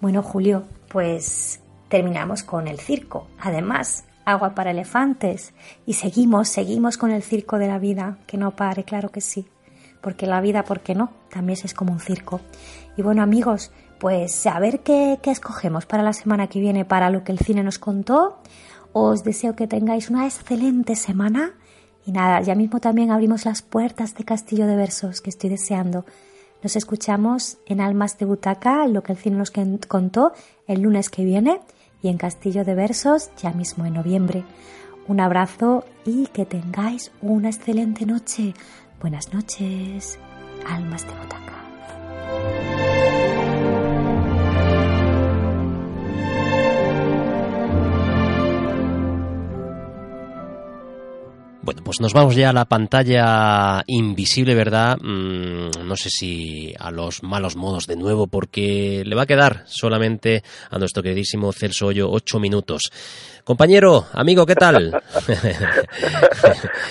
Bueno, 0.00 0.24
Julio, 0.24 0.64
pues 0.88 1.60
terminamos 1.88 2.42
con 2.42 2.66
el 2.66 2.80
circo. 2.80 3.28
Además, 3.38 4.04
agua 4.24 4.54
para 4.54 4.70
elefantes. 4.70 5.52
Y 5.86 5.94
seguimos, 5.94 6.48
seguimos 6.48 6.98
con 6.98 7.10
el 7.10 7.22
circo 7.22 7.58
de 7.58 7.68
la 7.68 7.78
vida, 7.78 8.18
que 8.26 8.36
no 8.36 8.52
pare, 8.52 8.84
claro 8.84 9.10
que 9.10 9.20
sí. 9.20 9.46
Porque 10.00 10.26
la 10.26 10.40
vida, 10.40 10.64
¿por 10.64 10.80
qué 10.80 10.94
no? 10.94 11.12
También 11.30 11.58
es 11.62 11.74
como 11.74 11.92
un 11.92 12.00
circo. 12.00 12.40
Y 12.96 13.02
bueno, 13.02 13.22
amigos, 13.22 13.70
pues 13.98 14.46
a 14.46 14.58
ver 14.58 14.80
qué, 14.80 15.18
qué 15.22 15.30
escogemos 15.30 15.86
para 15.86 16.02
la 16.02 16.12
semana 16.12 16.48
que 16.48 16.60
viene, 16.60 16.84
para 16.84 17.10
lo 17.10 17.24
que 17.24 17.32
el 17.32 17.38
cine 17.38 17.62
nos 17.62 17.78
contó. 17.78 18.38
Os 18.92 19.22
deseo 19.24 19.54
que 19.54 19.66
tengáis 19.66 20.10
una 20.10 20.26
excelente 20.26 20.96
semana. 20.96 21.54
Y 22.04 22.10
nada, 22.10 22.40
ya 22.40 22.56
mismo 22.56 22.80
también 22.80 23.10
abrimos 23.12 23.44
las 23.44 23.62
puertas 23.62 24.14
de 24.14 24.24
Castillo 24.24 24.66
de 24.66 24.74
Versos, 24.74 25.20
que 25.20 25.30
estoy 25.30 25.50
deseando. 25.50 26.04
Nos 26.62 26.76
escuchamos 26.76 27.58
en 27.66 27.80
Almas 27.80 28.18
de 28.18 28.24
Butaca, 28.24 28.86
lo 28.86 29.02
que 29.02 29.12
el 29.12 29.18
cine 29.18 29.36
nos 29.36 29.52
contó 29.86 30.32
el 30.66 30.82
lunes 30.82 31.10
que 31.10 31.24
viene 31.24 31.60
y 32.02 32.08
en 32.08 32.18
Castillo 32.18 32.64
de 32.64 32.74
Versos 32.74 33.30
ya 33.36 33.52
mismo 33.52 33.86
en 33.86 33.94
noviembre. 33.94 34.44
Un 35.06 35.20
abrazo 35.20 35.84
y 36.04 36.26
que 36.26 36.46
tengáis 36.46 37.10
una 37.20 37.48
excelente 37.48 38.06
noche. 38.06 38.54
Buenas 39.00 39.32
noches, 39.32 40.18
almas 40.66 41.06
de 41.06 41.12
butaca. 41.12 42.81
Bueno, 51.62 51.80
pues 51.84 52.00
nos 52.00 52.12
vamos 52.12 52.34
ya 52.34 52.50
a 52.50 52.52
la 52.52 52.64
pantalla 52.64 53.84
invisible, 53.86 54.56
¿verdad? 54.56 54.98
Mm, 55.00 55.86
no 55.86 55.94
sé 55.94 56.10
si 56.10 56.74
a 56.76 56.90
los 56.90 57.22
malos 57.22 57.54
modos 57.54 57.86
de 57.86 57.94
nuevo, 57.94 58.26
porque 58.26 59.04
le 59.06 59.14
va 59.14 59.22
a 59.22 59.26
quedar 59.26 59.62
solamente 59.66 60.42
a 60.70 60.78
nuestro 60.80 61.04
queridísimo 61.04 61.52
Celso 61.52 61.86
Hoyo 61.86 62.10
ocho 62.10 62.40
minutos. 62.40 62.90
Compañero, 63.44 64.06
amigo, 64.12 64.44
¿qué 64.44 64.56
tal? 64.56 64.90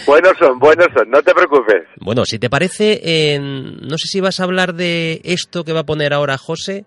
buenos 0.08 0.38
son, 0.40 0.58
buenos 0.58 0.88
son, 0.96 1.10
no 1.10 1.22
te 1.22 1.34
preocupes. 1.34 1.84
Bueno, 1.98 2.24
si 2.24 2.40
te 2.40 2.50
parece, 2.50 3.38
no 3.42 3.98
sé 3.98 4.08
si 4.08 4.22
vas 4.22 4.40
a 4.40 4.44
hablar 4.44 4.74
de 4.74 5.20
esto 5.26 5.66
que 5.66 5.74
va 5.74 5.82
a 5.82 5.86
poner 5.86 6.14
ahora 6.14 6.38
José. 6.38 6.86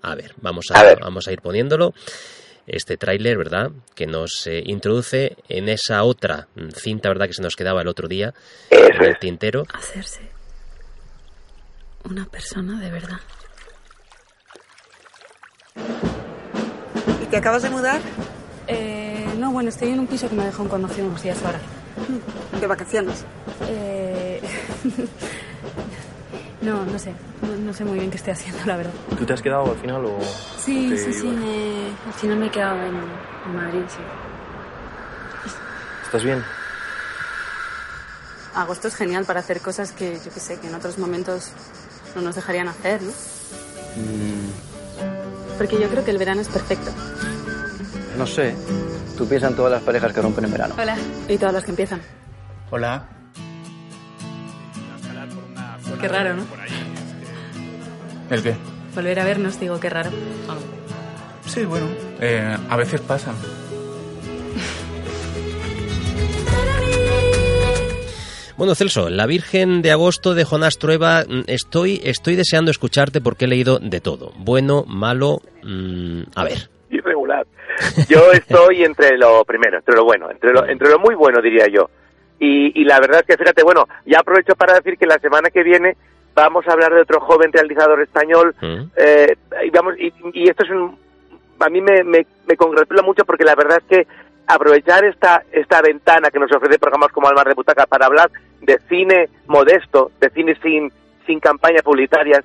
A 0.00 0.14
ver, 0.14 0.34
vamos 0.40 0.66
a, 0.72 0.94
vamos 1.00 1.26
a 1.26 1.32
ir 1.32 1.40
poniéndolo 1.40 1.92
este 2.66 2.96
tráiler, 2.96 3.36
¿verdad? 3.36 3.70
Que 3.94 4.06
nos 4.06 4.46
eh, 4.46 4.62
introduce 4.64 5.36
en 5.48 5.68
esa 5.68 6.02
otra 6.04 6.48
cinta, 6.74 7.08
¿verdad? 7.08 7.26
Que 7.26 7.34
se 7.34 7.42
nos 7.42 7.56
quedaba 7.56 7.82
el 7.82 7.88
otro 7.88 8.08
día 8.08 8.34
en 8.70 9.02
el 9.02 9.18
tintero. 9.18 9.64
Hacerse 9.72 10.20
una 12.04 12.26
persona 12.26 12.80
de 12.80 12.90
verdad. 12.90 13.20
¿Y 17.22 17.26
te 17.26 17.36
acabas 17.36 17.62
de 17.62 17.70
mudar? 17.70 18.00
Eh, 18.66 19.26
no, 19.38 19.50
bueno, 19.52 19.68
estoy 19.70 19.90
en 19.90 20.00
un 20.00 20.06
piso 20.06 20.28
que 20.28 20.34
me 20.34 20.44
dejó 20.44 20.62
un 20.62 20.68
conocido 20.68 21.06
unos 21.06 21.22
días 21.22 21.42
ahora. 21.42 21.60
¿De 22.60 22.66
vacaciones? 22.66 23.24
Eh... 23.68 24.40
No, 26.64 26.84
no 26.84 26.98
sé. 26.98 27.12
No, 27.62 27.74
sé 27.74 27.84
muy 27.84 27.98
bien 27.98 28.10
qué 28.10 28.16
estoy 28.16 28.32
haciendo, 28.32 28.64
la 28.64 28.76
verdad. 28.76 28.92
¿Tú 29.18 29.26
te 29.26 29.34
has 29.34 29.42
quedado 29.42 29.70
al 29.70 29.76
final 29.76 30.04
o...? 30.06 30.18
Sí, 30.58 30.96
sí, 30.96 31.12
sí. 31.12 31.28
Al 32.06 32.12
final 32.14 32.38
me 32.38 32.46
he 32.46 32.50
quedado 32.50 32.80
en, 32.82 32.94
Madrid, 33.54 33.82
sí. 33.88 33.98
¿Estás 36.06 36.24
bien? 36.24 36.42
Agosto 38.54 38.88
es 38.88 38.94
genial 38.94 39.24
para 39.24 39.40
hacer 39.40 39.60
cosas 39.60 39.92
que, 39.92 40.18
yo 40.24 40.32
qué 40.32 40.40
sé, 40.40 40.58
que 40.58 40.68
en 40.68 40.74
otros 40.74 40.98
momentos 40.98 41.50
no 42.14 42.22
nos 42.22 42.36
dejarían 42.36 42.68
hacer, 42.68 43.02
¿no? 43.02 43.10
Mm. 43.10 45.58
Porque 45.58 45.78
yo 45.78 45.88
creo 45.88 46.04
que 46.04 46.12
el 46.12 46.18
verano 46.18 46.40
es 46.40 46.48
perfecto. 46.48 46.90
No 48.16 48.26
sé. 48.26 48.54
Tú 49.18 49.28
piensas 49.28 49.50
en 49.50 49.56
todas 49.56 49.72
las 49.72 49.82
parejas 49.82 50.12
que 50.12 50.22
rompen 50.22 50.44
en 50.44 50.52
verano. 50.52 50.74
Hola. 50.78 50.96
Y 51.28 51.36
todas 51.36 51.54
las 51.54 51.64
que 51.64 51.70
empiezan. 51.70 52.00
Hola. 52.70 53.13
Qué 56.04 56.08
raro, 56.08 56.34
¿no? 56.34 56.44
¿El 58.28 58.42
qué? 58.42 58.54
Volver 58.94 59.20
a 59.20 59.24
vernos, 59.24 59.58
digo, 59.58 59.80
qué 59.80 59.88
raro. 59.88 60.10
Sí, 61.46 61.64
bueno, 61.64 61.86
eh, 62.20 62.54
a 62.68 62.76
veces 62.76 63.00
pasa. 63.00 63.32
Bueno, 68.58 68.74
Celso, 68.74 69.08
La 69.08 69.24
Virgen 69.24 69.80
de 69.80 69.92
Agosto 69.92 70.34
de 70.34 70.44
Jonás 70.44 70.76
Trueba, 70.76 71.24
estoy, 71.46 72.02
estoy 72.04 72.36
deseando 72.36 72.70
escucharte 72.70 73.22
porque 73.22 73.46
he 73.46 73.48
leído 73.48 73.78
de 73.78 74.02
todo. 74.02 74.32
Bueno, 74.36 74.84
malo, 74.86 75.40
mm, 75.62 76.24
a 76.34 76.44
ver. 76.44 76.68
Irregular. 76.90 77.46
Yo 78.10 78.30
estoy 78.30 78.84
entre 78.84 79.16
lo 79.16 79.42
primero, 79.46 79.78
entre 79.78 79.96
lo 79.96 80.04
bueno, 80.04 80.30
entre 80.30 80.52
lo, 80.52 80.68
entre 80.68 80.90
lo 80.90 80.98
muy 80.98 81.14
bueno, 81.14 81.40
diría 81.40 81.66
yo. 81.72 81.88
Y, 82.38 82.84
la 82.84 83.00
verdad 83.00 83.20
es 83.20 83.26
que, 83.26 83.36
fíjate, 83.42 83.62
bueno, 83.62 83.86
ya 84.04 84.20
aprovecho 84.20 84.54
para 84.54 84.74
decir 84.74 84.98
que 84.98 85.06
la 85.06 85.18
semana 85.18 85.50
que 85.50 85.62
viene 85.62 85.96
vamos 86.34 86.66
a 86.66 86.72
hablar 86.72 86.92
de 86.92 87.00
otro 87.00 87.20
joven 87.20 87.52
realizador 87.52 88.02
español. 88.02 88.54
Mm. 88.60 88.82
Eh, 88.96 89.36
y, 89.98 90.12
y, 90.34 90.48
esto 90.50 90.64
es 90.64 90.70
un, 90.70 90.98
a 91.60 91.68
mí 91.68 91.80
me, 91.80 92.02
me, 92.04 92.56
congratula 92.56 93.02
mucho 93.02 93.24
porque 93.24 93.44
la 93.44 93.54
verdad 93.54 93.78
es 93.78 93.84
que 93.84 94.06
aprovechar 94.46 95.04
esta, 95.04 95.42
esta 95.52 95.80
ventana 95.80 96.30
que 96.30 96.38
nos 96.38 96.52
ofrece 96.52 96.78
programas 96.78 97.12
como 97.12 97.28
Almar 97.28 97.48
de 97.48 97.54
Butaca 97.54 97.86
para 97.86 98.06
hablar 98.06 98.30
de 98.60 98.78
cine 98.88 99.28
modesto, 99.46 100.10
de 100.20 100.30
cine 100.30 100.56
sin, 100.62 100.92
sin 101.26 101.40
campañas 101.40 101.82
publicitarias, 101.82 102.44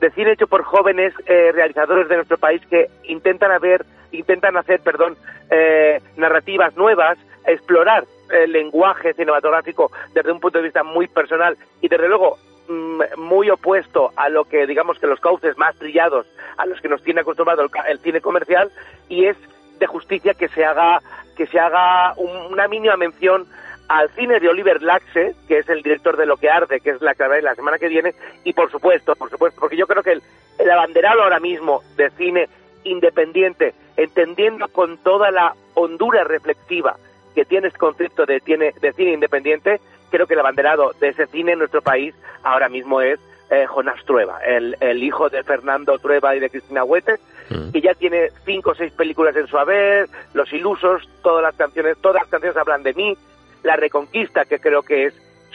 de 0.00 0.10
cine 0.10 0.32
hecho 0.32 0.46
por 0.46 0.62
jóvenes 0.64 1.14
eh, 1.26 1.52
realizadores 1.52 2.08
de 2.08 2.16
nuestro 2.16 2.38
país 2.38 2.60
que 2.68 2.90
intentan 3.04 3.52
haber, 3.52 3.84
intentan 4.12 4.56
hacer, 4.56 4.80
perdón, 4.80 5.16
eh, 5.50 6.00
narrativas 6.16 6.76
nuevas, 6.76 7.16
explorar 7.46 8.04
el 8.30 8.52
lenguaje 8.52 9.14
cinematográfico 9.14 9.90
desde 10.12 10.32
un 10.32 10.40
punto 10.40 10.58
de 10.58 10.64
vista 10.64 10.82
muy 10.82 11.08
personal 11.08 11.56
y 11.80 11.88
desde 11.88 12.08
luego 12.08 12.38
mm, 12.68 13.02
muy 13.18 13.50
opuesto 13.50 14.12
a 14.16 14.28
lo 14.28 14.44
que 14.44 14.66
digamos 14.66 14.98
que 14.98 15.06
los 15.06 15.20
cauces 15.20 15.56
más 15.58 15.76
trillados 15.76 16.26
a 16.56 16.66
los 16.66 16.80
que 16.80 16.88
nos 16.88 17.02
tiene 17.02 17.20
acostumbrado 17.20 17.62
el, 17.88 17.98
cine 18.00 18.20
comercial 18.20 18.70
y 19.08 19.26
es 19.26 19.36
de 19.78 19.86
justicia 19.86 20.34
que 20.34 20.48
se 20.48 20.64
haga 20.64 21.00
que 21.36 21.46
se 21.46 21.58
haga 21.58 22.14
una 22.16 22.68
mínima 22.68 22.96
mención 22.96 23.46
al 23.88 24.08
cine 24.10 24.38
de 24.38 24.48
Oliver 24.48 24.80
Laxe, 24.82 25.34
que 25.48 25.58
es 25.58 25.68
el 25.68 25.82
director 25.82 26.16
de 26.16 26.24
Lo 26.24 26.36
que 26.36 26.48
arde, 26.48 26.78
que 26.80 26.90
es 26.90 27.02
la 27.02 27.14
que 27.14 27.24
la 27.42 27.56
semana 27.56 27.76
que 27.76 27.88
viene, 27.88 28.14
y 28.44 28.52
por 28.52 28.70
supuesto, 28.70 29.16
por 29.16 29.30
supuesto, 29.30 29.58
porque 29.58 29.76
yo 29.76 29.88
creo 29.88 30.04
que 30.04 30.12
el, 30.12 30.22
el 30.60 30.70
abanderado 30.70 31.22
ahora 31.22 31.40
mismo 31.40 31.82
de 31.96 32.08
cine 32.10 32.48
independiente, 32.84 33.74
entendiendo 33.96 34.68
con 34.68 34.98
toda 34.98 35.32
la 35.32 35.54
hondura 35.74 36.22
reflexiva 36.22 36.96
que 37.40 37.46
tiene 37.46 37.68
este 37.68 37.78
concepto 37.78 38.26
de, 38.26 38.38
tiene, 38.40 38.74
de 38.82 38.92
cine 38.92 39.14
independiente, 39.14 39.80
creo 40.10 40.26
que 40.26 40.34
el 40.34 40.40
abanderado 40.40 40.92
de 41.00 41.08
ese 41.08 41.26
cine 41.26 41.52
en 41.52 41.60
nuestro 41.60 41.80
país 41.80 42.14
ahora 42.42 42.68
mismo 42.68 43.00
es 43.00 43.18
eh, 43.50 43.64
Jonás 43.64 44.04
Trueba, 44.04 44.40
el, 44.44 44.76
el, 44.80 45.02
hijo 45.02 45.30
de 45.30 45.42
Fernando 45.42 45.98
Trueba 45.98 46.36
y 46.36 46.40
de 46.40 46.50
Cristina 46.50 46.84
Huete, 46.84 47.14
mm. 47.48 47.70
que 47.72 47.80
ya 47.80 47.94
tiene 47.94 48.28
cinco 48.44 48.72
o 48.72 48.74
seis 48.74 48.92
películas 48.92 49.34
en 49.36 49.46
su 49.46 49.56
haber, 49.56 50.06
Los 50.34 50.52
Ilusos, 50.52 51.08
todas 51.22 51.42
las 51.42 51.54
canciones, 51.54 51.96
todas 52.02 52.20
las 52.20 52.30
canciones 52.30 52.58
hablan 52.58 52.82
de 52.82 52.92
mí, 52.92 53.16
La 53.62 53.76
Reconquista, 53.76 54.44
que 54.44 54.58
creo 54.58 54.82
que 54.82 55.06
es 55.06 55.14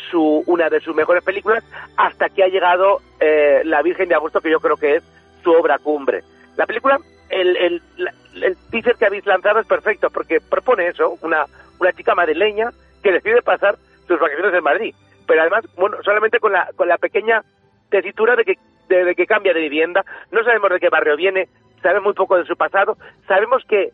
su, 0.10 0.44
una 0.48 0.72
de 0.72 0.80
sus 0.80 0.96
mejores 0.96 1.24
películas, 1.24 1.64
hasta 1.98 2.30
que 2.30 2.44
ha 2.44 2.48
llegado 2.48 3.00
eh, 3.20 3.62
La 3.64 3.84
Virgen 3.84 4.10
de 4.10 4.16
Agosto, 4.16 4.42
que 4.42 4.50
yo 4.50 4.60
creo 4.60 4.78
que 4.78 4.96
es 4.96 5.04
su 5.44 5.52
obra 5.52 5.78
cumbre. 5.78 6.24
La 6.58 6.66
película, 6.66 7.00
el, 7.30 7.56
el, 7.58 7.82
el 8.42 8.58
teaser 8.72 8.96
que 8.96 9.06
habéis 9.06 9.26
lanzado 9.28 9.60
es 9.60 9.68
perfecto, 9.68 10.10
porque 10.10 10.42
propone 10.42 10.88
eso, 10.88 11.18
una, 11.22 11.46
una 11.80 11.94
chica 11.94 12.16
madrileña 12.16 12.72
que 13.04 13.12
decide 13.12 13.42
pasar 13.42 13.76
sus 14.08 14.20
vacaciones 14.20 14.54
en 14.54 14.64
Madrid. 14.64 14.96
Pero 15.28 15.42
además, 15.42 15.66
bueno, 15.76 15.98
solamente 16.04 16.40
con 16.40 16.54
la, 16.54 16.70
con 16.76 16.88
la 16.88 16.98
pequeña 16.98 17.44
tesitura 17.90 18.36
de 18.36 18.46
que, 18.46 18.58
de, 18.90 19.16
que 19.16 19.26
cambia 19.26 19.54
de 19.54 19.62
vivienda, 19.62 20.06
no 20.32 20.44
sabemos 20.44 20.70
de 20.70 20.80
qué 20.80 20.90
barrio 20.90 21.16
viene, 21.16 21.48
sabemos 21.82 22.06
muy 22.06 22.14
poco 22.14 22.38
de 22.38 22.46
su 22.46 22.56
pasado, 22.56 22.98
sabemos 23.28 23.64
que 23.66 23.92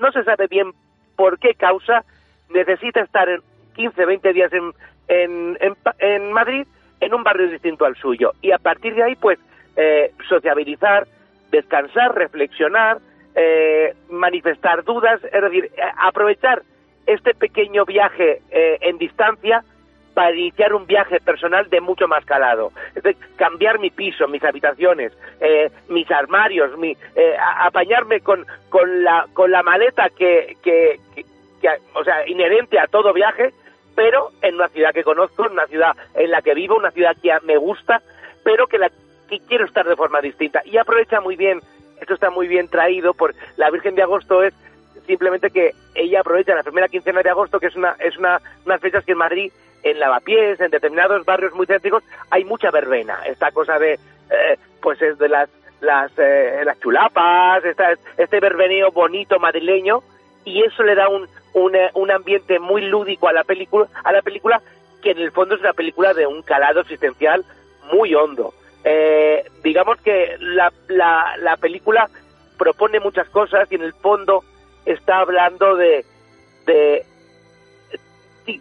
no 0.00 0.12
se 0.12 0.24
sabe 0.24 0.46
bien 0.48 0.72
por 1.16 1.38
qué 1.38 1.54
causa 1.54 2.04
necesita 2.50 3.00
estar 3.00 3.28
en 3.28 3.40
15, 3.74 4.04
20 4.04 4.32
días 4.32 4.52
en, 4.52 4.72
en, 5.08 5.58
en, 5.98 6.32
Madrid 6.32 6.66
en 7.00 7.14
un 7.14 7.22
barrio 7.22 7.48
distinto 7.48 7.84
al 7.84 7.96
suyo. 7.96 8.32
Y 8.40 8.52
a 8.52 8.58
partir 8.58 8.94
de 8.94 9.02
ahí 9.02 9.16
pues 9.16 9.38
eh, 9.76 10.12
sociabilizar, 10.28 11.06
descansar, 11.50 12.14
reflexionar, 12.14 12.98
eh, 13.34 13.94
manifestar 14.08 14.82
dudas, 14.84 15.20
es 15.24 15.42
decir, 15.42 15.66
eh, 15.66 15.82
aprovechar 15.98 16.62
este 17.06 17.34
pequeño 17.34 17.84
viaje 17.84 18.42
en 18.50 18.98
distancia 18.98 19.62
para 20.16 20.34
iniciar 20.34 20.72
un 20.72 20.86
viaje 20.86 21.20
personal 21.20 21.68
de 21.68 21.82
mucho 21.82 22.08
más 22.08 22.24
calado. 22.24 22.72
Es 22.94 23.02
decir, 23.02 23.22
cambiar 23.36 23.78
mi 23.78 23.90
piso, 23.90 24.26
mis 24.26 24.42
habitaciones, 24.42 25.12
eh, 25.42 25.70
mis 25.90 26.10
armarios, 26.10 26.74
mi, 26.78 26.96
eh, 27.14 27.36
apañarme 27.58 28.20
con, 28.20 28.46
con, 28.70 29.04
la, 29.04 29.26
con 29.34 29.50
la 29.50 29.62
maleta 29.62 30.08
que, 30.08 30.56
que, 30.62 30.98
o 31.92 32.02
sea, 32.02 32.26
inherente 32.26 32.78
a 32.78 32.86
todo 32.86 33.12
viaje, 33.12 33.52
pero 33.94 34.30
en 34.40 34.54
una 34.54 34.68
ciudad 34.68 34.94
que 34.94 35.04
conozco, 35.04 35.44
en 35.44 35.52
una 35.52 35.66
ciudad 35.66 35.94
en 36.14 36.30
la 36.30 36.40
que 36.40 36.54
vivo, 36.54 36.76
una 36.76 36.92
ciudad 36.92 37.14
que 37.22 37.36
me 37.44 37.58
gusta, 37.58 38.00
pero 38.42 38.68
que, 38.68 38.78
la, 38.78 38.90
que 39.28 39.40
quiero 39.40 39.66
estar 39.66 39.86
de 39.86 39.96
forma 39.96 40.22
distinta. 40.22 40.62
Y 40.64 40.78
aprovecha 40.78 41.20
muy 41.20 41.36
bien, 41.36 41.60
esto 42.00 42.14
está 42.14 42.30
muy 42.30 42.48
bien 42.48 42.68
traído 42.68 43.12
por 43.12 43.34
la 43.58 43.70
Virgen 43.70 43.94
de 43.94 44.02
Agosto, 44.02 44.42
es 44.42 44.54
simplemente 45.06 45.50
que 45.50 45.72
ella 45.94 46.20
aprovecha 46.20 46.54
la 46.54 46.62
primera 46.62 46.88
quincena 46.88 47.22
de 47.22 47.30
agosto, 47.30 47.58
que 47.58 47.66
es 47.66 47.76
una, 47.76 47.96
es 47.98 48.16
una, 48.16 48.40
unas 48.64 48.80
fechas 48.80 49.04
que 49.04 49.12
en 49.12 49.18
Madrid 49.18 49.52
en 49.82 50.00
lavapiés, 50.00 50.60
en 50.60 50.70
determinados 50.70 51.24
barrios 51.24 51.54
muy 51.54 51.66
céntricos, 51.66 52.02
hay 52.30 52.44
mucha 52.44 52.70
verbena. 52.70 53.20
Esta 53.24 53.52
cosa 53.52 53.78
de, 53.78 53.94
eh, 53.94 54.58
pues 54.82 55.00
es 55.00 55.16
de 55.18 55.28
las, 55.28 55.48
las, 55.80 56.10
eh, 56.18 56.62
las 56.64 56.78
chulapas, 56.80 57.64
esta, 57.64 57.92
este 58.16 58.40
verbeneo 58.40 58.90
bonito 58.90 59.38
madrileño, 59.38 60.02
y 60.44 60.62
eso 60.64 60.82
le 60.82 60.96
da 60.96 61.08
un, 61.08 61.28
un, 61.54 61.76
eh, 61.76 61.90
un, 61.94 62.10
ambiente 62.10 62.58
muy 62.58 62.82
lúdico 62.82 63.28
a 63.28 63.32
la 63.32 63.44
película, 63.44 63.86
a 64.02 64.12
la 64.12 64.22
película 64.22 64.60
que 65.02 65.12
en 65.12 65.18
el 65.18 65.30
fondo 65.30 65.54
es 65.54 65.60
una 65.60 65.72
película 65.72 66.14
de 66.14 66.26
un 66.26 66.42
calado 66.42 66.80
existencial 66.80 67.44
muy 67.92 68.12
hondo. 68.14 68.54
digamos 69.62 70.00
que 70.00 70.36
la, 70.40 70.72
la, 70.88 71.36
la 71.38 71.56
película 71.56 72.08
propone 72.58 72.98
muchas 72.98 73.28
cosas 73.28 73.70
y 73.70 73.76
en 73.76 73.82
el 73.82 73.92
fondo 73.92 74.42
está 74.86 75.18
hablando 75.18 75.76
de, 75.76 76.04
de 76.66 77.04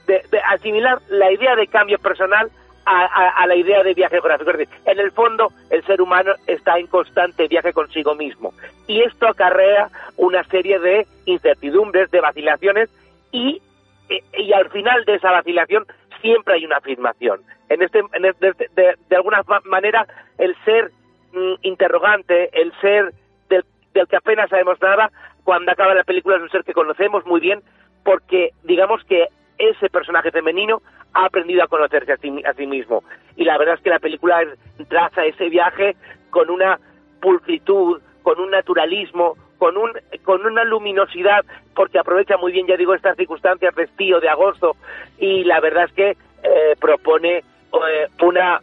de, 0.07 0.23
asimilar 0.47 0.99
la 1.09 1.31
idea 1.31 1.55
de 1.55 1.67
cambio 1.67 1.99
personal 1.99 2.49
a, 2.87 3.47
la 3.47 3.55
idea 3.55 3.81
de 3.81 3.95
viaje 3.95 4.21
geográfico. 4.21 4.51
En 4.85 4.99
el 4.99 5.11
fondo, 5.11 5.51
el 5.71 5.83
ser 5.85 6.01
humano 6.01 6.33
está 6.45 6.77
en 6.77 6.85
constante 6.85 7.47
viaje 7.47 7.73
consigo 7.73 8.13
mismo. 8.13 8.53
Y 8.85 9.01
esto 9.01 9.27
acarrea 9.27 9.89
una 10.17 10.43
serie 10.43 10.77
de 10.77 11.07
incertidumbres, 11.25 12.11
de 12.11 12.21
vacilaciones, 12.21 12.89
y, 13.31 13.59
y, 14.37 14.53
al 14.53 14.69
final 14.69 15.03
de 15.05 15.15
esa 15.15 15.31
vacilación 15.31 15.85
siempre 16.21 16.53
hay 16.53 16.65
una 16.65 16.77
afirmación. 16.77 17.41
En 17.69 17.81
este, 17.81 18.03
en 18.13 18.25
este 18.25 18.53
de, 18.75 19.15
alguna 19.15 19.41
manera, 19.63 20.05
el 20.37 20.55
ser 20.63 20.91
mm, 21.33 21.55
interrogante, 21.63 22.49
el 22.53 22.71
ser 22.81 23.13
del, 23.49 23.65
del 23.95 24.07
que 24.07 24.15
apenas 24.15 24.47
sabemos 24.49 24.79
nada, 24.79 25.11
cuando 25.45 25.71
acaba 25.71 25.93
la 25.93 26.03
película 26.03 26.35
es 26.35 26.41
un 26.41 26.49
ser 26.49 26.63
que 26.63 26.73
conocemos 26.73 27.25
muy 27.25 27.39
bien, 27.39 27.61
porque 28.03 28.49
digamos 28.63 29.01
que 29.05 29.27
ese 29.57 29.89
personaje 29.89 30.31
femenino 30.31 30.81
ha 31.13 31.25
aprendido 31.25 31.63
a 31.63 31.67
conocerse 31.67 32.11
a 32.11 32.17
sí, 32.17 32.67
mismo. 32.67 33.03
Y 33.37 33.45
la 33.45 33.57
verdad 33.57 33.75
es 33.75 33.81
que 33.81 33.91
la 33.91 33.99
película 33.99 34.43
traza 34.89 35.23
ese 35.23 35.47
viaje 35.49 35.95
con 36.31 36.49
una 36.49 36.79
pulcritud, 37.21 38.01
con 38.23 38.39
un 38.39 38.51
naturalismo, 38.51 39.37
con, 39.59 39.77
un, 39.77 39.91
con 40.23 40.45
una 40.45 40.63
luminosidad, 40.63 41.45
porque 41.75 41.99
aprovecha 41.99 42.37
muy 42.37 42.51
bien, 42.51 42.67
ya 42.67 42.75
digo, 42.75 42.95
estas 42.95 43.15
circunstancias 43.15 43.73
de 43.75 43.83
estío, 43.83 44.19
de 44.19 44.29
agosto, 44.29 44.75
y 45.19 45.43
la 45.43 45.59
verdad 45.59 45.85
es 45.85 45.93
que 45.93 46.09
eh, 46.43 46.75
propone 46.79 47.37
eh, 47.37 48.07
una 48.21 48.59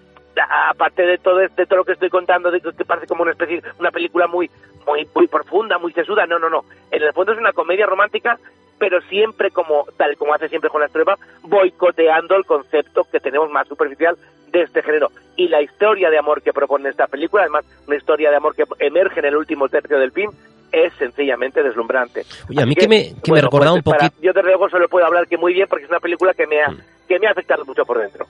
aparte 0.70 1.02
de 1.02 1.18
todo 1.18 1.36
de 1.36 1.66
todo 1.66 1.76
lo 1.76 1.84
que 1.84 1.92
estoy 1.92 2.08
contando 2.08 2.50
de 2.50 2.60
que 2.60 2.84
parece 2.86 3.06
como 3.06 3.22
una 3.22 3.32
especie 3.32 3.62
una 3.78 3.90
película 3.90 4.26
muy 4.26 4.50
muy 4.86 5.06
muy 5.14 5.26
profunda 5.28 5.78
muy 5.78 5.92
sesuda 5.92 6.26
no 6.26 6.38
no 6.38 6.48
no 6.48 6.64
en 6.90 7.02
el 7.02 7.12
fondo 7.12 7.32
es 7.32 7.38
una 7.38 7.52
comedia 7.52 7.86
romántica 7.86 8.38
pero 8.82 9.00
siempre 9.02 9.52
como 9.52 9.84
tal 9.96 10.16
como 10.16 10.34
hace 10.34 10.48
siempre 10.48 10.68
con 10.68 10.80
la 10.80 10.88
pruebas, 10.88 11.20
boicoteando 11.42 12.34
el 12.34 12.44
concepto 12.44 13.04
que 13.04 13.20
tenemos 13.20 13.48
más 13.48 13.68
superficial 13.68 14.16
de 14.50 14.62
este 14.62 14.82
género. 14.82 15.12
Y 15.36 15.46
la 15.46 15.62
historia 15.62 16.10
de 16.10 16.18
amor 16.18 16.42
que 16.42 16.52
propone 16.52 16.88
esta 16.88 17.06
película, 17.06 17.42
además 17.42 17.64
una 17.86 17.96
historia 17.96 18.30
de 18.30 18.36
amor 18.38 18.56
que 18.56 18.64
emerge 18.80 19.20
en 19.20 19.26
el 19.26 19.36
último 19.36 19.68
tercio 19.68 20.00
del 20.00 20.10
film, 20.10 20.32
es 20.72 20.92
sencillamente 20.94 21.62
deslumbrante. 21.62 22.24
Oye, 22.50 22.60
a 22.60 22.66
mí 22.66 22.74
que, 22.74 22.88
me, 22.88 23.12
que 23.22 23.30
me 23.30 23.40
recordaba 23.40 23.80
pues, 23.80 23.86
un 23.86 23.92
poquito... 23.92 24.16
yo 24.20 24.32
desde 24.32 24.48
luego 24.48 24.68
solo 24.68 24.88
puedo 24.88 25.06
hablar 25.06 25.28
que 25.28 25.36
muy 25.36 25.52
bien 25.52 25.68
porque 25.68 25.84
es 25.84 25.90
una 25.90 26.00
película 26.00 26.34
que 26.34 26.48
me 26.48 26.60
ha, 26.60 26.70
mm. 26.70 26.80
que 27.06 27.20
me 27.20 27.28
ha 27.28 27.30
afectado 27.30 27.64
mucho 27.64 27.84
por 27.84 28.00
dentro. 28.00 28.26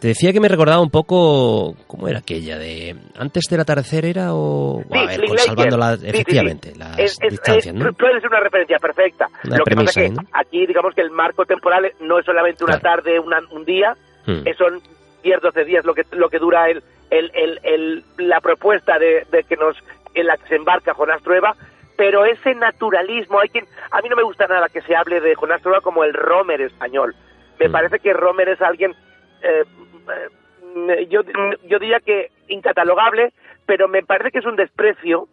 Te 0.00 0.08
decía 0.08 0.32
que 0.32 0.38
me 0.38 0.46
recordaba 0.46 0.80
un 0.80 0.90
poco, 0.90 1.74
¿cómo 1.88 2.06
era 2.06 2.20
aquella? 2.20 2.56
de 2.56 2.94
¿Antes 3.16 3.44
del 3.50 3.60
atardecer 3.60 4.04
era 4.04 4.32
o...? 4.32 4.80
Sí, 4.92 4.96
a 4.96 5.06
ver, 5.06 5.20
pues 5.26 5.42
salvando 5.42 5.76
la, 5.76 5.94
efectivamente 5.94 6.72
las 6.76 7.16
distancias, 7.18 7.74
¿no? 7.74 7.92
Puede 7.94 8.20
ser 8.20 8.30
una 8.30 8.40
referencia 8.40 8.78
perfecta. 8.78 9.28
Lo 9.42 9.64
que 9.64 9.74
pasa 9.74 10.02
es 10.02 10.10
que 10.12 10.16
aquí 10.32 10.66
digamos 10.66 10.94
que 10.94 11.00
el 11.00 11.10
marco 11.10 11.44
temporal 11.46 11.90
no 12.00 12.20
es 12.20 12.24
solamente 12.24 12.62
una 12.62 12.78
tarde, 12.78 13.18
un 13.18 13.64
día, 13.64 13.96
hmm. 14.24 14.44
son 14.56 14.80
10, 15.24 15.40
12 15.40 15.64
días 15.64 15.84
lo 15.84 15.94
que, 15.94 16.04
lo 16.12 16.28
que 16.28 16.38
dura 16.38 16.70
el, 16.70 16.80
el, 17.10 17.60
el, 17.64 18.04
la 18.18 18.40
propuesta 18.40 19.00
de, 19.00 19.26
de, 19.32 19.42
que 19.42 19.56
nos, 19.56 19.76
en 20.14 20.28
la 20.28 20.36
que 20.36 20.46
se 20.46 20.54
embarca 20.54 20.94
Jonás 20.94 21.22
Trueba, 21.22 21.56
pero 21.96 22.24
ese 22.24 22.54
naturalismo, 22.54 23.40
hay 23.40 23.48
quien, 23.48 23.64
a 23.90 24.00
mí 24.00 24.08
no 24.08 24.14
me 24.14 24.22
gusta 24.22 24.46
nada 24.46 24.68
que 24.68 24.82
se 24.82 24.94
hable 24.94 25.20
de 25.20 25.34
Jonás 25.34 25.60
Trueba 25.60 25.80
como 25.80 26.04
el 26.04 26.14
Romer 26.14 26.60
español. 26.60 27.16
Me 27.58 27.68
hmm. 27.68 27.72
parece 27.72 27.98
que 27.98 28.12
Romer 28.12 28.50
es 28.50 28.62
alguien 28.62 28.92
eh, 28.92 28.96
eh, 29.42 29.64
yo, 31.08 31.22
yo 31.66 31.78
diría 31.78 32.00
que 32.00 32.30
incatalogable, 32.48 33.32
pero 33.66 33.88
me 33.88 34.02
parece 34.02 34.30
que 34.30 34.38
es 34.38 34.46
un 34.46 34.56
desprecio 34.56 35.28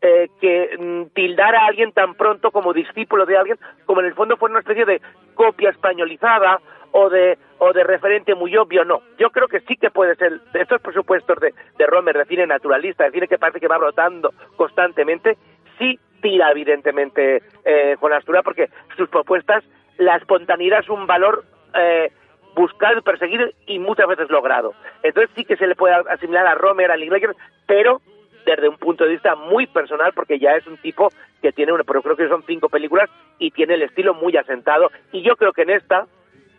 eh, 0.00 0.28
que 0.40 0.76
mm, 0.78 1.14
tildar 1.14 1.54
a 1.54 1.66
alguien 1.66 1.92
tan 1.92 2.14
pronto 2.14 2.50
como 2.50 2.72
discípulo 2.72 3.26
de 3.26 3.36
alguien, 3.36 3.58
como 3.84 4.00
en 4.00 4.06
el 4.06 4.14
fondo 4.14 4.36
fue 4.36 4.50
una 4.50 4.60
especie 4.60 4.84
de 4.84 5.00
copia 5.34 5.70
españolizada 5.70 6.60
o 6.92 7.10
de 7.10 7.38
o 7.58 7.72
de 7.72 7.82
referente 7.82 8.34
muy 8.34 8.56
obvio, 8.56 8.84
no. 8.84 9.02
Yo 9.18 9.30
creo 9.30 9.48
que 9.48 9.60
sí 9.60 9.76
que 9.76 9.90
puede 9.90 10.14
ser, 10.14 10.40
de 10.52 10.60
estos 10.60 10.80
presupuestos 10.80 11.40
de, 11.40 11.52
de 11.76 11.86
Romer, 11.86 12.16
de 12.16 12.24
cine 12.26 12.46
naturalista, 12.46 13.04
de 13.04 13.10
cine 13.10 13.26
que 13.26 13.38
parece 13.38 13.58
que 13.58 13.66
va 13.66 13.78
brotando 13.78 14.32
constantemente, 14.56 15.36
sí 15.78 15.98
tira 16.22 16.50
evidentemente 16.52 17.42
eh, 17.64 17.96
con 17.98 18.12
Astura, 18.12 18.42
porque 18.42 18.70
sus 18.96 19.08
propuestas, 19.08 19.64
la 19.96 20.16
espontaneidad 20.16 20.80
es 20.80 20.88
un 20.88 21.06
valor 21.06 21.44
eh, 21.74 22.12
buscado, 22.58 23.02
perseguido 23.02 23.46
y 23.66 23.78
muchas 23.78 24.08
veces 24.08 24.28
logrado. 24.30 24.74
Entonces 25.04 25.30
sí 25.36 25.44
que 25.44 25.56
se 25.56 25.68
le 25.68 25.76
puede 25.76 25.94
asimilar 25.94 26.44
a 26.46 26.56
Romer, 26.56 26.90
a 26.90 26.96
Linklater, 26.96 27.36
pero 27.66 28.00
desde 28.44 28.68
un 28.68 28.78
punto 28.78 29.04
de 29.04 29.10
vista 29.10 29.36
muy 29.36 29.68
personal, 29.68 30.12
porque 30.12 30.40
ya 30.40 30.56
es 30.56 30.66
un 30.66 30.76
tipo 30.78 31.08
que 31.40 31.52
tiene, 31.52 31.72
una, 31.72 31.84
pero 31.84 32.02
creo 32.02 32.16
que 32.16 32.28
son 32.28 32.42
cinco 32.46 32.68
películas 32.68 33.08
y 33.38 33.52
tiene 33.52 33.74
el 33.74 33.82
estilo 33.82 34.12
muy 34.12 34.36
asentado. 34.36 34.90
Y 35.12 35.22
yo 35.22 35.36
creo 35.36 35.52
que 35.52 35.62
en 35.62 35.70
esta, 35.70 36.06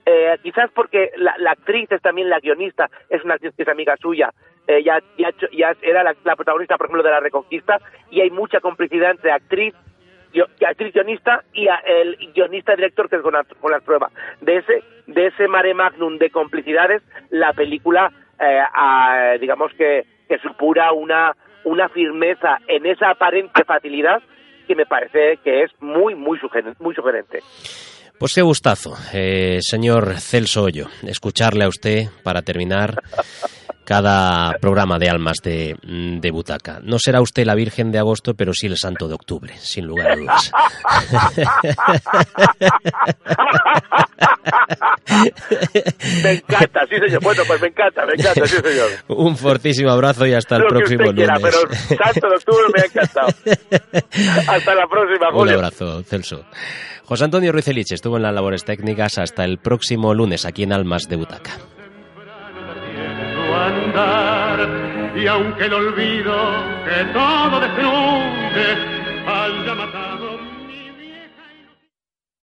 eh, 0.06 0.38
quizás 0.42 0.72
porque 0.74 1.12
la, 1.18 1.34
actriz 1.52 1.92
es 1.92 2.02
también 2.02 2.30
la 2.30 2.40
guionista, 2.40 2.90
es 3.10 3.24
una 3.26 3.34
actriz 3.34 3.54
que 3.58 3.64
es 3.64 3.70
amiga 3.70 3.98
suya, 3.98 4.32
eh, 4.68 4.84
ya, 4.84 5.02
ya, 5.18 5.32
ya, 5.52 5.76
era 5.82 6.04
la, 6.04 6.36
protagonista, 6.36 6.78
por 6.78 6.86
ejemplo, 6.86 7.04
de 7.04 7.12
La 7.12 7.20
Reconquista, 7.20 7.80
y 8.10 8.22
hay 8.22 8.30
mucha 8.30 8.62
complicidad 8.62 9.12
entre 9.12 9.32
actriz 9.32 9.76
actriz 10.68 10.94
guionista 10.94 11.44
y 11.54 11.68
el 11.68 12.18
guionista 12.34 12.76
director 12.76 13.10
que 13.10 13.18
es 13.18 13.22
con, 13.22 13.34
con 13.60 13.72
las 13.72 13.84
pruebas. 13.84 14.12
De 14.42 14.58
ese, 14.58 14.84
de 15.08 15.28
ese 15.28 15.48
mare 15.48 15.74
magnum 15.74 16.18
de 16.18 16.30
complicidades, 16.30 17.02
la 17.30 17.54
película, 17.54 18.12
eh, 18.40 19.38
digamos 19.40 19.72
que, 19.74 20.06
que 20.28 20.38
supura 20.40 20.92
una, 20.94 21.34
una 21.64 21.90
firmeza 21.90 22.60
en 22.68 22.86
esa 22.86 23.12
aparente 23.12 23.64
facilidad 23.66 24.22
que 24.68 24.76
me 24.76 24.86
parece 24.86 25.40
que 25.44 25.64
es 25.64 25.72
muy, 25.80 26.14
muy, 26.16 26.38
sugerente. 26.40 26.82
Muy 26.82 26.94
sugerente. 26.94 27.40
Pues 28.20 28.36
qué 28.36 28.42
gustazo, 28.42 28.96
eh, 29.14 29.60
señor 29.62 30.20
Celso 30.20 30.64
Hoyo, 30.64 30.88
escucharle 31.08 31.64
a 31.64 31.70
usted 31.70 32.08
para 32.22 32.42
terminar 32.42 33.02
cada 33.90 34.54
programa 34.62 35.00
de 35.00 35.10
almas 35.10 35.38
de, 35.44 35.76
de 35.82 36.32
butaca. 36.32 36.80
No 36.84 37.00
será 37.00 37.22
usted 37.22 37.44
la 37.44 37.56
Virgen 37.56 37.92
de 37.92 37.98
agosto, 37.98 38.36
pero 38.36 38.54
sí 38.54 38.68
el 38.68 38.78
Santo 38.78 39.08
de 39.08 39.16
octubre, 39.16 39.56
sin 39.58 39.88
lugar 39.88 40.12
a 40.12 40.16
dudas. 40.16 40.52
me 46.24 46.32
encanta, 46.34 46.82
sí 46.88 46.96
señor. 47.04 47.24
Bueno, 47.24 47.42
pues 47.48 47.60
me 47.62 47.68
encanta, 47.70 48.06
me 48.06 48.14
encanta, 48.14 48.46
sí 48.48 48.58
señor. 48.64 48.90
Un 49.08 49.36
fortísimo 49.36 49.90
abrazo 49.90 50.28
y 50.28 50.34
hasta 50.34 50.58
el 50.58 50.62
que 50.64 50.68
próximo 50.70 51.04
usted 51.06 51.16
quiera, 51.16 51.36
lunes. 51.40 51.56
pero 51.88 51.98
Santo 51.98 52.30
de 52.30 52.36
octubre 52.36 52.66
me 52.76 52.82
ha 52.82 52.86
encantado. 52.86 53.28
Hasta 54.52 54.76
la 54.76 54.88
próxima, 54.88 55.30
Un 55.30 55.34
Julio. 55.36 55.56
abrazo, 55.56 56.04
Celso. 56.04 56.46
José 57.06 57.24
Antonio 57.24 57.52
Ruiz 57.52 57.68
Elich 57.68 57.92
estuvo 57.92 58.18
en 58.18 58.24
las 58.24 58.36
labores 58.36 58.64
técnicas 58.64 59.18
hasta 59.18 59.44
el 59.46 59.58
próximo 59.58 60.14
lunes 60.14 60.46
aquí 60.46 60.62
en 60.62 60.74
Almas 60.74 61.08
de 61.10 61.16
Butaca. 61.16 61.54
Y 65.16 65.28
aunque 65.28 65.66
el 65.66 65.74
olvido 65.74 66.36
que 66.86 67.04
todo 67.14 67.60
destruye, 67.60 68.68
al 69.28 69.78
matar. 69.78 70.09